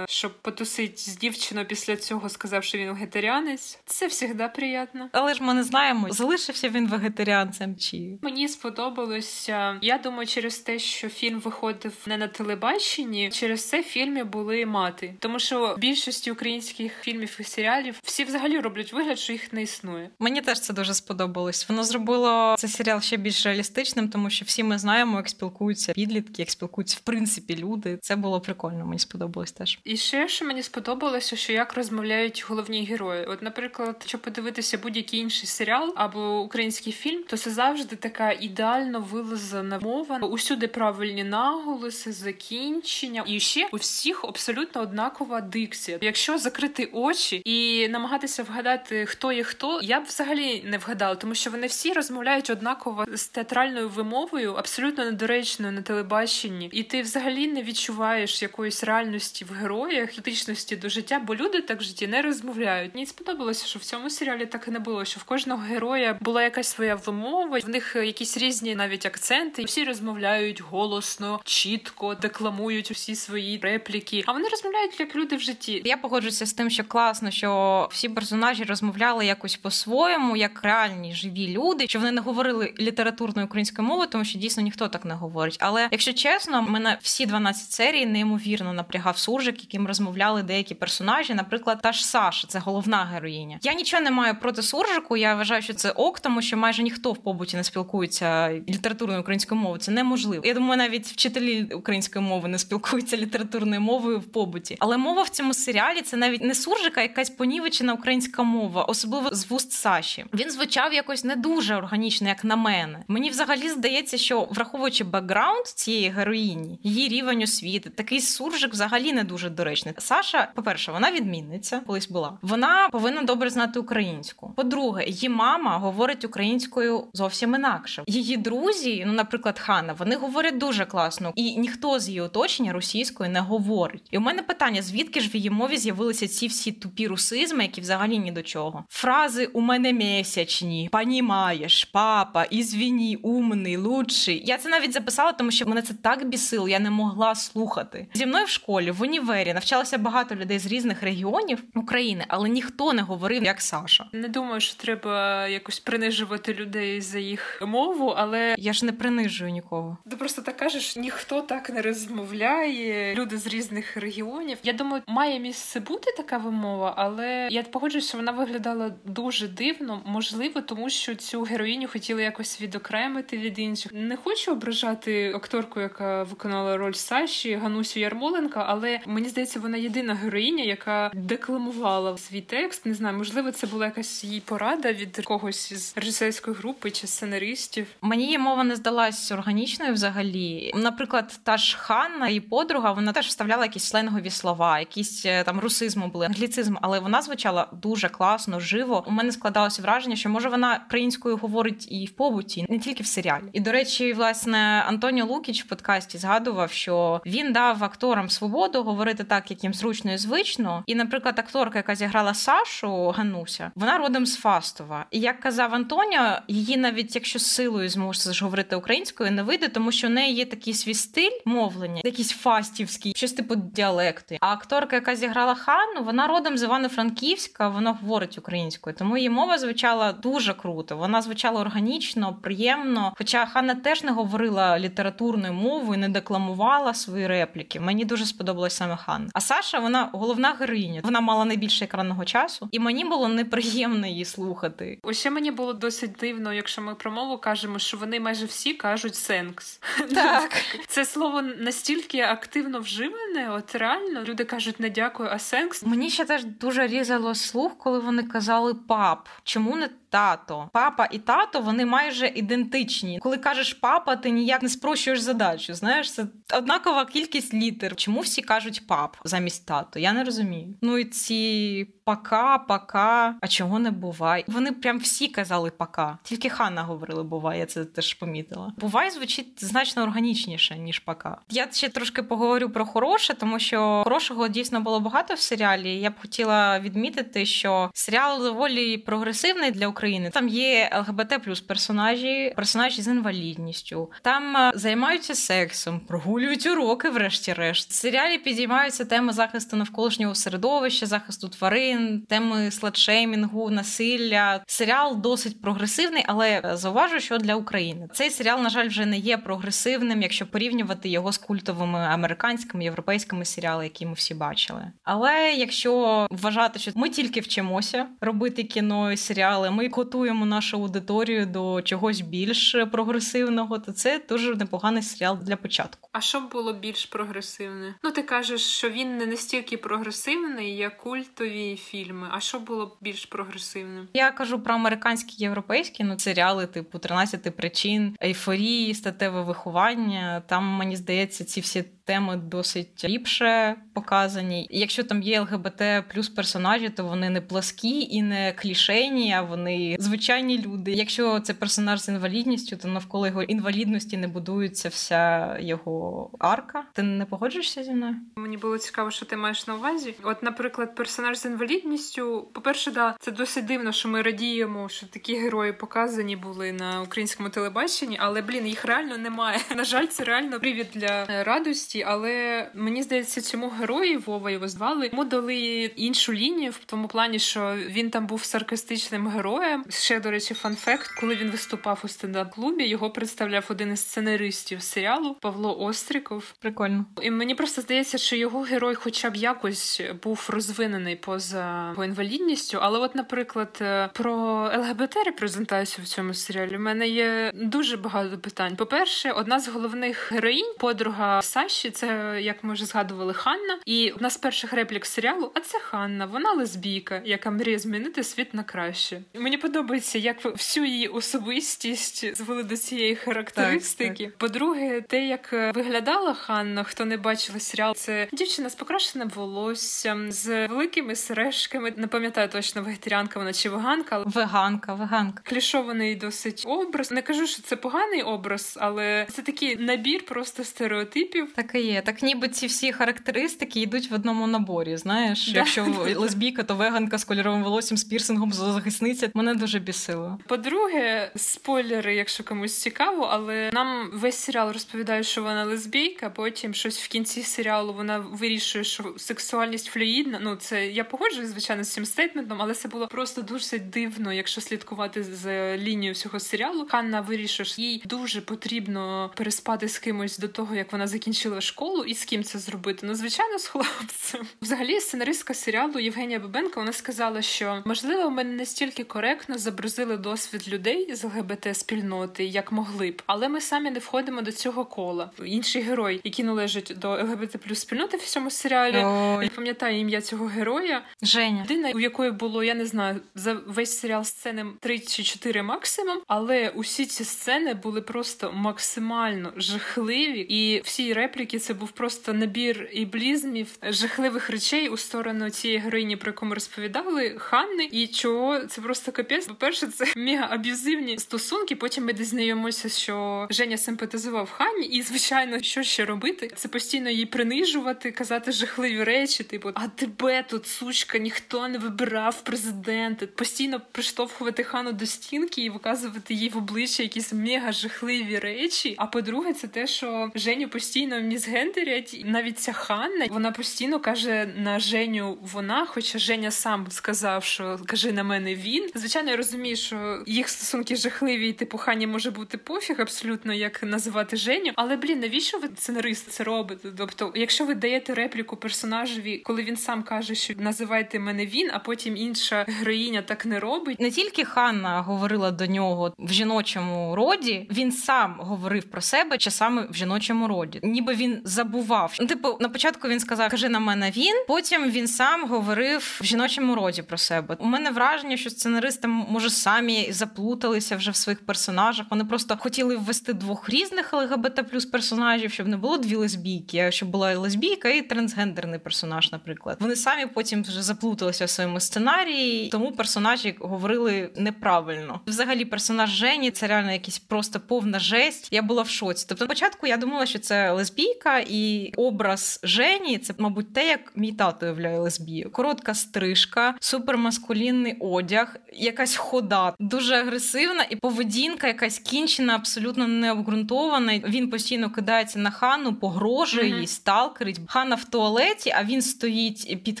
щоб 0.08 0.32
потусити 0.42 0.96
з 0.96 1.16
дівчиною, 1.16 1.66
після 1.66 1.96
цього 1.96 2.28
сказав, 2.28 2.64
що 2.64 2.78
він 2.78 2.88
вегетаріанець. 2.88 3.78
Це 3.86 4.08
завжди 4.08 4.50
приємно. 4.54 5.08
Але 5.12 5.34
ж 5.34 5.42
ми 5.42 5.54
не 5.54 5.62
знаємо, 5.62 6.06
залишився 6.10 6.68
він 6.68 6.88
вегетаріанцем 6.88 7.76
чи 7.76 8.18
мені 8.22 8.48
сподобалося. 8.48 9.78
Я 9.82 9.98
думаю, 9.98 10.26
через 10.26 10.58
те, 10.58 10.78
що 10.78 11.08
фільм 11.08 11.40
виходив 11.40 11.92
не 12.06 12.16
на 12.16 12.28
телебаченні, 12.28 13.30
через 13.30 13.68
це 13.68 13.80
в 13.80 13.84
фільмі 13.84 14.24
були 14.24 14.66
мати, 14.66 15.14
тому 15.18 15.38
що 15.38 15.74
більшості 15.78 16.30
українських 16.30 16.92
фільмів 17.00 17.36
і 17.40 17.44
серіалів 17.44 18.00
всі 18.02 18.24
взагалі 18.24 18.60
роблять 18.60 18.92
вигляд, 18.92 19.18
що 19.18 19.32
їх 19.32 19.52
не 19.52 19.62
існує. 19.62 20.10
Мені 20.18 20.40
теж 20.50 20.60
це 20.60 20.72
дуже 20.72 20.94
сподобалось. 20.94 21.68
Воно 21.68 21.84
зробило 21.84 22.54
цей 22.58 22.70
серіал 22.70 23.00
ще 23.00 23.16
більш 23.16 23.46
реалістичним, 23.46 24.08
тому 24.08 24.30
що 24.30 24.44
всі 24.44 24.62
ми 24.62 24.78
знаємо, 24.78 25.16
як 25.16 25.28
спілкуються 25.28 25.92
підлітки, 25.92 26.42
як 26.42 26.50
спілкуються 26.50 26.96
в 27.00 27.00
принципі 27.00 27.56
люди. 27.56 27.98
Це 28.02 28.16
було 28.16 28.40
прикольно. 28.40 28.86
Мені 28.86 28.98
сподобалось 28.98 29.52
теж. 29.52 29.78
І 29.84 29.96
ще 29.96 30.28
що 30.28 30.44
мені 30.44 30.62
сподобалося, 30.62 31.36
що 31.36 31.52
як 31.52 31.74
розмовляють 31.74 32.44
головні 32.48 32.84
герої. 32.84 33.24
От, 33.26 33.42
наприклад, 33.42 33.96
якщо 34.00 34.18
подивитися 34.18 34.78
будь-який 34.78 35.20
інший 35.20 35.46
серіал 35.46 35.92
або 35.96 36.40
український 36.40 36.92
фільм, 36.92 37.22
то 37.28 37.36
це 37.36 37.50
завжди 37.50 37.96
така 37.96 38.32
ідеально 38.32 39.00
вилазана 39.00 39.78
мова. 39.78 40.18
Усюди 40.18 40.68
правильні 40.68 41.24
наголоси, 41.24 42.12
закінчення, 42.12 43.24
і 43.26 43.40
ще 43.40 43.68
у 43.72 43.76
всіх 43.76 44.24
абсолютно 44.24 44.80
однакова 44.80 45.40
дикція. 45.40 45.98
Якщо 46.00 46.38
закрити 46.38 46.90
очі 46.92 47.42
і 47.44 47.88
намагатися 47.88 48.42
вгадати, 48.42 49.06
хто 49.06 49.32
є 49.32 49.44
хто, 49.44 49.80
я 49.82 50.00
б 50.00 50.04
взагалі 50.04 50.39
взагалі 50.40 50.62
не 50.70 50.78
вгадали, 50.78 51.16
тому 51.16 51.34
що 51.34 51.50
вони 51.50 51.66
всі 51.66 51.92
розмовляють 51.92 52.50
однаково 52.50 53.04
з 53.14 53.28
театральною 53.28 53.88
вимовою, 53.88 54.54
абсолютно 54.54 55.04
недоречною 55.04 55.72
на 55.72 55.82
телебаченні, 55.82 56.68
і 56.72 56.82
ти 56.82 57.02
взагалі 57.02 57.46
не 57.46 57.62
відчуваєш 57.62 58.42
якоїсь 58.42 58.84
реальності 58.84 59.44
в 59.44 59.52
героях, 59.52 60.10
критичності 60.10 60.76
до 60.76 60.88
життя, 60.88 61.18
бо 61.18 61.34
люди 61.34 61.62
так 61.62 61.80
в 61.80 61.82
житті 61.82 62.06
не 62.06 62.22
розмовляють. 62.22 62.94
Мені 62.94 63.06
сподобалося, 63.06 63.66
що 63.66 63.78
в 63.78 63.82
цьому 63.82 64.10
серіалі 64.10 64.46
так 64.46 64.68
і 64.68 64.70
не 64.70 64.78
було. 64.78 65.04
Що 65.04 65.20
в 65.20 65.24
кожного 65.24 65.62
героя 65.62 66.18
була 66.20 66.42
якась 66.42 66.68
своя 66.68 66.94
вимова, 66.94 67.58
в 67.58 67.68
них 67.68 67.96
якісь 67.96 68.36
різні 68.36 68.74
навіть 68.74 69.06
акценти. 69.06 69.64
Всі 69.64 69.84
розмовляють 69.84 70.60
голосно, 70.60 71.40
чітко, 71.44 72.14
декламують 72.14 72.90
усі 72.90 73.14
свої 73.14 73.60
репліки. 73.62 74.24
А 74.26 74.32
вони 74.32 74.48
розмовляють 74.48 75.00
як 75.00 75.16
люди 75.16 75.36
в 75.36 75.40
житті. 75.40 75.82
Я 75.84 75.96
погоджуюся 75.96 76.46
з 76.46 76.52
тим, 76.52 76.70
що 76.70 76.84
класно, 76.84 77.30
що 77.30 77.88
всі 77.92 78.08
персонажі 78.08 78.64
розмовляли 78.64 79.26
якось 79.26 79.56
по-своєму, 79.56 80.29
як 80.36 80.62
реальні 80.62 81.14
живі 81.14 81.48
люди, 81.48 81.86
що 81.88 81.98
вони 81.98 82.12
не 82.12 82.20
говорили 82.20 82.74
літературною 82.80 83.46
українською 83.46 83.88
мовою, 83.88 84.08
тому 84.08 84.24
що 84.24 84.38
дійсно 84.38 84.62
ніхто 84.62 84.88
так 84.88 85.04
не 85.04 85.14
говорить. 85.14 85.56
Але 85.60 85.88
якщо 85.90 86.12
чесно, 86.12 86.62
мене 86.62 86.98
всі 87.02 87.26
12 87.26 87.72
серій 87.72 88.06
неймовірно 88.06 88.72
напрягав 88.72 89.18
суржик, 89.18 89.60
яким 89.60 89.86
розмовляли 89.86 90.42
деякі 90.42 90.74
персонажі. 90.74 91.34
Наприклад, 91.34 91.78
та 91.82 91.92
ж 91.92 92.06
Саша, 92.06 92.46
це 92.46 92.58
головна 92.58 93.04
героїня. 93.04 93.58
Я 93.62 93.74
нічого 93.74 94.02
не 94.02 94.10
маю 94.10 94.34
проти 94.40 94.62
суржику. 94.62 95.16
Я 95.16 95.34
вважаю, 95.34 95.62
що 95.62 95.74
це 95.74 95.90
ок, 95.90 96.20
тому 96.20 96.42
що 96.42 96.56
майже 96.56 96.82
ніхто 96.82 97.12
в 97.12 97.16
побуті 97.16 97.56
не 97.56 97.64
спілкується 97.64 98.52
літературною 98.68 99.20
українською 99.20 99.60
мовою. 99.60 99.80
Це 99.80 99.92
неможливо. 99.92 100.42
Я 100.46 100.54
думаю, 100.54 100.78
навіть 100.78 101.06
вчителі 101.06 101.64
української 101.64 102.24
мови 102.24 102.48
не 102.48 102.58
спілкуються 102.58 103.16
літературною 103.16 103.80
мовою 103.80 104.18
в 104.18 104.24
побуті. 104.24 104.76
Але 104.78 104.96
мова 104.96 105.22
в 105.22 105.28
цьому 105.28 105.54
серіалі 105.54 106.02
це 106.02 106.16
навіть 106.16 106.42
не 106.42 106.54
суржика, 106.54 107.02
якась 107.02 107.30
понівечена 107.30 107.92
українська 107.92 108.42
мова, 108.42 108.82
особливо 108.82 109.34
з 109.34 109.50
вуст 109.50 109.72
Саші. 109.72 110.09
Він 110.34 110.50
звучав 110.50 110.92
якось 110.92 111.24
не 111.24 111.36
дуже 111.36 111.76
органічно, 111.76 112.28
як 112.28 112.44
на 112.44 112.56
мене. 112.56 113.04
Мені 113.08 113.30
взагалі 113.30 113.68
здається, 113.68 114.18
що 114.18 114.48
враховуючи 114.50 115.04
бекграунд 115.04 115.66
цієї 115.66 116.08
героїні, 116.08 116.78
її 116.82 117.08
рівень 117.08 117.42
освіти, 117.42 117.90
такий 117.90 118.20
суржик 118.20 118.72
взагалі 118.72 119.12
не 119.12 119.24
дуже 119.24 119.50
доречний. 119.50 119.94
Саша, 119.98 120.48
по 120.54 120.62
перше, 120.62 120.92
вона 120.92 121.12
відмінниця, 121.12 121.80
колись 121.86 122.08
була. 122.08 122.38
Вона 122.42 122.88
повинна 122.92 123.22
добре 123.22 123.50
знати 123.50 123.78
українську. 123.80 124.52
По-друге, 124.56 125.04
її 125.06 125.28
мама 125.28 125.78
говорить 125.78 126.24
українською 126.24 127.04
зовсім 127.12 127.54
інакше. 127.54 128.02
Її 128.06 128.36
друзі, 128.36 129.04
ну, 129.06 129.12
наприклад, 129.12 129.58
Хана, 129.58 129.92
вони 129.92 130.16
говорять 130.16 130.58
дуже 130.58 130.86
класно, 130.86 131.32
і 131.34 131.56
ніхто 131.56 132.00
з 132.00 132.08
її 132.08 132.20
оточення 132.20 132.72
російською 132.72 133.30
не 133.30 133.40
говорить. 133.40 134.08
І 134.10 134.18
у 134.18 134.20
мене 134.20 134.42
питання: 134.42 134.82
звідки 134.82 135.20
ж 135.20 135.28
в 135.28 135.36
її 135.36 135.50
мові 135.50 135.76
з'явилися 135.76 136.28
ці 136.28 136.46
всі 136.46 136.72
тупі 136.72 137.06
русизми, 137.06 137.62
які 137.62 137.80
взагалі 137.80 138.18
ні 138.18 138.32
до 138.32 138.42
чого? 138.42 138.84
Фрази 138.88 139.46
у 139.46 139.60
мене 139.60 139.92
місячні, 140.04 140.88
понімаєш, 140.92 141.84
папа, 141.84 142.44
ізвіні, 142.44 143.16
умний, 143.16 143.76
лучший. 143.76 144.42
Я 144.46 144.58
це 144.58 144.68
навіть 144.68 144.92
записала, 144.92 145.32
тому 145.32 145.50
що 145.50 145.66
мене 145.66 145.82
це 145.82 145.94
так 145.94 146.28
бісило, 146.28 146.68
я 146.68 146.78
не 146.78 146.90
могла 146.90 147.34
слухати. 147.34 148.06
Зі 148.14 148.26
мною 148.26 148.44
в 148.44 148.48
школі 148.48 148.90
в 148.90 149.02
універі 149.02 149.54
навчалося 149.54 149.98
багато 149.98 150.34
людей 150.34 150.58
з 150.58 150.66
різних 150.66 151.02
регіонів 151.02 151.62
України, 151.74 152.24
але 152.28 152.48
ніхто 152.48 152.92
не 152.92 153.02
говорив 153.02 153.44
як 153.44 153.60
Саша. 153.60 154.06
Не 154.12 154.28
думаю, 154.28 154.60
що 154.60 154.76
треба 154.76 155.46
якось 155.48 155.80
принижувати 155.80 156.54
людей 156.54 157.00
за 157.00 157.18
їх 157.18 157.62
мову, 157.66 158.14
але 158.16 158.54
я 158.58 158.72
ж 158.72 158.86
не 158.86 158.92
принижую 158.92 159.50
нікого. 159.50 159.98
Ти 160.10 160.16
просто 160.16 160.42
так 160.42 160.56
кажеш, 160.56 160.96
ніхто 160.96 161.40
так 161.40 161.70
не 161.70 161.82
розмовляє. 161.82 163.14
Люди 163.14 163.38
з 163.38 163.46
різних 163.46 163.96
регіонів. 163.96 164.58
Я 164.62 164.72
думаю, 164.72 165.02
має 165.06 165.40
місце 165.40 165.80
бути 165.80 166.14
така 166.16 166.38
вимова, 166.38 166.94
але 166.96 167.48
я 167.50 167.62
погоджуюся, 167.62 168.08
що 168.08 168.18
вона 168.18 168.32
виглядала 168.32 168.90
дуже 169.04 169.48
дивно, 169.48 169.89
можливо, 170.04 170.60
тому 170.60 170.90
що 170.90 171.14
цю 171.14 171.42
героїню 171.42 171.88
хотіли 171.88 172.22
якось 172.22 172.60
відокремити 172.60 173.38
від 173.38 173.58
інших. 173.58 173.92
Не 173.94 174.16
хочу 174.16 174.52
ображати 174.52 175.32
акторку, 175.34 175.80
яка 175.80 176.22
виконала 176.22 176.76
роль 176.76 176.92
Саші 176.92 177.54
Ганусю 177.54 178.00
Ярмоленка, 178.00 178.64
але 178.68 179.00
мені 179.06 179.28
здається, 179.28 179.60
вона 179.60 179.76
єдина 179.76 180.14
героїня, 180.14 180.64
яка 180.64 181.10
декламувала 181.14 182.18
свій 182.18 182.40
текст. 182.40 182.86
Не 182.86 182.94
знаю, 182.94 183.16
можливо, 183.16 183.50
це 183.50 183.66
була 183.66 183.86
якась 183.86 184.24
її 184.24 184.40
порада 184.40 184.92
від 184.92 185.24
когось 185.24 185.72
із 185.72 185.92
режисерської 185.96 186.56
групи 186.56 186.90
чи 186.90 187.06
сценаристів. 187.06 187.86
Мені 188.02 188.38
мова 188.38 188.64
не 188.64 188.76
здалась 188.76 189.32
органічною 189.32 189.92
взагалі. 189.92 190.72
Наприклад, 190.74 191.40
та 191.42 191.56
ж 191.56 191.76
Ханна, 191.76 192.28
її 192.28 192.40
подруга, 192.40 192.92
вона 192.92 193.12
теж 193.12 193.26
вставляла 193.26 193.64
якісь 193.64 193.84
сленгові 193.84 194.30
слова, 194.30 194.78
якісь 194.78 195.26
е, 195.26 195.44
там 195.44 195.60
русизми 195.60 196.08
були, 196.08 196.26
англіцизм, 196.26 196.76
але 196.82 196.98
вона 197.00 197.22
звучала 197.22 197.68
дуже 197.72 198.08
класно, 198.08 198.60
живо. 198.60 199.04
У 199.06 199.10
мене 199.10 199.32
складалося 199.32 199.79
враження, 199.80 200.16
що 200.16 200.28
може 200.28 200.48
вона 200.48 200.80
українською 200.86 201.36
говорить 201.36 201.92
і 201.92 202.06
в 202.06 202.10
побуті, 202.10 202.66
не 202.68 202.78
тільки 202.78 203.02
в 203.02 203.06
серіалі. 203.06 203.44
І 203.52 203.60
до 203.60 203.72
речі, 203.72 204.12
власне, 204.12 204.84
Антоніо 204.86 205.26
Лукіч 205.26 205.64
в 205.64 205.68
подкасті 205.68 206.18
згадував, 206.18 206.72
що 206.72 207.20
він 207.26 207.52
дав 207.52 207.84
акторам 207.84 208.30
свободу 208.30 208.82
говорити 208.82 209.24
так, 209.24 209.50
як 209.50 209.64
їм 209.64 209.74
зручно 209.74 210.12
і 210.12 210.18
звично. 210.18 210.84
І, 210.86 210.94
наприклад, 210.94 211.38
акторка, 211.38 211.78
яка 211.78 211.94
зіграла 211.94 212.34
Сашу 212.34 213.08
Гануся, 213.08 213.70
вона 213.74 213.98
родом 213.98 214.26
з 214.26 214.36
Фастова. 214.36 215.06
І 215.10 215.20
як 215.20 215.40
казав 215.40 215.74
Антоніо, 215.74 216.38
її 216.48 216.76
навіть 216.76 217.14
якщо 217.14 217.38
силою 217.38 217.88
зможеш 217.88 218.42
говорити 218.42 218.76
українською, 218.76 219.30
не 219.30 219.42
вийде, 219.42 219.68
тому 219.68 219.92
що 219.92 220.06
в 220.06 220.10
неї 220.10 220.34
є 220.34 220.44
такий 220.44 220.74
свій 220.74 220.94
стиль 220.94 221.40
мовлення, 221.44 222.00
якийсь 222.04 222.30
фастівський, 222.30 223.12
щось 223.16 223.32
типу 223.32 223.54
діалекти. 223.56 224.38
А 224.40 224.52
акторка, 224.52 224.96
яка 224.96 225.16
зіграла 225.16 225.54
Ханну, 225.54 226.04
вона 226.04 226.26
родом 226.26 226.58
з 226.58 226.62
Івано-Франківська, 226.62 227.68
вона 227.68 227.92
говорить 227.92 228.38
українською, 228.38 228.96
тому 228.96 229.16
її 229.16 229.30
мова 229.30 229.58
звучала 229.70 230.12
дуже 230.12 230.54
круто. 230.54 230.96
Вона 230.96 231.22
звучала 231.22 231.60
органічно, 231.60 232.38
приємно. 232.42 233.14
Хоча 233.18 233.46
Ханна 233.46 233.74
теж 233.74 234.02
не 234.02 234.12
говорила 234.12 234.78
літературною 234.78 235.52
мовою, 235.52 235.98
не 235.98 236.08
декламувала 236.08 236.94
свої 236.94 237.26
репліки. 237.26 237.80
Мені 237.80 238.04
дуже 238.04 238.26
сподобалась 238.26 238.76
саме 238.76 238.96
Ханна. 238.96 239.30
А 239.34 239.40
Саша, 239.40 239.78
вона 239.78 240.08
головна 240.12 240.56
героїня. 240.60 241.00
Вона 241.04 241.20
мала 241.20 241.44
найбільше 241.44 241.84
екранного 241.84 242.24
часу, 242.24 242.68
і 242.72 242.78
мені 242.78 243.04
було 243.04 243.28
неприємно 243.28 244.06
її 244.06 244.24
слухати. 244.24 244.98
Ось 245.02 245.26
мені 245.26 245.50
було 245.50 245.72
досить 245.72 246.12
дивно, 246.20 246.52
якщо 246.52 246.82
ми 246.82 246.94
про 246.94 247.10
мову 247.10 247.38
кажемо, 247.38 247.78
що 247.78 247.96
вони 247.96 248.20
майже 248.20 248.46
всі 248.46 248.74
кажуть 248.74 249.14
сенкс. 249.14 249.80
Так 250.14 250.52
це 250.88 251.04
слово 251.04 251.42
настільки 251.42 252.20
активно 252.20 252.80
вживане. 252.80 253.50
От 253.50 253.74
реально 253.74 254.22
люди 254.24 254.44
кажуть 254.44 254.80
не 254.80 254.90
дякую, 254.90 255.28
а 255.32 255.38
сенкс. 255.38 255.82
Мені 255.82 256.10
ще 256.10 256.24
теж 256.24 256.44
дуже 256.44 256.86
різало 256.86 257.34
слух, 257.34 257.78
коли 257.78 257.98
вони 257.98 258.22
казали 258.22 258.74
пап. 258.74 259.28
Чому 259.59 259.77
не 259.77 259.89
тато? 260.10 260.70
Папа 260.72 261.08
і 261.10 261.18
тато 261.18 261.60
вони 261.60 261.86
майже 261.86 262.26
ідентичні. 262.26 263.18
Коли 263.18 263.36
кажеш 263.36 263.74
папа, 263.74 264.16
ти 264.16 264.30
ніяк 264.30 264.62
не 264.62 264.68
спрощуєш 264.68 265.20
задачу. 265.20 265.74
Знаєш, 265.74 266.12
це 266.12 266.26
однакова 266.54 267.04
кількість 267.04 267.54
літер. 267.54 267.96
Чому 267.96 268.20
всі 268.20 268.42
кажуть 268.42 268.86
пап 268.86 269.16
замість 269.24 269.66
тато? 269.66 269.98
Я 269.98 270.12
не 270.12 270.24
розумію. 270.24 270.74
Ну 270.82 270.98
і 270.98 271.04
ці 271.04 271.86
пока, 272.04 272.58
пока, 272.58 273.34
а 273.40 273.48
чого 273.48 273.78
не 273.78 273.90
буває? 273.90 274.44
Вони 274.46 274.72
прям 274.72 274.98
всі 274.98 275.28
казали 275.28 275.70
пока. 275.70 276.18
Тільки 276.22 276.48
Ханна 276.48 276.82
говорила 276.82 277.22
буває, 277.22 277.66
це 277.66 277.84
теж 277.84 278.14
помітила. 278.14 278.72
Буває 278.76 279.10
звучить 279.10 279.64
значно 279.64 280.02
органічніше, 280.02 280.78
ніж 280.78 280.98
пока. 280.98 281.38
Я 281.50 281.68
ще 281.72 281.88
трошки 281.88 282.22
поговорю 282.22 282.70
про 282.70 282.86
хороше, 282.86 283.34
тому 283.34 283.58
що 283.58 284.02
хорошого 284.04 284.48
дійсно 284.48 284.80
було 284.80 285.00
багато 285.00 285.34
в 285.34 285.38
серіалі. 285.38 286.00
Я 286.00 286.10
б 286.10 286.14
хотіла 286.20 286.80
відмітити, 286.80 287.46
що 287.46 287.90
серіал 287.94 288.42
доволі 288.42 288.98
прогресивний 288.98 289.70
для 289.70 289.88
України. 289.88 289.99
Там 290.30 290.48
є 290.48 290.90
ЛГБТ 290.94 291.42
плюс 291.44 291.60
персонажі, 291.60 292.52
персонажі 292.56 293.02
з 293.02 293.08
інвалідністю. 293.08 294.10
Там 294.22 294.56
е, 294.56 294.72
займаються 294.74 295.34
сексом, 295.34 296.00
прогулюють 296.00 296.66
уроки, 296.66 297.10
врешті-решт. 297.10 297.90
В 297.90 297.94
серіалі 297.94 298.38
підіймаються 298.38 299.04
теми 299.04 299.32
захисту 299.32 299.76
навколишнього 299.76 300.34
середовища, 300.34 301.06
захисту 301.06 301.48
тварин, 301.48 302.22
теми 302.28 302.70
сладшеймінгу, 302.70 303.70
насилля. 303.70 304.62
Серіал 304.66 305.20
досить 305.20 305.62
прогресивний, 305.62 306.24
але 306.26 306.62
зауважу, 306.74 307.20
що 307.20 307.38
для 307.38 307.54
України 307.54 308.08
цей 308.12 308.30
серіал, 308.30 308.62
на 308.62 308.68
жаль, 308.68 308.88
вже 308.88 309.06
не 309.06 309.18
є 309.18 309.36
прогресивним, 309.38 310.22
якщо 310.22 310.46
порівнювати 310.46 311.08
його 311.08 311.32
з 311.32 311.38
культовими 311.38 311.98
американськими 311.98 312.84
європейськими 312.84 313.44
серіалами, 313.44 313.84
які 313.84 314.06
ми 314.06 314.12
всі 314.12 314.34
бачили. 314.34 314.82
Але 315.04 315.52
якщо 315.52 316.26
вважати, 316.30 316.78
що 316.78 316.90
ми 316.94 317.08
тільки 317.08 317.40
вчимося 317.40 318.06
робити 318.20 318.62
кіно 318.64 319.12
і 319.12 319.16
серіали, 319.16 319.70
ми 319.70 319.84
готуємо 319.92 320.46
нашу 320.46 320.76
аудиторію 320.76 321.46
до 321.46 321.82
чогось 321.82 322.20
більш 322.20 322.76
прогресивного, 322.92 323.78
то 323.78 323.92
це 323.92 324.20
дуже 324.28 324.54
непоганий 324.54 325.02
серіал 325.02 325.38
для 325.42 325.56
початку. 325.56 326.08
А 326.12 326.20
що 326.20 326.40
було 326.40 326.72
більш 326.72 327.06
прогресивне? 327.06 327.94
Ну 328.02 328.10
ти 328.10 328.22
кажеш, 328.22 328.60
що 328.60 328.90
він 328.90 329.16
не 329.16 329.26
настільки 329.26 329.76
прогресивний, 329.76 330.76
як 330.76 330.96
культові 330.96 331.76
фільми. 331.76 332.28
А 332.30 332.40
що 332.40 332.60
було 332.60 332.98
більш 333.00 333.26
прогресивним? 333.26 334.08
Я 334.14 334.30
кажу 334.30 334.60
про 334.60 334.74
американські 334.74 335.44
європейські 335.44 336.04
ну 336.04 336.18
серіали, 336.18 336.66
типу 336.66 336.98
«13 336.98 337.50
причин, 337.50 338.16
ейфорії, 338.22 338.94
статеве 338.94 339.42
виховання. 339.42 340.42
Там 340.46 340.64
мені 340.64 340.96
здається, 340.96 341.44
ці 341.44 341.60
всі 341.60 341.84
теми 342.10 342.36
досить 342.36 343.04
ліпше 343.04 343.76
показані. 343.94 344.66
Якщо 344.70 345.04
там 345.04 345.22
є 345.22 345.40
ЛГБТ 345.40 345.82
плюс 346.12 346.28
персонажі, 346.28 346.88
то 346.88 347.04
вони 347.04 347.30
не 347.30 347.40
пласкі 347.40 348.00
і 348.00 348.22
не 348.22 348.52
клішейні, 348.52 349.32
а 349.32 349.42
вони 349.42 349.96
звичайні 349.98 350.58
люди. 350.58 350.92
Якщо 350.92 351.40
це 351.40 351.54
персонаж 351.54 352.00
з 352.00 352.08
інвалідністю, 352.08 352.76
то 352.76 352.88
навколо 352.88 353.26
його 353.26 353.42
інвалідності 353.42 354.16
не 354.16 354.28
будується 354.28 354.88
вся 354.88 355.56
його 355.60 356.30
арка. 356.38 356.84
Ти 356.92 357.02
не 357.02 357.24
погоджуєшся 357.24 357.84
зі 357.84 357.90
мною? 357.90 358.14
Мені 358.36 358.56
було 358.56 358.78
цікаво, 358.78 359.10
що 359.10 359.26
ти 359.26 359.36
маєш 359.36 359.66
на 359.66 359.74
увазі. 359.74 360.14
От, 360.22 360.42
наприклад, 360.42 360.94
персонаж 360.94 361.38
з 361.38 361.44
інвалідністю, 361.44 362.48
по-перше, 362.52 362.90
да, 362.90 363.16
це 363.20 363.30
досить 363.32 363.66
дивно, 363.66 363.92
що 363.92 364.08
ми 364.08 364.22
радіємо, 364.22 364.88
що 364.88 365.06
такі 365.06 365.34
герої 365.34 365.72
показані 365.72 366.36
були 366.36 366.72
на 366.72 367.02
українському 367.02 367.48
телебаченні, 367.48 368.16
але 368.20 368.42
блін, 368.42 368.66
їх 368.66 368.84
реально 368.84 369.18
немає. 369.18 369.58
На 369.76 369.84
жаль, 369.84 370.06
це 370.06 370.24
реально 370.24 370.60
привід 370.60 370.86
для 370.94 371.44
радості. 371.44 371.99
Але 372.06 372.66
мені 372.74 373.02
здається, 373.02 373.40
цьому 373.40 373.68
герої 373.68 374.16
Вова 374.16 374.50
його 374.50 374.68
звали. 374.68 375.06
Йому 375.12 375.24
дали 375.24 375.56
іншу 375.96 376.32
лінію 376.32 376.70
в 376.70 376.78
тому 376.86 377.08
плані, 377.08 377.38
що 377.38 377.76
він 377.86 378.10
там 378.10 378.26
був 378.26 378.44
саркастичним 378.44 379.28
героєм. 379.28 379.84
Ще 379.88 380.20
до 380.20 380.30
речі, 380.30 380.54
фан-факт, 380.54 381.10
коли 381.20 381.34
він 381.36 381.50
виступав 381.50 382.00
у 382.04 382.08
стендап-клубі, 382.08 382.86
його 382.86 383.10
представляв 383.10 383.64
один 383.68 383.92
із 383.92 384.00
сценаристів 384.00 384.82
серіалу 384.82 385.36
Павло 385.40 385.80
Остріков. 385.80 386.54
Прикольно, 386.60 387.04
і 387.22 387.30
мені 387.30 387.54
просто 387.54 387.82
здається, 387.82 388.18
що 388.18 388.36
його 388.36 388.60
герой, 388.60 388.94
хоча 388.94 389.30
б 389.30 389.36
якось 389.36 390.02
був 390.22 390.48
розвинений 390.52 391.16
поза 391.16 391.94
інвалідністю. 392.04 392.78
Але, 392.82 392.98
от, 392.98 393.14
наприклад, 393.14 393.78
е, 393.80 394.10
про 394.12 394.34
ЛГБТ 394.78 395.16
репрезентацію 395.26 396.04
в 396.04 396.08
цьому 396.08 396.34
серіалі 396.34 396.76
в 396.76 396.80
мене 396.80 397.08
є 397.08 397.52
дуже 397.54 397.96
багато 397.96 398.38
питань. 398.38 398.76
По 398.76 398.86
перше, 398.86 399.32
одна 399.32 399.60
з 399.60 399.68
головних 399.68 400.32
героїнь, 400.32 400.74
подруга 400.78 401.42
Саші, 401.42 401.89
це 401.90 402.38
як 402.42 402.64
ми 402.64 402.72
вже 402.72 402.84
згадували, 402.84 403.34
Ханна. 403.34 403.78
І 403.86 404.10
одна 404.10 404.30
з 404.30 404.36
перших 404.36 404.72
реплік 404.72 405.06
серіалу, 405.06 405.52
а 405.54 405.60
це 405.60 405.78
Ханна. 405.78 406.26
Вона 406.26 406.52
лесбійка, 406.52 407.22
яка 407.24 407.50
мріє 407.50 407.78
змінити 407.78 408.24
світ 408.24 408.54
на 408.54 408.62
краще. 408.62 409.22
Мені 409.34 409.58
подобається, 409.58 410.18
як 410.18 410.44
всю 410.44 410.86
її 410.86 411.08
особистість 411.08 412.36
звели 412.36 412.62
до 412.62 412.76
цієї 412.76 413.16
характеристики. 413.16 414.24
Так, 414.24 414.32
так. 414.32 414.38
По-друге, 414.38 415.00
те, 415.00 415.26
як 415.26 415.52
виглядала 415.52 416.34
Ханна, 416.34 416.84
хто 416.84 417.04
не 417.04 417.16
бачила 417.16 417.60
серіал, 417.60 417.94
це 417.94 418.28
дівчина 418.32 418.70
з 418.70 418.74
покрашеним 418.74 419.28
волоссям, 419.28 420.32
з 420.32 420.66
великими 420.66 421.14
сережками. 421.16 421.92
Не 421.96 422.06
пам'ятаю 422.06 422.48
точно 422.48 422.82
вегетаріанка 422.82 423.38
вона 423.38 423.52
чи 423.52 423.68
веганка. 423.68 424.16
Але... 424.16 424.24
Веганка, 424.26 424.94
веганка. 424.94 425.42
Клішований 425.46 426.14
досить 426.14 426.64
образ. 426.66 427.10
Не 427.10 427.22
кажу, 427.22 427.46
що 427.46 427.62
це 427.62 427.76
поганий 427.76 428.22
образ, 428.22 428.78
але 428.80 429.26
це 429.30 429.42
такий 429.42 429.76
набір 429.76 430.26
просто 430.26 430.64
стереотипів. 430.64 431.52
Так 431.52 431.69
і 431.78 431.86
є. 431.86 432.02
Так 432.02 432.22
ніби 432.22 432.48
ці 432.48 432.66
всі 432.66 432.92
характеристики 432.92 433.80
йдуть 433.80 434.10
в 434.10 434.14
одному 434.14 434.46
наборі. 434.46 434.96
Знаєш, 434.96 435.52
да. 435.52 435.58
якщо 435.58 435.86
лесбійка, 436.16 436.62
то 436.62 436.74
веганка 436.74 437.18
з 437.18 437.24
кольоровим 437.24 437.64
волоссям, 437.64 437.98
з 437.98 438.04
пірсингом, 438.04 438.52
захисниця. 438.52 439.30
Мене 439.34 439.54
дуже 439.54 439.78
бісило. 439.78 440.38
По-друге, 440.46 441.30
спойлери, 441.36 442.14
якщо 442.14 442.44
комусь 442.44 442.82
цікаво, 442.82 443.28
але 443.32 443.70
нам 443.72 444.10
весь 444.12 444.36
серіал 444.36 444.72
розповідає, 444.72 445.22
що 445.22 445.42
вона 445.42 445.64
лесбійка. 445.64 446.30
Потім 446.30 446.74
щось 446.74 447.02
в 447.02 447.08
кінці 447.08 447.42
серіалу 447.42 447.92
вона 447.92 448.18
вирішує, 448.18 448.84
що 448.84 449.14
сексуальність 449.16 449.86
флюїдна. 449.86 450.40
Ну 450.42 450.56
це 450.56 450.86
я 450.86 451.04
погоджуюсь, 451.04 451.50
звичайно, 451.50 451.84
з 451.84 451.88
цим 451.88 452.04
стейтментом, 452.04 452.62
але 452.62 452.74
це 452.74 452.88
було 452.88 453.08
просто 453.08 453.42
дуже 453.42 453.78
дивно, 453.78 454.32
якщо 454.32 454.60
слідкувати 454.60 455.22
з 455.22 455.76
лінією 455.78 456.14
всього 456.14 456.40
серіалу. 456.40 456.86
Ханна 456.90 457.20
вирішує, 457.20 457.66
що 457.66 457.82
їй 457.82 458.02
дуже 458.04 458.40
потрібно 458.40 459.30
переспати 459.36 459.88
з 459.88 459.98
кимось 459.98 460.38
до 460.38 460.48
того, 460.48 460.74
як 460.74 460.92
вона 460.92 461.06
закінчила 461.06 461.59
школу, 461.60 462.04
і 462.04 462.14
з 462.14 462.24
ким 462.24 462.44
це 462.44 462.58
зробити. 462.58 463.06
Ну, 463.06 463.14
звичайно, 463.14 463.58
з 463.58 463.66
хлопцем. 463.66 464.46
Взагалі, 464.62 465.00
сценаристка 465.00 465.54
серіалу 465.54 465.98
Євгенія 465.98 466.38
Бабенко 466.38 466.80
вона 466.80 466.92
сказала, 466.92 467.42
що 467.42 467.82
можливо 467.84 468.30
ми 468.30 468.44
не 468.44 468.54
настільки 468.54 469.04
коректно 469.04 469.58
забрузили 469.58 470.16
досвід 470.16 470.68
людей 470.68 471.14
з 471.14 471.24
ЛГБТ 471.24 471.76
спільноти, 471.76 472.44
як 472.44 472.72
могли 472.72 473.10
б, 473.10 473.22
але 473.26 473.48
ми 473.48 473.60
самі 473.60 473.90
не 473.90 473.98
входимо 473.98 474.42
до 474.42 474.52
цього 474.52 474.84
кола. 474.84 475.30
Інший 475.44 475.82
герой, 475.82 476.20
який 476.24 476.44
належить 476.44 476.92
до 476.96 477.10
ЛГБТ 477.10 477.56
плюс 477.66 477.80
спільноти 477.80 478.16
в 478.16 478.24
цьому 478.24 478.50
серіалі, 478.50 479.02
Ой. 479.04 479.44
я 479.44 479.50
пам'ятаю 479.50 480.00
ім'я 480.00 480.20
цього 480.20 480.46
героя. 480.46 481.02
Женя. 481.22 481.62
Людина, 481.64 481.90
у 481.94 482.00
якої 482.00 482.30
було, 482.30 482.64
я 482.64 482.74
не 482.74 482.86
знаю, 482.86 483.20
за 483.34 483.52
весь 483.52 483.98
серіал 483.98 484.24
сцени 484.24 484.66
3 484.80 484.98
чи 484.98 485.22
4 485.22 485.62
максимум, 485.62 486.18
але 486.26 486.68
усі 486.68 487.06
ці 487.06 487.24
сцени 487.24 487.74
були 487.74 488.02
просто 488.02 488.52
максимально 488.52 489.52
жахливі, 489.56 490.40
і 490.40 490.80
всі 490.80 491.12
репліки 491.12 491.49
це 491.58 491.74
був 491.74 491.90
просто 491.90 492.32
набір 492.32 492.88
іблізмів, 492.92 493.66
жахливих 493.82 494.50
речей 494.50 494.88
у 494.88 494.96
сторону 494.96 495.50
цієї 495.50 495.78
героїні, 495.78 496.16
про 496.16 496.28
яку 496.28 496.46
ми 496.46 496.54
розповідали, 496.54 497.34
Ханни. 497.38 497.88
І 497.92 498.06
чого 498.06 498.58
це 498.60 498.80
просто 498.80 499.12
капець. 499.12 499.46
По 499.46 499.54
перше, 499.54 499.86
це 499.86 500.04
мега 500.16 500.48
аб'юзивні 500.50 501.18
стосунки. 501.18 501.76
Потім 501.76 502.04
ми 502.04 502.12
дізнаємося, 502.12 502.88
що 502.88 503.46
Женя 503.50 503.78
симпатизував 503.78 504.50
Ханні, 504.50 504.86
і 504.86 505.02
звичайно, 505.02 505.62
що 505.62 505.82
ще 505.82 506.04
робити, 506.04 506.50
це 506.56 506.68
постійно 506.68 507.10
її 507.10 507.26
принижувати, 507.26 508.10
казати 508.10 508.52
жахливі 508.52 509.04
речі, 509.04 509.44
типу, 509.44 509.70
а 509.74 509.88
тебе 509.88 510.42
тут 510.42 510.66
сучка, 510.66 511.18
ніхто 511.18 511.68
не 511.68 511.78
вибирав 511.78 512.42
президенти. 512.42 513.26
Постійно 513.26 513.80
приштовхувати 513.92 514.62
хану 514.62 514.92
до 514.92 515.06
стінки 515.06 515.62
і 515.62 515.70
виказувати 515.70 516.34
їй 516.34 516.48
в 516.48 516.56
обличчя 516.56 517.02
якісь 517.02 517.32
мега 517.32 517.72
жахливі 517.72 518.38
речі. 518.38 518.94
А 518.98 519.06
по-друге, 519.06 519.52
це 519.52 519.68
те, 519.68 519.86
що 519.86 520.30
Женю 520.34 520.68
постійно 520.68 521.20
мізгендерять. 521.46 522.22
Навіть 522.24 522.58
ця 522.58 522.72
Ханна 522.72 523.26
вона 523.30 523.52
постійно 523.52 524.00
каже 524.00 524.48
на 524.56 524.78
Женю 524.78 525.38
вона, 525.42 525.86
хоча 525.86 526.18
Женя 526.18 526.50
сам 526.50 526.86
сказав, 526.90 527.44
що 527.44 527.78
каже 527.86 528.12
на 528.12 528.24
мене 528.24 528.54
він. 528.54 528.90
Звичайно, 528.94 529.30
я 529.30 529.36
розумію, 529.36 529.76
що 529.76 530.22
їх 530.26 530.48
стосунки 530.48 530.96
жахливі, 530.96 531.48
і 531.48 531.52
типу 531.52 531.78
Хані 531.78 532.06
може 532.06 532.30
бути 532.30 532.58
пофіг, 532.58 533.00
абсолютно 533.00 533.54
як 533.54 533.82
називати 533.82 534.36
Женю. 534.36 534.72
Але 534.76 534.96
блін, 534.96 535.20
навіщо 535.20 535.58
ви 535.58 535.68
сценарист 535.76 536.30
це 536.30 536.44
робите? 536.44 536.88
Тобто, 536.98 537.32
якщо 537.34 537.64
ви 537.64 537.74
даєте 537.74 538.14
репліку 538.14 538.56
персонажеві, 538.56 539.38
коли 539.38 539.62
він 539.62 539.76
сам 539.76 540.02
каже, 540.02 540.34
що 540.34 540.54
називайте 540.58 541.18
мене 541.18 541.46
він, 541.46 541.70
а 541.72 541.78
потім 541.78 542.16
інша 542.16 542.66
героїня 542.68 543.22
так 543.22 543.46
не 543.46 543.60
робить. 543.60 544.00
Не 544.00 544.10
тільки 544.10 544.44
Ханна 544.44 545.02
говорила 545.02 545.50
до 545.50 545.66
нього 545.66 546.14
в 546.18 546.32
жіночому 546.32 547.16
роді, 547.16 547.66
він 547.70 547.92
сам 547.92 548.36
говорив 548.40 548.84
про 548.84 549.00
себе 549.00 549.38
часами 549.38 549.86
в 549.90 549.94
жіночому 549.94 550.48
роді, 550.48 550.80
ніби 550.82 551.14
він 551.14 551.29
забував. 551.44 552.16
Ну, 552.20 552.26
типу, 552.26 552.56
на 552.60 552.68
початку 552.68 553.08
він 553.08 553.20
сказав: 553.20 553.50
Кажи 553.50 553.68
на 553.68 553.78
мене 553.78 554.12
він. 554.16 554.44
Потім 554.48 554.90
він 554.90 555.08
сам 555.08 555.48
говорив 555.48 556.18
в 556.20 556.24
жіночому 556.24 556.74
роді 556.74 557.02
про 557.02 557.18
себе. 557.18 557.56
У 557.60 557.66
мене 557.66 557.90
враження, 557.90 558.36
що 558.36 558.50
сценаристи 558.50 559.08
може 559.08 559.50
самі 559.50 560.12
заплуталися 560.12 560.96
вже 560.96 561.10
в 561.10 561.16
своїх 561.16 561.46
персонажах. 561.46 562.06
Вони 562.10 562.24
просто 562.24 562.56
хотіли 562.56 562.96
ввести 562.96 563.32
двох 563.32 563.68
різних 563.68 564.12
ЛГБТ 564.12 564.70
плюс 564.70 564.86
персонажів, 564.86 565.52
щоб 565.52 565.68
не 565.68 565.76
було 565.76 565.98
дві 565.98 566.16
лесбійки, 566.16 566.78
а 566.78 566.90
щоб 566.90 567.08
була 567.08 567.38
лесбійка 567.38 567.88
і 567.88 568.02
трансгендерний 568.02 568.78
персонаж, 568.78 569.32
наприклад. 569.32 569.76
Вони 569.80 569.96
самі 569.96 570.26
потім 570.26 570.62
вже 570.62 570.82
заплуталися 570.82 571.44
в 571.44 571.50
своєму 571.50 571.80
сценарії, 571.80 572.68
тому 572.68 572.92
персонажі 572.92 573.56
говорили 573.60 574.30
неправильно. 574.36 575.20
Взагалі, 575.26 575.64
персонаж 575.64 576.10
Жені 576.10 576.50
це 576.50 576.66
реально 576.66 576.92
якийсь 576.92 577.18
просто 577.18 577.60
повна 577.60 577.98
жесть. 577.98 578.48
Я 578.50 578.62
була 578.62 578.82
в 578.82 578.88
шоці. 578.88 579.26
Тобто, 579.28 579.44
спочатку 579.44 579.86
я 579.86 579.96
думала, 579.96 580.26
що 580.26 580.38
це 580.38 580.72
лесбійка, 580.72 581.19
і 581.46 581.92
образ 581.96 582.60
Жені 582.62 583.18
це, 583.18 583.34
мабуть, 583.38 583.72
те, 583.74 583.88
як 583.88 584.12
мій 584.16 584.32
тато 584.32 584.66
уявляє 584.66 584.98
лесбію. 584.98 585.50
Коротка 585.50 585.94
стрижка, 585.94 586.74
супермаскулінний 586.80 587.96
одяг, 588.00 588.56
якась 588.72 589.16
хода, 589.16 589.74
дуже 589.78 590.14
агресивна 590.14 590.86
і 590.90 590.96
поведінка, 590.96 591.66
якась 591.66 591.98
кінчена, 591.98 592.54
абсолютно 592.54 593.08
необґрунтована. 593.08 594.18
Він 594.18 594.50
постійно 594.50 594.90
кидається 594.90 595.38
на 595.38 595.50
хану, 595.50 595.94
погрожує 595.94 596.74
mm-hmm. 596.74 596.80
їй, 596.80 596.86
сталкерить. 596.86 597.60
Хана 597.66 597.94
в 597.96 598.04
туалеті, 598.04 598.70
а 598.76 598.84
він 598.84 599.02
стоїть 599.02 599.84
під 599.84 600.00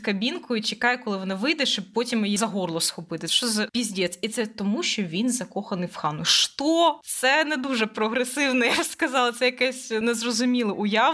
кабінкою, 0.00 0.62
чекає, 0.62 0.98
коли 0.98 1.16
вона 1.16 1.34
вийде, 1.34 1.66
щоб 1.66 1.84
потім 1.94 2.24
її 2.24 2.36
за 2.36 2.46
горло 2.46 2.80
схопити. 2.80 3.28
Що 3.28 3.46
за 3.46 3.66
піздець? 3.66 4.18
І 4.22 4.28
це 4.28 4.46
тому, 4.46 4.82
що 4.82 5.02
він 5.02 5.30
закоханий 5.30 5.88
в 5.88 5.96
хану. 5.96 6.24
Що? 6.24 7.00
Це 7.02 7.44
не 7.44 7.56
дуже 7.56 7.86
прогресивне. 7.86 8.66
Я 8.76 8.82
б 8.82 8.84
сказала, 8.84 9.32
це 9.32 9.44
якесь 9.44 9.90
незрозуміле 9.90 10.72
уявлення, 10.72 11.09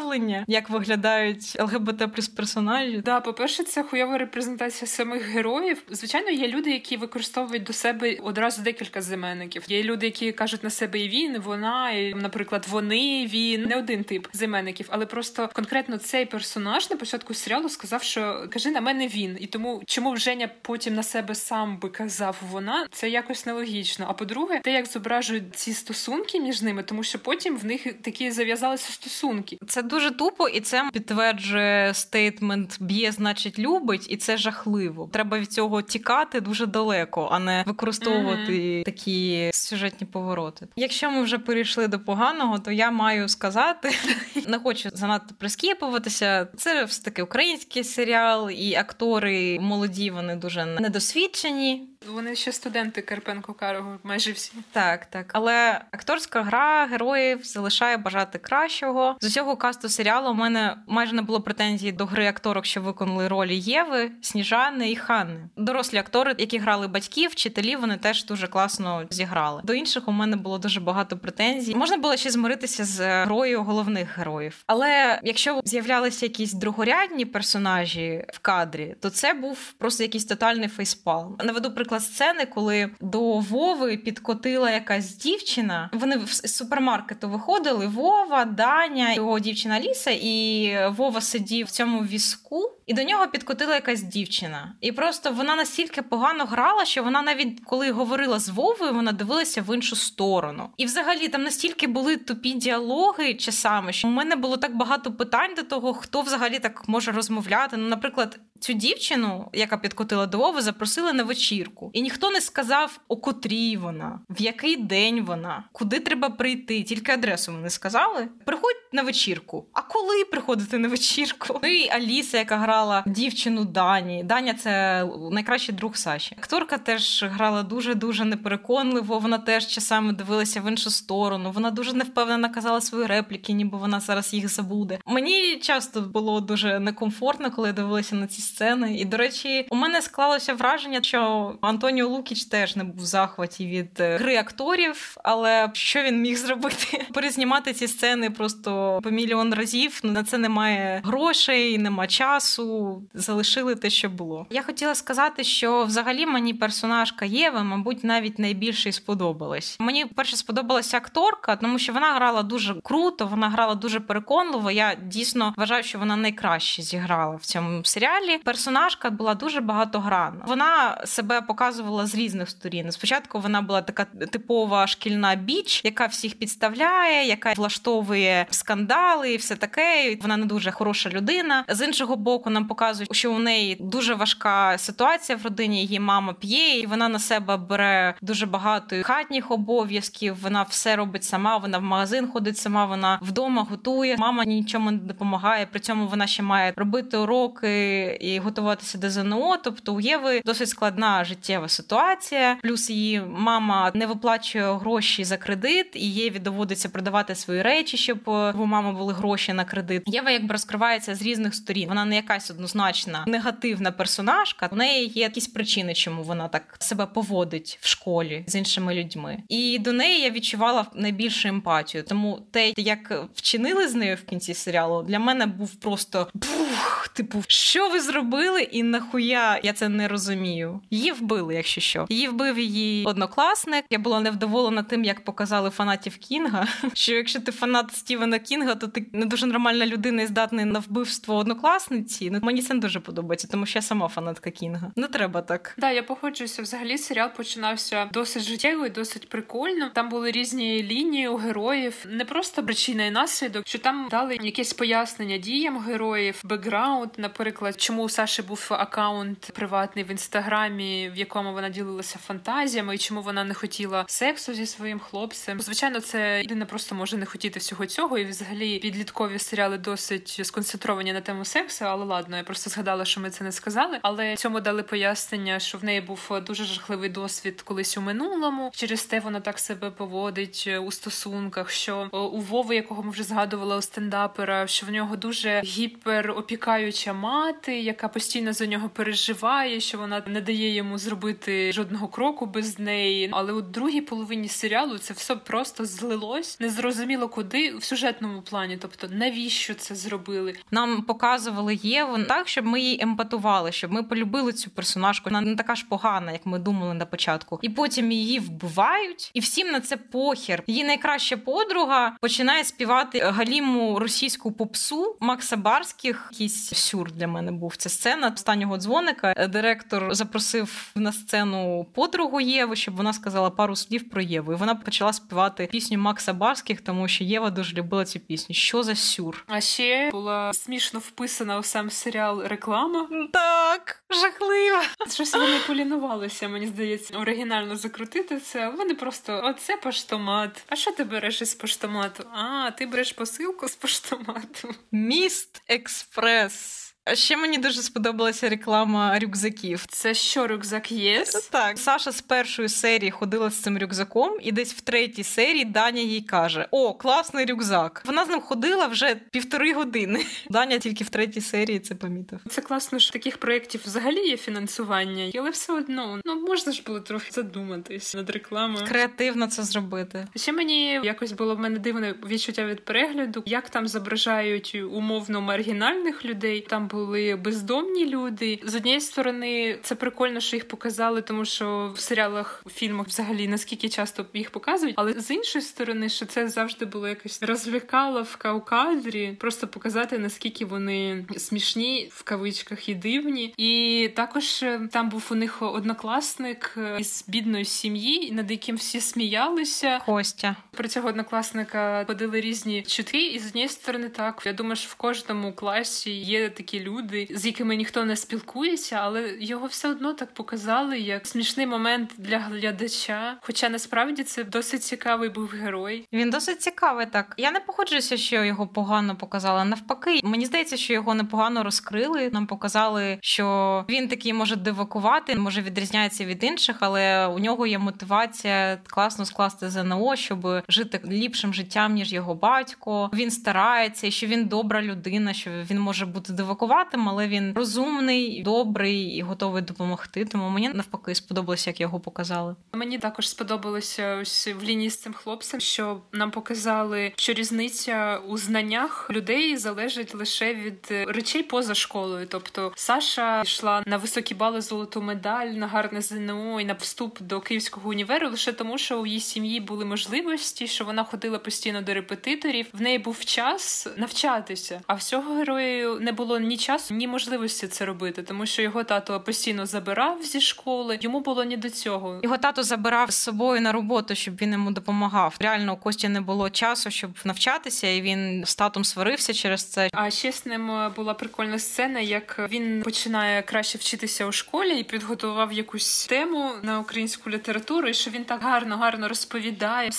як 0.49 0.71
виглядають 0.71 1.57
ЛГБТ 1.61 2.13
плюс 2.15 2.29
персонажі. 2.29 3.03
Да, 3.05 3.21
по 3.21 3.33
перше, 3.33 3.65
це 3.65 3.83
хуйова 3.83 4.19
репрезентація 4.19 4.89
самих 4.89 5.23
героїв. 5.23 5.83
Звичайно, 5.91 6.31
є 6.31 6.49
люди, 6.49 6.71
які 6.71 6.97
використовують 6.97 7.63
до 7.63 7.73
себе 7.73 8.17
одразу 8.23 8.63
декілька 8.63 9.03
займенників. 9.03 9.63
Є 9.69 9.83
люди, 9.83 10.07
які 10.07 10.33
кажуть 10.33 10.65
на 10.65 10.71
себе 10.71 10.99
і 10.99 11.09
він, 11.09 11.35
і 11.35 11.39
вона, 11.39 11.91
і, 11.91 12.15
наприклад, 12.15 12.67
вони, 12.71 13.27
він 13.27 13.63
не 13.63 13.77
один 13.77 14.05
тип 14.05 14.27
займенників, 14.33 14.87
але 14.91 15.07
просто 15.07 15.49
конкретно 15.53 15.99
цей 15.99 16.27
персонаж 16.27 16.91
на 16.91 16.97
початку 16.97 17.35
серіалу 17.35 17.69
сказав, 17.69 18.03
що 18.03 18.49
кажи 18.53 18.71
на 18.71 18.81
мене 18.81 19.09
він, 19.09 19.37
і 19.41 19.47
тому 19.47 19.83
чому 19.87 20.17
Женя 20.17 20.51
потім 20.63 20.95
на 20.95 21.03
себе 21.03 21.35
сам 21.35 21.79
би 21.79 21.89
казав 21.89 22.37
вона, 22.51 22.87
це 22.91 23.09
якось 23.09 23.47
нелогічно. 23.47 24.07
А 24.09 24.13
по-друге, 24.13 24.61
те, 24.65 24.73
як 24.73 24.87
зображують 24.87 25.57
ці 25.57 25.73
стосунки 25.73 26.41
між 26.41 26.63
ними, 26.63 26.83
тому 26.83 27.03
що 27.03 27.19
потім 27.19 27.57
в 27.57 27.65
них 27.65 27.87
такі 28.03 28.31
зав'язалися 28.31 28.93
стосунки. 28.93 29.59
Це 29.69 29.83
дуже 29.87 30.11
тупо, 30.11 30.49
і 30.49 30.61
це 30.61 30.89
підтверджує 30.93 31.95
стейтмент 31.95 32.77
б'є, 32.81 33.13
значить, 33.13 33.59
любить, 33.59 34.07
і 34.11 34.17
це 34.17 34.37
жахливо. 34.37 35.11
Треба 35.13 35.39
від 35.39 35.53
цього 35.53 35.83
тікати 35.83 36.41
дуже 36.41 36.67
далеко, 36.67 37.29
а 37.33 37.39
не 37.39 37.65
використовувати 37.67 38.53
mm-hmm. 38.53 38.85
такі 38.85 39.51
сюжетні 39.55 40.07
повороти. 40.07 40.69
Якщо 40.77 41.11
ми 41.11 41.23
вже 41.23 41.39
перейшли 41.39 41.89
до 41.89 42.01
поганого, 42.01 42.59
то 42.59 42.73
я 42.73 42.91
маю 42.91 43.29
сказати, 43.29 43.91
не 44.47 44.59
хочу 44.59 44.89
занадто 44.93 45.35
прискіпуватися. 45.39 46.49
Це 46.57 46.85
все 46.85 47.03
таки 47.03 47.23
український 47.23 47.85
серіал, 47.85 48.51
і 48.51 48.75
актори 48.75 49.61
молоді, 49.61 50.11
вони 50.11 50.37
дуже 50.37 50.67
недосвідчені. 50.67 51.96
Вони 52.09 52.37
ще 52.37 52.53
студенти 52.53 53.03
Карпенко 53.03 53.55
Карого, 53.55 53.99
майже 54.03 54.33
всі. 54.33 54.53
Так, 54.73 55.07
так. 55.07 55.31
Але 55.33 55.81
акторська 55.91 56.43
гра 56.43 56.87
героїв 56.87 57.45
залишає 57.45 57.97
бажати 57.97 58.39
кращого. 58.39 59.17
З 59.21 59.27
усього 59.27 59.57
касту 59.57 59.89
серіалу 59.89 60.31
у 60.31 60.35
мене 60.35 60.77
майже 60.87 61.15
не 61.15 61.23
було 61.23 61.41
претензій 61.41 61.93
до 61.93 62.07
гри 62.07 62.27
акторок, 62.27 62.67
що 62.67 62.81
виконали 62.81 63.29
ролі 63.29 63.57
Єви, 63.59 64.11
Сніжани 64.23 64.91
і 64.91 64.97
Ханни. 64.97 65.49
Дорослі 65.57 65.99
актори, 65.99 66.35
які 66.39 66.59
грали 66.59 66.89
батьків, 66.89 67.31
вчителі, 67.31 67.77
вони 67.77 67.97
теж 67.97 68.25
дуже 68.25 68.47
класно 68.47 69.07
зіграли. 69.11 69.61
До 69.65 69.75
інших 69.75 70.09
у 70.09 70.13
мене 70.13 70.37
було 70.37 70.59
дуже 70.59 70.81
багато 70.81 71.19
претензій. 71.19 71.75
Можна 71.75 71.97
було 71.97 72.17
ще 72.17 72.31
змиритися 72.31 72.85
з 72.85 73.25
грою 73.25 73.63
головних 73.63 74.19
героїв. 74.19 74.65
Але 74.67 75.21
якщо 75.23 75.61
з'являлися 75.65 76.27
якісь 76.27 76.53
другорядні 76.53 77.25
персонажі 77.25 78.25
в 78.33 78.39
кадрі, 78.39 78.97
то 79.01 79.11
це 79.11 79.33
був 79.35 79.73
просто 79.79 80.03
якийсь 80.03 80.25
тотальний 80.25 80.69
фейспал. 80.69 81.37
Наведу 81.45 81.75
приклад 81.75 81.96
сцени, 82.01 82.47
коли 82.47 82.91
до 83.01 83.21
Вови 83.39 83.97
підкотила 83.97 84.71
якась 84.71 85.17
дівчина. 85.17 85.91
Вони 85.93 86.27
з 86.27 86.55
супермаркету 86.55 87.29
виходили. 87.29 87.87
Вова, 87.87 88.45
Даня, 88.45 89.13
його 89.13 89.39
дівчина 89.39 89.81
Ліса, 89.81 90.11
і 90.11 90.73
Вова 90.97 91.21
сидів 91.21 91.67
в 91.67 91.71
цьому 91.71 92.01
візку. 92.01 92.76
І 92.87 92.95
до 92.95 93.03
нього 93.03 93.27
підкотила 93.27 93.75
якась 93.75 94.03
дівчина, 94.03 94.75
і 94.81 94.93
просто 94.93 95.33
вона 95.33 95.57
настільки 95.57 96.03
погано 96.03 96.45
грала, 96.45 96.85
що 96.85 97.03
вона 97.03 97.23
навіть 97.23 97.61
коли 97.65 97.91
говорила 97.91 98.39
з 98.39 98.49
Вовою, 98.49 98.95
вона 98.95 99.13
дивилася 99.13 99.63
в 99.63 99.75
іншу 99.75 99.97
сторону. 99.97 100.71
І 100.77 100.85
взагалі 100.85 101.29
там 101.29 101.43
настільки 101.43 101.87
були 101.87 102.17
тупі 102.17 102.53
діалоги 102.53 103.35
часами, 103.35 103.93
що 103.93 104.09
у 104.09 104.11
мене 104.11 104.37
було 104.37 104.57
так 104.57 104.77
багато 104.77 105.13
питань 105.13 105.55
до 105.55 105.63
того, 105.63 105.95
хто 105.95 106.21
взагалі 106.21 106.59
так 106.59 106.89
може 106.89 107.13
розмовляти. 107.13 107.77
Ну, 107.77 107.89
наприклад, 107.89 108.39
цю 108.61 108.73
дівчину, 108.73 109.49
яка 109.53 109.79
підкотила 109.79 110.27
до 110.27 110.39
Вови, 110.39 110.63
запросили 110.63 111.13
на 111.13 111.23
вечірку, 111.23 111.91
і 111.93 112.03
ніхто 112.03 112.31
не 112.31 112.41
сказав, 112.41 113.01
о 113.09 113.17
котрій 113.17 113.77
вона, 113.77 114.21
в 114.31 114.41
який 114.41 114.77
день 114.77 115.25
вона, 115.25 115.65
куди 115.73 116.01
треба 116.01 116.31
прийти. 116.31 116.83
Тільки 116.83 117.13
адресу 117.13 117.53
вони 117.53 117.71
сказали. 117.71 118.29
Приходь 118.45 118.77
на 118.93 119.03
вечірку. 119.03 119.67
А 119.73 119.83
коли 119.83 120.25
приходити 120.25 120.79
на 120.79 120.89
вечірку? 120.89 121.61
Ну 121.63 121.69
і 121.69 121.89
Аліса, 121.89 122.39
яка 122.39 122.57
грала 122.57 122.76
дівчину 123.07 123.65
Дані. 123.65 124.25
Даня 124.25 124.55
це 124.55 125.05
найкращий 125.31 125.75
друг 125.75 125.97
Саші. 125.97 126.37
Акторка 126.39 126.79
теж 126.79 127.25
грала 127.29 127.63
дуже 127.63 127.95
дуже 127.95 128.25
непереконливо. 128.25 129.19
Вона 129.19 129.39
теж 129.39 129.67
часами 129.67 130.13
дивилася 130.13 130.61
в 130.61 130.69
іншу 130.69 130.91
сторону. 130.91 131.51
Вона 131.55 131.71
дуже 131.71 131.93
невпевнено 131.93 132.53
казала 132.53 132.81
свої 132.81 133.07
репліки, 133.07 133.53
ніби 133.53 133.79
вона 133.79 134.01
зараз 134.01 134.35
їх 134.35 134.49
забуде. 134.49 134.99
Мені 135.07 135.57
часто 135.57 136.01
було 136.01 136.41
дуже 136.41 136.81
некомфортно, 136.81 137.51
коли 137.51 137.69
я 137.69 137.73
дивилася 137.73 138.17
на 138.17 138.27
ці 138.27 138.43
сцени. 138.43 138.97
І, 138.97 139.05
до 139.05 139.17
речі, 139.17 139.67
у 139.71 139.77
мене 139.77 140.03
склалося 140.03 140.55
враження, 140.55 141.03
що 141.03 141.53
Антоніо 141.61 142.09
Лукіч 142.09 142.45
теж 142.45 142.77
не 142.77 142.85
був 142.85 142.97
в 142.97 143.07
захваті 143.07 143.67
від 143.67 144.01
е, 144.01 144.17
гри 144.17 144.37
акторів, 144.37 145.17
але 145.25 145.71
що 145.73 146.03
він 146.03 146.21
міг 146.21 146.37
зробити? 146.37 147.07
Перезнімати 147.15 147.73
ці 147.73 147.89
сцени 147.89 148.31
просто 148.31 149.01
по 149.03 149.11
мільйон 149.11 149.55
разів. 149.55 150.01
На 150.03 150.25
це 150.25 150.39
немає 150.39 151.03
грошей, 151.05 151.79
нема 151.79 152.07
часу. 152.07 152.66
Залишили 153.15 153.75
те, 153.75 153.91
що 153.91 154.09
було. 154.09 154.47
Я 154.51 154.63
хотіла 154.63 154.95
сказати, 154.95 155.45
що 155.45 155.85
взагалі 155.85 156.27
мені 156.27 156.55
персонажка 156.55 157.25
Єви, 157.25 157.63
мабуть, 157.63 158.05
навіть 158.05 158.39
найбільше 158.39 158.93
сподобалась. 158.93 159.77
Мені 159.81 160.05
перше 160.05 160.37
сподобалася 160.37 160.97
акторка, 160.97 161.57
тому 161.57 161.79
що 161.79 161.93
вона 161.93 162.15
грала 162.15 162.43
дуже 162.43 162.75
круто, 162.83 163.27
вона 163.27 163.51
грала 163.51 163.75
дуже 163.75 164.01
переконливо. 164.01 164.71
Я 164.71 164.95
дійсно 165.03 165.55
вважаю, 165.57 165.83
що 165.83 165.99
вона 165.99 166.17
найкраще 166.17 166.83
зіграла 166.83 167.37
в 167.37 167.47
цьому 167.47 167.85
серіалі. 167.85 168.39
Персонажка 168.45 169.11
була 169.11 169.35
дуже 169.35 169.61
багатогранна. 169.61 170.45
Вона 170.47 171.03
себе 171.05 171.41
показувала 171.41 172.07
з 172.07 172.15
різних 172.15 172.51
сторін. 172.51 172.93
Спочатку 172.93 173.41
вона 173.41 173.63
була 173.63 173.83
така 173.83 174.05
типова 174.05 174.87
шкільна 174.87 175.35
біч, 175.35 175.85
яка 175.85 176.07
всіх 176.07 176.35
підставляє, 176.35 177.27
яка 177.29 177.53
влаштовує 177.53 178.47
скандали, 178.51 179.33
і 179.33 179.37
все 179.37 179.57
таке. 179.57 180.17
Вона 180.23 180.37
не 180.37 180.47
дуже 180.47 180.71
хороша 180.71 181.11
людина. 181.11 181.65
З 181.69 181.87
іншого 181.87 182.17
боку, 182.17 182.51
нам 182.57 182.67
показують, 182.67 183.15
що 183.15 183.33
у 183.33 183.39
неї 183.39 183.77
дуже 183.81 184.15
важка 184.15 184.79
ситуація 184.79 185.39
в 185.39 185.45
родині. 185.45 185.81
Її 185.81 186.01
мама 186.01 186.33
п'є, 186.33 186.79
і 186.81 186.87
вона 186.87 187.09
на 187.09 187.19
себе 187.19 187.57
бере 187.57 188.15
дуже 188.23 188.47
багато 188.47 188.97
хатніх 189.03 189.51
обов'язків. 189.51 190.37
Вона 190.43 190.63
все 190.63 190.97
робить 190.97 191.25
сама. 191.25 191.57
Вона 191.57 191.79
в 191.79 191.83
магазин 191.83 192.29
ходить 192.29 192.59
сама. 192.59 192.87
Вона 192.87 193.19
вдома 193.23 193.67
готує. 193.71 194.17
Мама 194.17 194.45
нічому 194.45 194.91
не 194.91 194.99
допомагає. 194.99 195.67
При 195.67 195.81
цьому 195.81 196.07
вона 196.07 196.27
ще 196.27 196.43
має 196.43 196.73
робити 196.77 197.17
уроки 197.17 198.05
і 198.21 198.39
готуватися 198.39 198.99
до 198.99 199.11
ЗНО. 199.11 199.57
Тобто 199.57 199.95
у 199.95 200.01
Єви 200.01 200.43
досить 200.45 200.69
складна 200.69 201.25
життєва 201.25 201.69
ситуація. 201.69 202.57
Плюс 202.63 202.91
її 202.91 203.23
мама 203.37 203.91
не 203.95 204.07
виплачує 204.07 204.73
гроші 204.73 205.25
за 205.25 205.37
кредит, 205.37 205.87
і 205.95 206.11
Єві 206.11 206.39
доводиться 206.39 206.89
продавати 206.89 207.35
свої 207.35 207.63
речі, 207.63 207.97
щоб 207.97 208.19
у 208.59 208.67
мами 208.67 208.93
були 208.93 209.15
гроші 209.15 209.53
на 209.53 209.65
кредит. 209.65 210.03
Єва 210.07 210.31
якби 210.31 210.53
розкривається 210.53 211.15
з 211.15 211.23
різних 211.23 211.55
сторін. 211.55 211.89
Вона 211.89 212.05
не 212.05 212.17
якась 212.17 212.46
однозначна 212.51 213.25
негативна 213.27 213.93
персонажка. 213.93 214.69
У 214.73 214.77
неї 214.77 215.07
є 215.07 215.23
якісь 215.23 215.49
причини, 215.49 215.95
чому 215.95 216.23
вона 216.23 216.49
так 216.49 216.77
себе 216.79 217.07
поводить 217.07 217.79
в 217.81 217.89
школі 217.89 218.45
з 218.47 218.55
іншими 218.55 218.95
людьми. 218.95 219.43
І 219.49 219.79
до 219.79 219.93
неї 219.93 220.23
я 220.23 220.31
відчувала 220.31 220.87
найбільшу 220.95 221.49
емпатію. 221.49 222.05
Тому 222.05 222.43
те, 222.51 222.73
як 222.77 223.29
вчинили 223.35 223.89
з 223.89 223.95
нею 223.95 224.17
в 224.17 224.23
кінці 224.23 224.55
серіалу, 224.55 225.03
для 225.03 225.19
мене 225.19 225.47
був 225.47 225.75
просто 225.75 226.29
бух, 226.35 227.09
типу, 227.09 227.43
що 227.49 227.89
ви 227.89 228.01
зробили, 228.01 228.63
і 228.63 228.83
нахуя 228.83 229.61
я 229.63 229.73
це 229.73 229.89
не 229.89 230.09
розумію. 230.09 230.81
Її 230.91 231.13
вбили, 231.13 231.55
якщо 231.55 231.81
що. 231.81 232.07
Її 232.09 232.29
вбив 232.29 232.59
її 232.59 233.05
однокласник. 233.05 233.85
Я 233.91 233.99
була 233.99 234.21
невдоволена 234.21 234.83
тим, 234.83 235.05
як 235.05 235.25
показали 235.25 235.71
фанатів 235.71 236.17
Кінга. 236.17 236.67
Що 236.93 237.15
якщо 237.15 237.41
ти 237.41 237.53
фанат 237.53 237.95
Стівена 237.95 238.39
Кінга, 238.39 238.75
то 238.75 238.87
ти 238.87 239.07
не 239.13 239.27
дуже 239.27 239.47
нормальна 239.47 239.87
людина 239.87 240.23
і 240.23 240.27
здатний 240.27 240.65
на 240.65 240.79
вбивство 240.79 241.37
однокласниці. 241.37 242.31
Ну 242.37 242.47
мені 242.47 242.63
це 242.63 242.75
не 242.75 242.81
дуже 242.81 243.01
подобається, 243.01 243.49
тому 243.51 243.67
що 243.67 243.79
я 243.79 243.83
сама 243.83 244.09
фанатка 244.09 244.51
Кінга. 244.51 244.93
Не 244.97 245.09
треба 245.09 245.43
так. 245.43 245.75
Да, 245.79 245.91
я 245.91 246.03
погоджуюся. 246.03 246.63
Взагалі 246.63 246.99
серіал 246.99 247.31
починався 247.37 248.09
досить 248.13 248.43
життєво 248.43 248.87
і 248.87 248.91
досить 248.91 249.29
прикольно. 249.29 249.91
Там 249.95 250.09
були 250.09 250.31
різні 250.31 250.83
лінії 250.83 251.29
у 251.29 251.37
героїв, 251.37 252.07
не 252.09 252.25
просто 252.25 252.63
причина 252.63 253.05
і 253.05 253.11
наслідок, 253.11 253.67
що 253.67 253.79
там 253.79 254.09
дали 254.11 254.39
якесь 254.43 254.73
пояснення 254.73 255.39
діям 255.39 255.79
героїв, 255.79 256.41
бекграунд, 256.45 257.11
наприклад, 257.17 257.81
чому 257.81 258.03
у 258.03 258.09
Саші 258.09 258.43
був 258.43 258.67
акаунт 258.71 259.51
приватний 259.55 260.05
в 260.05 260.11
інстаграмі, 260.11 261.11
в 261.15 261.17
якому 261.17 261.53
вона 261.53 261.69
ділилася 261.69 262.19
фантазіями, 262.19 262.95
і 262.95 262.99
чому 262.99 263.23
вона 263.23 263.45
не 263.45 263.55
хотіла 263.55 264.05
сексу 264.09 264.55
зі 264.55 264.67
своїм 264.67 264.99
хлопцем. 264.99 265.61
Звичайно, 265.61 266.01
це 266.01 266.43
людина 266.43 266.67
просто 266.67 266.95
може 266.95 267.17
не 267.17 267.27
хотіти 267.27 267.59
всього 267.59 267.87
цього, 267.87 268.19
і 268.19 268.25
взагалі 268.25 268.79
підліткові 268.79 269.39
серіали 269.39 269.79
досить 269.79 270.41
сконцентровані 270.43 271.13
на 271.13 271.21
тему 271.21 271.45
сексу. 271.45 271.85
Але 271.85 272.05
ладно, 272.05 272.26
я 272.31 272.43
просто 272.43 272.71
згадала, 272.71 273.05
що 273.05 273.21
ми 273.21 273.31
це 273.31 273.45
не 273.45 273.53
сказали. 273.53 273.99
Але 274.03 274.37
цьому 274.37 274.61
дали 274.61 274.83
пояснення, 274.83 275.59
що 275.59 275.79
в 275.79 275.85
неї 275.85 276.01
був 276.01 276.41
дуже 276.47 276.65
жахливий 276.65 277.09
досвід 277.09 277.63
колись 277.63 277.99
у 277.99 278.01
минулому. 278.01 278.71
Через 278.75 279.05
те 279.05 279.21
вона 279.21 279.41
так 279.41 279.59
себе 279.59 279.91
поводить 279.91 280.69
у 280.87 280.93
стосунках. 280.93 281.71
Що 281.71 282.09
у 282.13 282.41
Вови, 282.41 282.75
якого 282.75 283.03
ми 283.03 283.11
вже 283.11 283.23
згадували 283.23 283.77
у 283.77 283.83
стендапера, 283.83 284.67
що 284.67 284.87
в 284.87 284.91
нього 284.91 285.17
дуже 285.17 285.61
гіперопікаюча 285.65 287.13
мати, 287.13 287.81
яка 287.81 288.09
постійно 288.09 288.53
за 288.53 288.67
нього 288.67 288.89
переживає, 288.89 289.81
що 289.81 289.99
вона 289.99 290.23
не 290.27 290.41
дає 290.41 290.75
йому 290.75 290.99
зробити 290.99 291.73
жодного 291.73 292.09
кроку 292.09 292.47
без 292.47 292.79
неї. 292.79 293.29
Але 293.33 293.53
у 293.53 293.61
другій 293.61 294.01
половині 294.01 294.49
серіалу 294.49 294.99
це 294.99 295.15
все 295.15 295.37
просто 295.37 295.85
злилось, 295.85 296.61
незрозуміло 296.61 297.29
куди 297.29 297.77
в 297.77 297.85
сюжетному 297.85 298.43
плані. 298.43 298.77
Тобто, 298.77 299.09
навіщо 299.11 299.75
це 299.75 299.95
зробили? 299.95 300.55
Нам 300.71 301.03
показували 301.03 301.75
Єву 302.07 302.25
так, 302.25 302.49
щоб 302.49 302.67
ми 302.67 302.81
її 302.81 303.03
емпатували, 303.03 303.73
щоб 303.73 303.93
ми 303.93 304.03
полюбили 304.03 304.53
цю 304.53 304.71
персонажку. 304.71 305.31
Вона 305.31 305.41
не 305.41 305.57
така 305.57 305.75
ж 305.75 305.87
погана, 305.89 306.33
як 306.33 306.47
ми 306.47 306.59
думали 306.59 306.95
на 306.95 307.07
початку. 307.07 307.59
І 307.63 307.69
потім 307.69 308.13
її 308.13 308.39
вбивають, 308.39 309.31
і 309.35 309.41
всім 309.41 309.71
на 309.71 309.81
це 309.81 309.97
похер. 309.97 310.63
Її 310.67 310.85
найкраща 310.85 311.37
подруга 311.37 312.17
починає 312.21 312.65
співати 312.65 313.19
галіму 313.21 313.99
російську 313.99 314.53
попсу 314.53 315.17
Макса 315.21 315.57
Барських, 315.57 316.29
якісь 316.33 316.75
сюр 316.75 317.13
для 317.13 317.29
мене 317.29 317.53
був. 317.53 317.77
Ця 317.77 317.89
сцена 317.89 318.33
останнього 318.35 318.79
дзвоника. 318.79 319.49
Директор 319.49 320.15
запросив 320.15 320.91
на 320.95 321.13
сцену 321.13 321.87
подругу 321.95 322.41
Єви, 322.41 322.77
щоб 322.77 322.97
вона 322.97 323.13
сказала 323.13 323.51
пару 323.51 323.77
слів 323.77 324.11
про 324.11 324.23
Єву. 324.23 324.53
І 324.53 324.57
вона 324.57 324.75
почала 324.75 325.13
співати 325.13 325.69
пісню 325.73 325.99
Макса 325.99 326.33
Барських, 326.33 326.81
тому 326.81 327.09
що 327.09 327.25
Єва 327.25 327.51
дуже 327.51 327.77
любила 327.77 328.05
цю 328.05 328.21
пісню. 328.21 328.55
Що 328.55 328.83
за 328.83 328.95
сюр? 328.95 329.45
А 329.47 329.61
ще 329.61 330.11
була 330.11 330.53
смішно 330.53 331.01
вписана 331.01 331.59
у 331.59 331.63
сам 331.63 331.91
серіал 331.97 332.43
реклама. 332.47 333.09
Так, 333.33 334.03
жахлива. 334.11 334.83
Щось 335.11 335.33
вони 335.33 335.59
полінувалися, 335.67 336.49
мені 336.49 336.67
здається, 336.67 337.19
оригінально 337.19 337.77
закрутити 337.77 338.41
це. 338.41 338.69
Вони 338.69 338.95
просто 338.95 339.41
оце 339.45 339.77
поштомат. 339.77 340.65
А 340.69 340.77
що 340.77 340.93
ти 340.93 341.05
береш 341.05 341.43
із 341.43 341.55
поштомату? 341.55 342.25
А, 342.33 342.71
ти 342.71 342.87
береш 342.87 343.13
посилку 343.13 343.69
з 343.69 343.75
поштомату. 343.75 344.75
Міст 344.93 345.63
Експрес. 345.69 346.86
А 347.09 347.15
ще 347.15 347.37
мені 347.37 347.59
дуже 347.59 347.83
сподобалася 347.83 348.49
реклама 348.49 349.19
рюкзаків. 349.19 349.87
Це 349.89 350.15
що 350.15 350.47
рюкзак 350.47 350.93
є? 350.93 351.25
Так, 351.51 351.79
Саша 351.79 352.13
з 352.13 352.21
першої 352.21 352.69
серії 352.69 353.11
ходила 353.11 353.51
з 353.51 353.55
цим 353.55 353.79
рюкзаком, 353.79 354.39
і 354.43 354.53
десь 354.53 354.75
в 354.75 354.81
третій 354.81 355.25
серії 355.25 355.65
Даня 355.65 356.01
їй 356.01 356.21
каже: 356.21 356.69
О, 356.71 356.95
класний 356.95 357.47
рюкзак. 357.47 358.03
Вона 358.07 358.25
з 358.25 358.29
ним 358.29 358.41
ходила 358.41 358.87
вже 358.87 359.15
півтори 359.15 359.73
години. 359.73 360.25
Даня 360.51 360.79
тільки 360.79 361.05
в 361.05 361.09
третій 361.09 361.41
серії 361.41 361.79
це 361.79 361.95
помітив. 361.95 362.41
Це 362.49 362.61
класно, 362.61 362.99
що 362.99 363.13
таких 363.13 363.39
проєктів 363.39 363.81
взагалі 363.85 364.29
є 364.29 364.37
фінансування, 364.37 365.31
але 365.35 365.51
все 365.51 365.73
одно 365.73 366.21
ну 366.25 366.41
можна 366.41 366.73
ж 366.73 366.83
було 366.87 367.01
трохи 367.01 367.31
задуматись 367.33 368.15
над 368.15 368.31
рекламою. 368.31 368.87
Креативно 368.89 369.47
це 369.47 369.63
зробити. 369.63 370.27
Ще 370.37 370.53
мені 370.53 371.01
якось 371.05 371.33
було 371.33 371.55
в 371.57 371.59
мене 371.59 371.79
дивне 371.79 372.15
відчуття 372.27 372.65
від 372.65 372.85
перегляду, 372.85 373.43
як 373.47 373.71
там 373.71 373.89
зображають 373.89 374.75
умовно 374.75 375.41
маргінальних 375.41 376.25
людей. 376.25 376.61
Там 376.61 376.89
були 376.97 377.37
бездомні 377.37 378.07
люди. 378.07 378.61
З 378.65 378.75
однієї 378.75 379.01
сторони, 379.01 379.79
це 379.83 379.95
прикольно, 379.95 380.41
що 380.41 380.57
їх 380.57 380.69
показали, 380.69 381.23
тому 381.23 381.45
що 381.45 381.93
в 381.95 382.01
серіалах, 382.01 382.63
у 382.67 382.71
фільмах 382.71 383.07
взагалі 383.07 383.49
наскільки 383.49 383.89
часто 383.89 384.27
їх 384.35 384.51
показують. 384.51 384.95
Але 384.99 385.13
з 385.13 385.31
іншої 385.31 385.63
сторони, 385.63 386.09
що 386.09 386.27
це 386.27 386.49
завжди 386.49 386.85
було 386.85 387.09
якась 387.09 387.43
розвлікаловка 387.43 388.53
у 388.53 388.61
кадрі, 388.61 389.37
просто 389.41 389.67
показати 389.67 390.19
наскільки 390.19 390.65
вони 390.65 391.27
смішні 391.37 392.09
в 392.13 392.23
кавичках 392.23 392.89
і 392.89 392.95
дивні. 392.95 393.55
І 393.57 394.11
також 394.17 394.63
е, 394.63 394.89
там 394.93 395.09
був 395.09 395.29
у 395.31 395.35
них 395.35 395.63
однокласник 395.63 396.75
е, 396.77 396.97
із 397.01 397.25
бідної 397.29 397.65
сім'ї, 397.65 398.33
над 398.33 398.51
яким 398.51 398.77
всі 398.77 399.01
сміялися. 399.01 400.01
Костя 400.07 400.57
про 400.77 400.89
цього 400.89 401.09
однокласника 401.09 402.05
ходили 402.07 402.41
різні 402.41 402.83
чутки, 402.83 403.27
і 403.27 403.39
з 403.39 403.47
однієї 403.47 403.69
сторони, 403.69 404.09
так 404.09 404.43
я 404.47 404.53
думаю, 404.53 404.77
що 404.77 404.89
в 404.91 404.95
кожному 404.95 405.53
класі 405.53 406.11
є 406.11 406.51
такі 406.51 406.81
люди, 406.81 407.29
з 407.31 407.47
якими 407.47 407.77
ніхто 407.77 408.05
не 408.05 408.17
спілкується, 408.17 408.97
але 409.03 409.37
його 409.41 409.67
все 409.67 409.89
одно 409.89 410.13
так 410.13 410.35
показали 410.35 410.99
як 410.99 411.27
смішний 411.27 411.67
момент 411.67 412.15
для 412.19 412.39
глядача. 412.39 413.37
Хоча 413.41 413.69
насправді 413.69 414.23
це 414.23 414.45
досить 414.45 414.83
цікавий 414.83 415.29
був 415.29 415.49
герой. 415.49 416.09
Він 416.13 416.31
досить 416.31 416.63
цікавий. 416.63 417.07
Так 417.07 417.35
я 417.37 417.51
не 417.51 417.61
походжуся, 417.61 418.17
що 418.17 418.45
його 418.45 418.67
погано 418.67 419.17
показали. 419.17 419.65
Навпаки, 419.65 420.21
мені 420.25 420.47
здається, 420.47 420.77
що 420.77 420.93
його 420.93 421.15
непогано 421.15 421.63
розкрили. 421.63 422.31
Нам 422.33 422.47
показали, 422.47 423.19
що 423.23 423.85
він 423.89 424.09
такий 424.09 424.33
може 424.33 424.57
дивакувати, 424.57 425.37
може 425.37 425.63
відрізняється 425.63 426.25
від 426.25 426.45
інших, 426.45 426.77
але 426.81 427.27
у 427.27 427.39
нього 427.39 427.67
є 427.67 427.79
мотивація 427.79 428.79
класно 428.87 429.25
скласти 429.25 429.71
ЗНО, 429.71 430.17
щоб 430.17 430.63
жити 430.69 431.01
ліпшим 431.09 431.55
життям 431.55 431.95
ніж 431.95 432.13
його 432.13 432.35
батько. 432.35 433.11
Він 433.15 433.31
старається, 433.31 434.11
що 434.11 434.27
він 434.27 434.47
добра 434.47 434.83
людина, 434.83 435.33
що 435.33 435.51
він 435.51 435.81
може 435.81 436.07
бути 436.07 436.33
дивакуватим, 436.33 437.09
але 437.09 437.29
він 437.29 437.53
розумний, 437.57 438.43
добрий 438.43 439.03
і 439.03 439.23
готовий 439.23 439.63
допомогти. 439.63 440.25
Тому 440.25 440.49
мені 440.49 440.69
навпаки 440.69 441.15
сподобалося, 441.15 441.71
як 441.71 441.81
його 441.81 442.01
показали. 442.01 442.57
Мені 442.73 442.99
також 442.99 443.29
сподобалося 443.29 444.17
ось 444.23 444.49
в 444.49 444.63
лінії 444.63 444.91
з 444.91 445.01
цим 445.01 445.13
хлопцем, 445.13 445.61
що 445.61 446.01
нам 446.13 446.31
показали, 446.31 447.13
що 447.17 447.33
різниця 447.33 448.19
у 448.29 448.37
знаннях 448.39 449.11
людей 449.11 449.57
залежить 449.57 450.15
лише 450.15 450.55
від 450.55 450.87
речей 451.09 451.43
поза 451.43 451.75
школою. 451.75 452.27
Тобто 452.31 452.73
Саша 452.77 453.43
йшла 453.43 453.83
на 453.87 453.97
високі 453.97 454.35
бали 454.35 454.61
золоту 454.61 455.03
медаль, 455.03 455.47
на 455.47 455.67
гарне 455.67 456.03
ЗНО 456.03 456.61
і 456.61 456.65
на 456.65 456.73
вступ 456.73 457.21
до 457.21 457.41
Київського 457.41 457.91
універу 457.91 458.31
лише 458.31 458.53
тому, 458.53 458.79
що 458.79 459.01
у 459.01 459.07
її 459.07 459.21
сім'ї 459.21 459.61
були 459.61 459.85
можливості, 459.85 460.56
що 460.65 460.85
вона 460.85 461.05
ходила 461.05 461.39
постійно 461.39 461.83
до 461.83 461.95
репетиторів. 461.95 462.67
В 462.73 462.81
неї 462.81 462.99
був 462.99 463.25
час 463.25 463.89
навчатися. 463.97 464.81
А 464.87 464.95
всього 464.95 465.35
герою 465.35 466.01
не 466.01 466.13
було 466.13 466.39
ні 466.39 466.57
часу, 466.57 466.95
ні 466.95 467.09
можливості 467.09 467.69
це 467.69 467.85
робити, 467.85 468.23
тому 468.23 468.47
що 468.47 468.63
його 468.63 468.85
тато 468.85 469.21
постійно 469.21 469.67
забирав 469.67 470.23
зі 470.23 470.41
школи. 470.41 470.99
Йому 471.01 471.21
було 471.21 471.45
ні 471.45 471.57
до 471.57 471.71
цього. 471.71 472.21
Його 472.23 472.39
тато 472.39 472.63
забирав 472.63 473.11
з 473.11 473.17
собою 473.17 473.61
на 473.61 473.73
роботу, 473.73 474.15
щоб 474.15 474.37
він 474.37 474.53
йому 474.53 474.71
допомагав. 474.71 475.35
Реально 475.41 475.75
у 475.75 475.77
Кості 475.77 476.09
не 476.09 476.21
було 476.21 476.51
часу, 476.51 476.91
щоб 476.91 477.11
навчатися, 477.25 477.87
і 477.87 478.03
він 478.03 478.45
з 478.47 478.57
татом 478.57 478.85
сварився 478.85 479.35
через 479.35 479.65
це. 479.65 479.91
А 479.93 480.11
ще 480.11 480.33
з 480.33 480.47
ним 480.47 480.93
була 480.97 481.15
прикольна 481.15 481.59
сцена, 481.59 482.01
як 482.01 482.47
він 482.51 482.83
починає 482.83 483.43
краще 483.43 483.79
вчитися 483.79 484.27
у 484.27 484.33
школі 484.33 484.81
і 484.81 484.85
підготував 484.85 485.53
якусь 485.53 486.07
тему 486.07 486.51
на 486.63 486.81
українську 486.81 487.31
літературу, 487.31 487.89
і 487.89 487.95
що 487.95 488.11
він 488.11 488.25
так 488.25 488.43
гарно, 488.43 488.77
гарно 488.77 489.09
розповідає, 489.09 489.93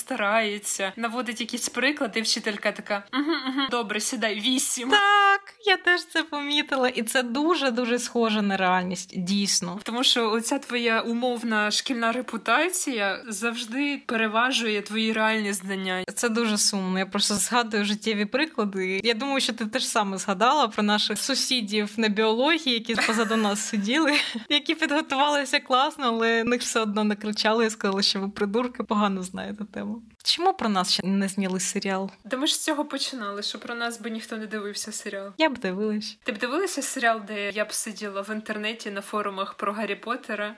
старається, 0.47 0.93
наводить 0.95 1.41
якісь 1.41 1.69
приклади. 1.69 2.19
і 2.19 2.23
Вчителька 2.23 2.71
така: 2.71 3.03
угу, 3.13 3.31
угу, 3.47 3.67
добре, 3.71 3.99
сідай 3.99 4.39
вісім. 4.39 4.89
Так, 4.89 5.55
я 5.65 5.77
теж 5.77 6.05
це 6.05 6.23
помітила, 6.23 6.89
і 6.89 7.03
це 7.03 7.23
дуже 7.23 7.71
дуже 7.71 7.99
схоже 7.99 8.41
на 8.41 8.57
реальність, 8.57 9.19
дійсно. 9.23 9.79
Тому 9.83 10.03
що 10.03 10.31
оця 10.31 10.59
твоя 10.59 11.01
умовна 11.01 11.71
шкільна 11.71 12.11
репутація 12.11 13.23
завжди 13.27 14.03
переважує 14.05 14.81
твої 14.81 15.13
реальні 15.13 15.53
знання. 15.53 16.03
Це 16.15 16.29
дуже 16.29 16.57
сумно. 16.57 16.99
Я 16.99 17.05
просто 17.05 17.35
згадую 17.35 17.85
життєві 17.85 18.25
приклади. 18.25 19.01
Я 19.03 19.13
думаю, 19.13 19.39
що 19.39 19.53
ти 19.53 19.65
теж 19.65 19.87
саме 19.87 20.17
згадала 20.17 20.67
про 20.67 20.83
наших 20.83 21.19
сусідів 21.19 21.89
на 21.97 22.07
біології, 22.07 22.73
які 22.73 22.95
позаду 22.95 23.35
нас 23.35 23.59
сиділи, 23.59 24.13
які 24.49 24.75
підготувалися 24.75 25.59
класно, 25.59 26.05
але 26.07 26.43
них 26.43 26.61
все 26.61 26.79
одно 26.79 27.03
не 27.03 27.15
кричали 27.15 27.65
і 27.65 27.69
сказали, 27.69 28.03
що 28.03 28.19
ви 28.19 28.29
придурки 28.29 28.83
погано 28.83 29.23
знаєте 29.23 29.65
тему. 29.65 30.01
Чому 30.37 30.53
про 30.53 30.69
нас 30.69 30.93
ще 30.93 31.07
не 31.07 31.27
зняли 31.27 31.59
серіал? 31.59 32.11
Та 32.29 32.37
ми 32.37 32.47
ж 32.47 32.55
з 32.55 32.59
цього 32.59 32.85
починали, 32.85 33.43
що 33.43 33.59
про 33.59 33.75
нас 33.75 34.01
би 34.01 34.09
ніхто 34.09 34.37
не 34.37 34.47
дивився 34.47 34.91
серіал. 34.91 35.31
Я 35.37 35.49
б 35.49 35.57
дивилась. 35.57 36.17
Ти 36.23 36.31
б 36.31 36.37
дивилася 36.37 36.81
серіал, 36.81 37.21
де 37.27 37.51
я 37.51 37.65
б 37.65 37.73
сиділа 37.73 38.21
в 38.21 38.29
інтернеті 38.35 38.91
на 38.91 39.01
форумах 39.01 39.53
про 39.53 39.73
Гаррі 39.73 39.95
Поттера 39.95 40.55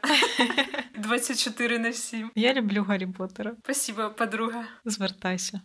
24 0.97 1.79
на 1.79 1.93
7. 1.93 2.31
Я 2.35 2.53
люблю 2.53 2.83
Гаррі 2.83 3.07
Поттера. 3.07 3.55
Спасибо, 3.63 4.09
подруга. 4.09 4.63
Звертайся. 4.85 5.61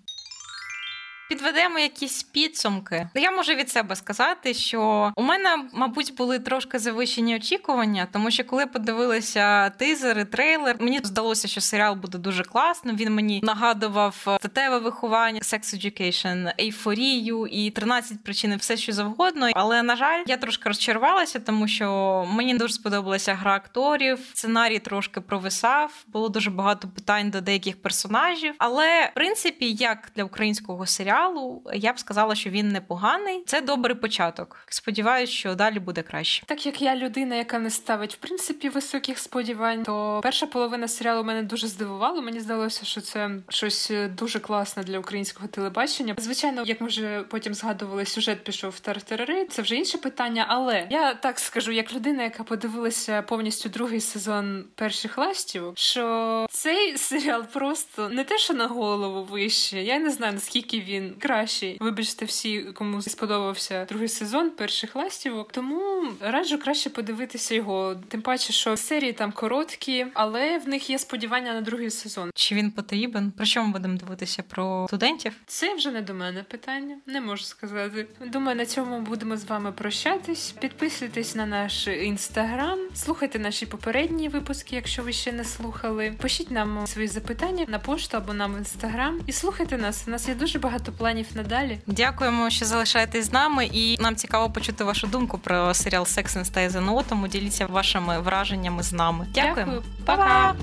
Підведемо 1.35 1.78
якісь 1.78 2.22
підсумки. 2.22 3.09
Я 3.14 3.30
можу 3.30 3.55
від 3.55 3.70
себе 3.70 3.97
сказати, 3.97 4.55
що 4.55 5.12
у 5.16 5.22
мене, 5.22 5.49
мабуть, 5.72 6.14
були 6.14 6.39
трошки 6.39 6.78
завищені 6.78 7.37
очікування, 7.37 8.07
тому 8.12 8.30
що 8.30 8.45
коли 8.45 8.66
подивилися 8.66 9.70
тизери, 9.70 10.24
трейлер, 10.24 10.76
мені 10.80 11.01
здалося, 11.03 11.49
що 11.49 11.61
серіал 11.61 11.95
буде 11.95 12.18
дуже 12.18 12.45
класно. 12.45 12.95
Він 12.95 13.14
мені 13.14 13.41
нагадував 13.43 14.14
статеве 14.41 14.78
виховання, 14.78 15.41
секс 15.43 15.74
education, 15.74 16.53
ейфорію 16.61 17.47
і 17.47 17.70
13 17.70 18.24
причин, 18.24 18.57
все 18.57 18.76
що 18.76 18.93
завгодно. 18.93 19.51
Але 19.55 19.82
на 19.82 19.97
жаль, 19.97 20.22
я 20.26 20.37
трошки 20.37 20.68
розчарувалася, 20.68 21.41
тому 21.41 21.68
що 21.68 22.28
мені 22.30 22.55
дуже 22.55 22.74
сподобалася 22.74 23.35
гра 23.35 23.55
акторів. 23.55 24.18
Сценарій 24.35 24.78
трошки 24.78 25.20
провисав. 25.20 26.05
Було 26.07 26.28
дуже 26.28 26.51
багато 26.51 26.89
питань 26.89 27.30
до 27.30 27.41
деяких 27.41 27.82
персонажів. 27.82 28.55
Але 28.59 29.09
в 29.11 29.14
принципі, 29.14 29.72
як 29.72 30.12
для 30.16 30.24
українського 30.24 30.87
серіалу 30.87 31.23
серіалу, 31.24 31.62
я 31.74 31.92
б 31.92 31.98
сказала, 31.98 32.34
що 32.34 32.50
він 32.50 32.68
непоганий. 32.68 33.42
Це 33.46 33.60
добрий 33.60 33.96
початок. 33.96 34.56
Сподіваюсь, 34.68 35.30
що 35.30 35.54
далі 35.54 35.78
буде 35.78 36.02
краще. 36.02 36.46
Так 36.46 36.66
як 36.66 36.82
я 36.82 36.96
людина, 36.96 37.34
яка 37.36 37.58
не 37.58 37.70
ставить 37.70 38.14
в 38.14 38.16
принципі 38.16 38.68
високих 38.68 39.18
сподівань, 39.18 39.82
то 39.82 40.20
перша 40.22 40.46
половина 40.46 40.88
серіалу 40.88 41.24
мене 41.24 41.42
дуже 41.42 41.68
здивувала. 41.68 42.20
Мені 42.20 42.40
здалося, 42.40 42.84
що 42.84 43.00
це 43.00 43.30
щось 43.48 43.92
дуже 44.18 44.40
класне 44.40 44.82
для 44.82 44.98
українського 44.98 45.48
телебачення. 45.48 46.14
Звичайно, 46.18 46.62
як 46.66 46.80
ми 46.80 46.86
вже 46.86 47.22
потім 47.30 47.54
згадували, 47.54 48.04
сюжет 48.04 48.44
пішов 48.44 48.70
в 48.70 48.80
тартарари. 48.80 49.46
Це 49.50 49.62
вже 49.62 49.76
інше 49.76 49.98
питання. 49.98 50.46
Але 50.48 50.86
я 50.90 51.14
так 51.14 51.38
скажу, 51.38 51.72
як 51.72 51.94
людина, 51.94 52.22
яка 52.22 52.42
подивилася 52.42 53.22
повністю 53.22 53.68
другий 53.68 54.00
сезон 54.00 54.64
перших 54.74 55.18
ластів, 55.18 55.72
що 55.74 56.46
цей 56.50 56.96
серіал 56.98 57.44
просто 57.52 58.08
не 58.08 58.24
те, 58.24 58.38
що 58.38 58.54
на 58.54 58.66
голову 58.66 59.24
вище. 59.24 59.82
Я 59.82 59.98
не 59.98 60.10
знаю 60.10 60.34
наскільки 60.34 60.80
він 60.80 61.03
він 61.05 61.14
кращий. 61.18 61.76
Вибачте, 61.80 62.24
всі, 62.24 62.62
кому 62.62 63.02
сподобався 63.02 63.84
другий 63.84 64.09
сезон 64.09 64.50
перших 64.50 64.96
ластівок. 64.96 65.52
Тому 65.52 66.07
раджу 66.20 66.59
краще 66.59 66.90
подивитися 66.90 67.55
його. 67.55 67.96
Тим 68.09 68.22
паче, 68.22 68.52
що 68.52 68.76
серії 68.76 69.12
там 69.12 69.32
короткі, 69.32 70.07
але 70.14 70.59
в 70.59 70.68
них 70.68 70.90
є 70.90 70.98
сподівання 70.98 71.55
на 71.55 71.61
другий 71.61 71.90
сезон. 71.90 72.30
Чи 72.34 72.55
він 72.55 72.70
потрібен? 72.70 73.30
Про 73.30 73.46
що 73.46 73.64
ми 73.64 73.72
будемо 73.72 73.98
дивитися? 73.98 74.42
Про 74.42 74.86
студентів? 74.88 75.32
Це 75.46 75.74
вже 75.74 75.90
не 75.90 76.02
до 76.02 76.14
мене 76.14 76.42
питання, 76.42 76.96
не 77.07 77.20
можу 77.20 77.44
сказати. 77.44 78.07
Думаю, 78.26 78.57
на 78.57 78.66
цьому 78.66 79.00
будемо 79.00 79.36
з 79.36 79.44
вами 79.44 79.72
прощатись. 79.72 80.55
Підписуйтесь 80.61 81.34
на 81.34 81.46
наш 81.46 81.86
інстаграм, 81.86 82.78
слухайте 82.94 83.38
наші 83.38 83.66
попередні 83.66 84.28
випуски, 84.28 84.76
якщо 84.76 85.02
ви 85.02 85.12
ще 85.12 85.32
не 85.32 85.44
слухали. 85.44 86.14
Пишіть 86.18 86.50
нам 86.50 86.86
свої 86.86 87.09
запитання 87.09 87.64
на 87.68 87.78
пошту 87.78 88.16
або 88.16 88.32
нам 88.32 88.55
в 88.55 88.59
інстаграм 88.59 89.20
і 89.26 89.32
слухайте 89.32 89.78
нас. 89.78 90.05
У 90.07 90.11
нас 90.11 90.28
є 90.28 90.34
дуже 90.34 90.59
багато 90.59 90.92
планів 90.99 91.26
надалі. 91.34 91.78
Дякуємо, 91.86 92.51
що 92.51 92.64
залишаєтесь 92.64 93.26
з 93.26 93.32
нами, 93.32 93.70
і 93.72 93.97
нам 94.01 94.16
цікаво 94.16 94.51
почути 94.51 94.84
вашу 94.84 95.07
думку 95.07 95.38
про 95.38 95.74
серіал 95.74 96.07
Секс 96.07 96.36
and 96.36 96.68
ЗНО», 96.70 96.97
за 96.97 97.03
тому 97.09 97.28
діліться 97.28 97.66
вашими 97.66 98.20
враженнями 98.20 98.82
з 98.82 98.92
нами. 98.92 99.26
Дякуємо, 99.34 99.72
Дякую. 99.72 99.82
Па-па! 100.05 100.55